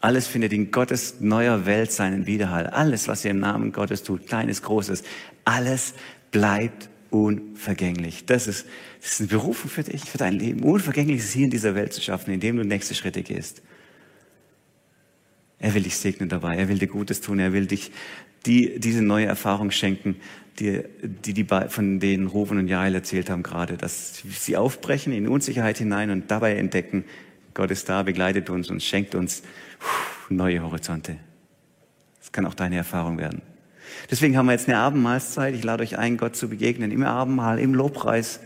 Alles 0.00 0.26
findet 0.26 0.52
in 0.52 0.72
Gottes 0.72 1.20
neuer 1.20 1.64
Welt 1.64 1.92
seinen 1.92 2.26
Widerhall. 2.26 2.66
Alles, 2.66 3.06
was 3.06 3.24
ihr 3.24 3.30
im 3.30 3.38
Namen 3.38 3.70
Gottes 3.70 4.02
tut, 4.02 4.26
kleines, 4.26 4.62
großes, 4.62 5.04
alles 5.44 5.94
bleibt 6.32 6.88
unvergänglich. 7.10 8.26
Das 8.26 8.48
ist, 8.48 8.66
das 9.00 9.12
ist 9.12 9.20
eine 9.20 9.28
Berufung 9.28 9.70
für 9.70 9.84
dich, 9.84 10.02
für 10.02 10.18
dein 10.18 10.32
Leben. 10.32 10.64
Unvergängliches 10.64 11.30
hier 11.30 11.44
in 11.44 11.50
dieser 11.50 11.76
Welt 11.76 11.92
zu 11.92 12.00
schaffen, 12.00 12.34
indem 12.34 12.56
du 12.56 12.64
nächste 12.64 12.96
Schritte 12.96 13.22
gehst. 13.22 13.62
Er 15.60 15.74
will 15.74 15.84
dich 15.84 15.98
segnen 15.98 16.28
dabei. 16.28 16.56
Er 16.56 16.66
will 16.66 16.80
dir 16.80 16.88
Gutes 16.88 17.20
tun. 17.20 17.38
Er 17.38 17.52
will 17.52 17.66
dich 17.66 17.92
die, 18.46 18.80
diese 18.80 19.02
neue 19.02 19.26
Erfahrung 19.26 19.70
schenken, 19.70 20.16
die, 20.58 20.82
die, 21.02 21.34
die 21.34 21.46
von 21.68 22.00
denen 22.00 22.26
Rufen 22.26 22.58
und 22.58 22.68
Jael 22.68 22.94
erzählt 22.94 23.30
haben 23.30 23.42
gerade, 23.42 23.76
dass 23.76 24.22
sie 24.28 24.56
aufbrechen 24.56 25.12
in 25.12 25.28
Unsicherheit 25.28 25.78
hinein 25.78 26.10
und 26.10 26.30
dabei 26.30 26.56
entdecken, 26.56 27.04
Gott 27.54 27.70
ist 27.70 27.88
da, 27.88 28.02
begleitet 28.02 28.50
uns 28.50 28.70
und 28.70 28.82
schenkt 28.82 29.14
uns 29.14 29.42
neue 30.28 30.62
Horizonte. 30.62 31.16
Das 32.18 32.32
kann 32.32 32.46
auch 32.46 32.54
deine 32.54 32.76
Erfahrung 32.76 33.18
werden. 33.18 33.42
Deswegen 34.10 34.36
haben 34.36 34.46
wir 34.46 34.52
jetzt 34.52 34.68
eine 34.68 34.78
Abendmahlszeit. 34.78 35.54
Ich 35.54 35.64
lade 35.64 35.82
euch 35.82 35.96
ein, 35.96 36.16
Gott 36.16 36.36
zu 36.36 36.48
begegnen, 36.48 36.90
im 36.90 37.02
Abendmahl, 37.02 37.58
im 37.58 37.74
Lobpreis. 37.74 38.40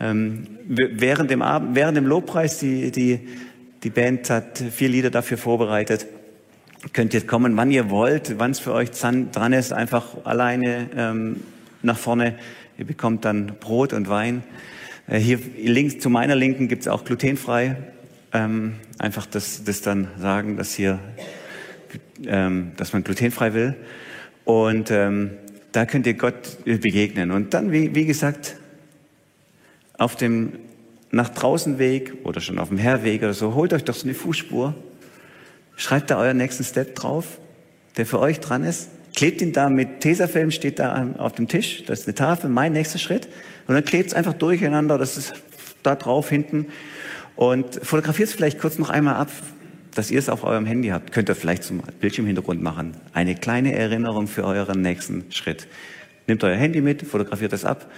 Ähm, 0.00 0.58
während, 0.66 1.30
dem 1.30 1.42
Abend, 1.42 1.74
während 1.74 1.96
dem 1.96 2.06
Lobpreis, 2.06 2.58
die, 2.58 2.90
die, 2.90 3.28
die 3.82 3.90
Band 3.90 4.30
hat 4.30 4.58
vier 4.58 4.88
Lieder 4.88 5.10
dafür 5.10 5.38
vorbereitet. 5.38 6.06
Könnt 6.92 7.14
ihr 7.14 7.24
kommen, 7.24 7.56
wann 7.56 7.70
ihr 7.70 7.90
wollt, 7.90 8.38
wann 8.38 8.50
es 8.50 8.58
für 8.58 8.72
euch 8.72 8.90
dran 8.90 9.52
ist, 9.52 9.72
einfach 9.72 10.24
alleine 10.24 10.90
ähm, 10.96 11.40
nach 11.80 11.96
vorne. 11.96 12.34
Ihr 12.76 12.84
bekommt 12.84 13.24
dann 13.24 13.54
Brot 13.60 13.92
und 13.92 14.08
Wein. 14.08 14.42
Äh, 15.06 15.18
hier 15.18 15.38
links, 15.62 16.00
zu 16.00 16.10
meiner 16.10 16.34
Linken 16.34 16.66
gibt's 16.66 16.88
auch 16.88 17.04
glutenfrei. 17.04 17.76
Ähm, 18.32 18.74
einfach 18.98 19.26
das, 19.26 19.62
das 19.62 19.80
dann 19.80 20.08
sagen, 20.18 20.56
dass 20.56 20.74
hier, 20.74 20.98
ähm, 22.26 22.72
dass 22.76 22.92
man 22.92 23.04
glutenfrei 23.04 23.54
will. 23.54 23.76
Und 24.44 24.90
ähm, 24.90 25.30
da 25.70 25.86
könnt 25.86 26.06
ihr 26.08 26.14
Gott 26.14 26.64
begegnen. 26.64 27.30
Und 27.30 27.54
dann, 27.54 27.70
wie, 27.70 27.94
wie 27.94 28.06
gesagt, 28.06 28.56
auf 29.98 30.16
dem 30.16 30.54
nach 31.12 31.28
draußen 31.28 31.78
Weg 31.78 32.14
oder 32.24 32.40
schon 32.40 32.58
auf 32.58 32.70
dem 32.70 32.78
Herweg 32.78 33.22
oder 33.22 33.34
so, 33.34 33.54
holt 33.54 33.72
euch 33.72 33.84
doch 33.84 33.94
so 33.94 34.04
eine 34.04 34.14
Fußspur, 34.14 34.74
schreibt 35.76 36.10
da 36.10 36.18
euren 36.18 36.36
nächsten 36.36 36.64
Step 36.64 36.94
drauf, 36.94 37.38
der 37.96 38.06
für 38.06 38.20
euch 38.20 38.40
dran 38.40 38.64
ist, 38.64 38.88
klebt 39.14 39.40
ihn 39.42 39.52
da 39.52 39.68
mit 39.68 40.00
Tesafilm, 40.00 40.50
steht 40.50 40.78
da 40.78 41.14
auf 41.18 41.32
dem 41.32 41.48
Tisch, 41.48 41.84
das 41.84 42.00
ist 42.00 42.06
eine 42.06 42.14
Tafel, 42.14 42.50
mein 42.50 42.72
nächster 42.72 42.98
Schritt, 42.98 43.28
und 43.66 43.74
dann 43.74 43.84
klebt 43.84 44.08
es 44.08 44.14
einfach 44.14 44.34
durcheinander, 44.34 44.98
das 44.98 45.16
ist 45.16 45.34
da 45.82 45.94
drauf 45.94 46.28
hinten, 46.28 46.66
und 47.36 47.76
fotografiert 47.82 48.28
es 48.28 48.34
vielleicht 48.34 48.58
kurz 48.58 48.78
noch 48.78 48.90
einmal 48.90 49.16
ab, 49.16 49.30
dass 49.94 50.10
ihr 50.10 50.18
es 50.18 50.28
auf 50.28 50.44
eurem 50.44 50.64
Handy 50.66 50.88
habt. 50.88 51.12
Könnt 51.12 51.28
ihr 51.28 51.34
vielleicht 51.34 51.64
zum 51.64 51.82
Bildschirmhintergrund 52.00 52.62
machen. 52.62 52.96
Eine 53.12 53.34
kleine 53.34 53.74
Erinnerung 53.74 54.26
für 54.26 54.44
euren 54.44 54.80
nächsten 54.80 55.30
Schritt. 55.30 55.66
Nehmt 56.26 56.44
euer 56.44 56.56
Handy 56.56 56.80
mit, 56.80 57.02
fotografiert 57.02 57.52
es 57.52 57.64
ab 57.64 57.90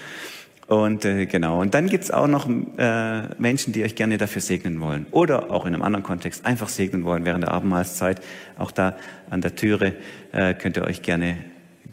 und 0.67 1.05
äh, 1.05 1.27
genau. 1.27 1.61
Und 1.61 1.75
dann 1.75 1.89
gibt's 1.89 2.11
auch 2.11 2.27
noch 2.27 2.49
äh, 2.49 3.23
Menschen, 3.39 3.73
die 3.73 3.85
euch 3.85 3.95
gerne 3.95 4.17
dafür 4.17 4.41
segnen 4.41 4.81
wollen. 4.81 5.07
Oder 5.11 5.51
auch 5.51 5.67
in 5.67 5.75
einem 5.75 5.83
anderen 5.83 6.03
Kontext 6.03 6.47
einfach 6.47 6.69
segnen 6.69 7.05
wollen 7.05 7.25
während 7.25 7.45
der 7.45 7.53
Abendmahlzeit. 7.53 8.23
Auch 8.57 8.71
da 8.71 8.97
an 9.29 9.43
der 9.43 9.55
Türe 9.55 9.95
äh, 10.33 10.55
könnt 10.55 10.77
ihr 10.77 10.85
euch 10.85 11.03
gerne 11.03 11.37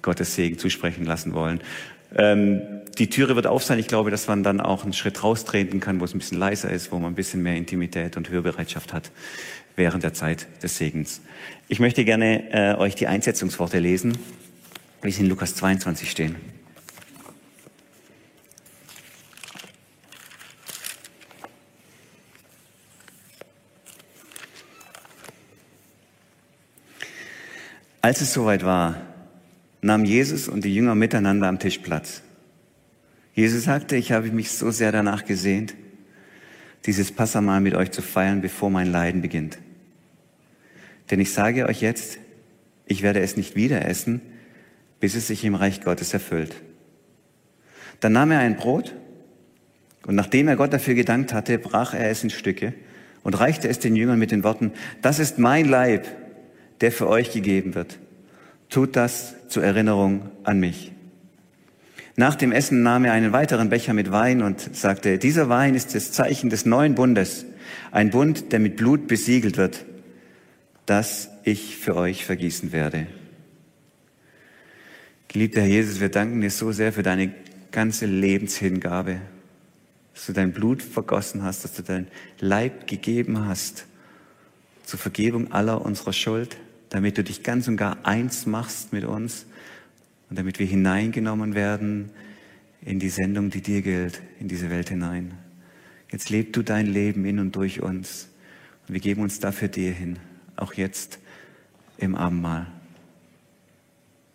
Gottes 0.02 0.36
Segen 0.36 0.58
zusprechen 0.58 1.06
lassen 1.06 1.34
wollen. 1.34 1.60
Ähm, 2.16 2.62
die 2.98 3.10
Türe 3.10 3.36
wird 3.36 3.48
auf 3.48 3.64
sein. 3.64 3.78
Ich 3.80 3.88
glaube, 3.88 4.10
dass 4.12 4.28
man 4.28 4.44
dann 4.44 4.62
auch 4.62 4.84
einen 4.84 4.94
Schritt 4.94 5.24
raustreten 5.24 5.80
kann, 5.80 6.00
wo 6.00 6.06
es 6.06 6.14
ein 6.14 6.20
bisschen 6.20 6.40
leiser 6.40 6.70
ist, 6.70 6.92
wo 6.92 7.00
man 7.00 7.12
ein 7.12 7.16
bisschen 7.16 7.44
mehr 7.44 7.56
Intimität 7.56 8.16
und 8.16 8.30
Hörbereitschaft 8.30 8.94
hat 8.94 9.12
während 9.76 10.04
der 10.04 10.14
Zeit 10.14 10.48
des 10.64 10.78
Segens. 10.78 11.22
Ich 11.68 11.80
möchte 11.80 12.06
gerne 12.06 12.52
äh, 12.52 12.76
euch 12.76 12.96
die 12.96 13.08
Einsetzungsworte 13.08 13.80
lesen, 13.80 14.18
wie 15.02 15.12
sie 15.12 15.24
in 15.24 15.30
Lukas 15.30 15.56
22 15.56 16.12
stehen. 16.12 16.36
Als 28.02 28.20
es 28.22 28.34
soweit 28.34 28.66
war, 28.66 29.00
nahm 29.82 30.06
Jesus 30.06 30.48
und 30.48 30.66
die 30.66 30.74
Jünger 30.74 30.96
miteinander 30.96 31.48
am 31.48 31.60
Tisch 31.60 31.78
Platz. 31.78 32.24
Jesus 33.36 33.64
sagte, 33.64 33.96
ich 33.96 34.12
habe 34.12 34.32
mich 34.32 34.52
so 34.52 34.72
sehr 34.72 34.92
danach 34.92 35.24
gesehnt, 35.26 35.76
dieses 36.88 37.12
Passamal 37.12 37.62
mit 37.62 37.76
euch 37.76 37.92
zu 37.92 38.02
feiern, 38.02 38.42
bevor 38.42 38.72
mein 38.72 38.92
Leiden 38.92 39.22
beginnt. 39.22 39.60
Denn 41.12 41.20
ich 41.20 41.32
sage 41.32 41.68
euch 41.68 41.82
jetzt, 41.82 42.18
ich 42.88 43.04
werde 43.04 43.20
es 43.20 43.38
nicht 43.38 43.56
wieder 43.56 43.86
essen, 43.86 44.22
bis 45.00 45.16
es 45.16 45.28
sich 45.28 45.46
im 45.46 45.54
Reich 45.54 45.82
Gottes 45.82 46.12
erfüllt. 46.14 46.56
Dann 48.00 48.14
nahm 48.14 48.32
er 48.32 48.40
ein 48.40 48.58
Brot 48.58 48.96
und 50.08 50.16
nachdem 50.16 50.48
er 50.48 50.56
Gott 50.56 50.74
dafür 50.74 50.96
gedankt 50.96 51.34
hatte, 51.34 51.60
brach 51.60 51.94
er 51.94 52.10
es 52.10 52.24
in 52.24 52.32
Stücke 52.32 52.74
und 53.22 53.40
reichte 53.40 53.68
es 53.68 53.78
den 53.78 53.96
Jüngern 53.96 54.18
mit 54.18 54.32
den 54.32 54.44
Worten, 54.44 54.72
das 55.04 55.20
ist 55.20 55.38
mein 55.38 55.66
Leib, 55.66 56.08
der 56.82 56.92
für 56.92 57.08
euch 57.08 57.32
gegeben 57.32 57.76
wird. 57.76 58.00
Tut 58.70 58.96
das 58.96 59.36
zur 59.48 59.64
Erinnerung 59.64 60.30
an 60.44 60.60
mich. 60.60 60.92
Nach 62.16 62.36
dem 62.36 62.52
Essen 62.52 62.84
nahm 62.84 63.06
er 63.06 63.14
einen 63.14 63.32
weiteren 63.32 63.70
Becher 63.70 63.94
mit 63.94 64.12
Wein 64.12 64.42
und 64.42 64.76
sagte, 64.76 65.18
dieser 65.18 65.50
Wein 65.50 65.76
ist 65.76 65.96
das 65.96 66.12
Zeichen 66.12 66.50
des 66.50 66.66
neuen 66.66 66.96
Bundes, 66.96 67.46
ein 67.92 68.10
Bund, 68.10 68.52
der 68.52 68.60
mit 68.60 68.76
Blut 68.76 69.08
besiegelt 69.08 69.58
wird, 69.58 69.86
das 70.86 71.30
ich 71.44 71.78
für 71.78 71.96
euch 71.96 72.26
vergießen 72.26 72.72
werde. 72.72 73.08
Geliebter 75.30 75.62
Herr 75.62 75.68
Jesus, 75.68 76.02
wir 76.02 76.10
danken 76.10 76.42
dir 76.42 76.52
so 76.52 76.74
sehr 76.74 76.92
für 76.92 77.04
deine 77.04 77.34
ganze 77.72 78.06
Lebenshingabe, 78.06 79.22
dass 80.14 80.26
du 80.26 80.34
dein 80.34 80.52
Blut 80.52 80.84
vergossen 80.84 81.44
hast, 81.44 81.64
dass 81.64 81.74
du 81.74 81.84
dein 81.84 82.08
Leib 82.40 82.88
gegeben 82.88 83.46
hast 83.46 83.86
zur 84.84 85.00
Vergebung 85.00 85.54
aller 85.54 85.82
unserer 85.86 86.12
Schuld 86.12 86.58
damit 86.92 87.18
du 87.18 87.24
dich 87.24 87.42
ganz 87.42 87.68
und 87.68 87.78
gar 87.78 88.06
eins 88.06 88.46
machst 88.46 88.94
mit 88.94 89.06
uns 89.06 89.46
und 90.30 90.38
damit 90.38 90.60
wir 90.60 90.68
hineingenommen 90.68 91.56
werden 91.56 92.12
in 92.82 93.00
die 93.00 93.10
Sendung, 93.10 93.50
die 93.50 93.62
dir 93.62 93.82
gilt, 93.82 94.22
in 94.40 94.50
diese 94.50 94.70
Welt 94.70 94.90
hinein. 94.90 95.34
Jetzt 96.12 96.30
lebst 96.30 96.56
du 96.58 96.62
dein 96.62 96.86
Leben 96.86 97.24
in 97.26 97.40
und 97.40 97.56
durch 97.56 97.82
uns 97.82 98.28
und 98.88 98.94
wir 98.94 99.00
geben 99.00 99.22
uns 99.22 99.40
dafür 99.40 99.70
dir 99.70 99.94
hin, 99.94 100.20
auch 100.58 100.74
jetzt 100.74 101.20
im 101.98 102.14
Abendmahl. 102.14 102.68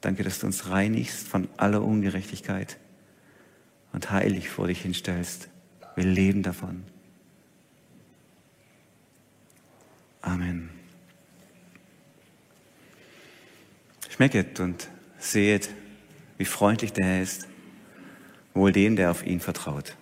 Danke, 0.01 0.23
dass 0.23 0.39
du 0.39 0.47
uns 0.47 0.71
reinigst 0.71 1.29
von 1.29 1.49
aller 1.59 1.83
Ungerechtigkeit 1.83 2.79
und 3.93 4.11
heilig 4.11 4.49
vor 4.49 4.69
dich 4.69 4.81
hinstellst. 4.81 5.49
Wir 5.95 6.05
leben 6.05 6.43
davon. 6.43 6.85
Amen. 10.23 10.76
Schmecket 14.17 14.61
und 14.61 14.89
sehet, 15.19 15.69
wie 16.39 16.47
freundlich 16.47 16.95
der 16.95 17.05
Herr 17.05 17.23
ist, 17.23 17.47
wohl 18.55 18.73
dem, 18.73 18.97
der 18.97 19.11
auf 19.11 19.27
ihn 19.27 19.41
vertraut. 19.41 19.95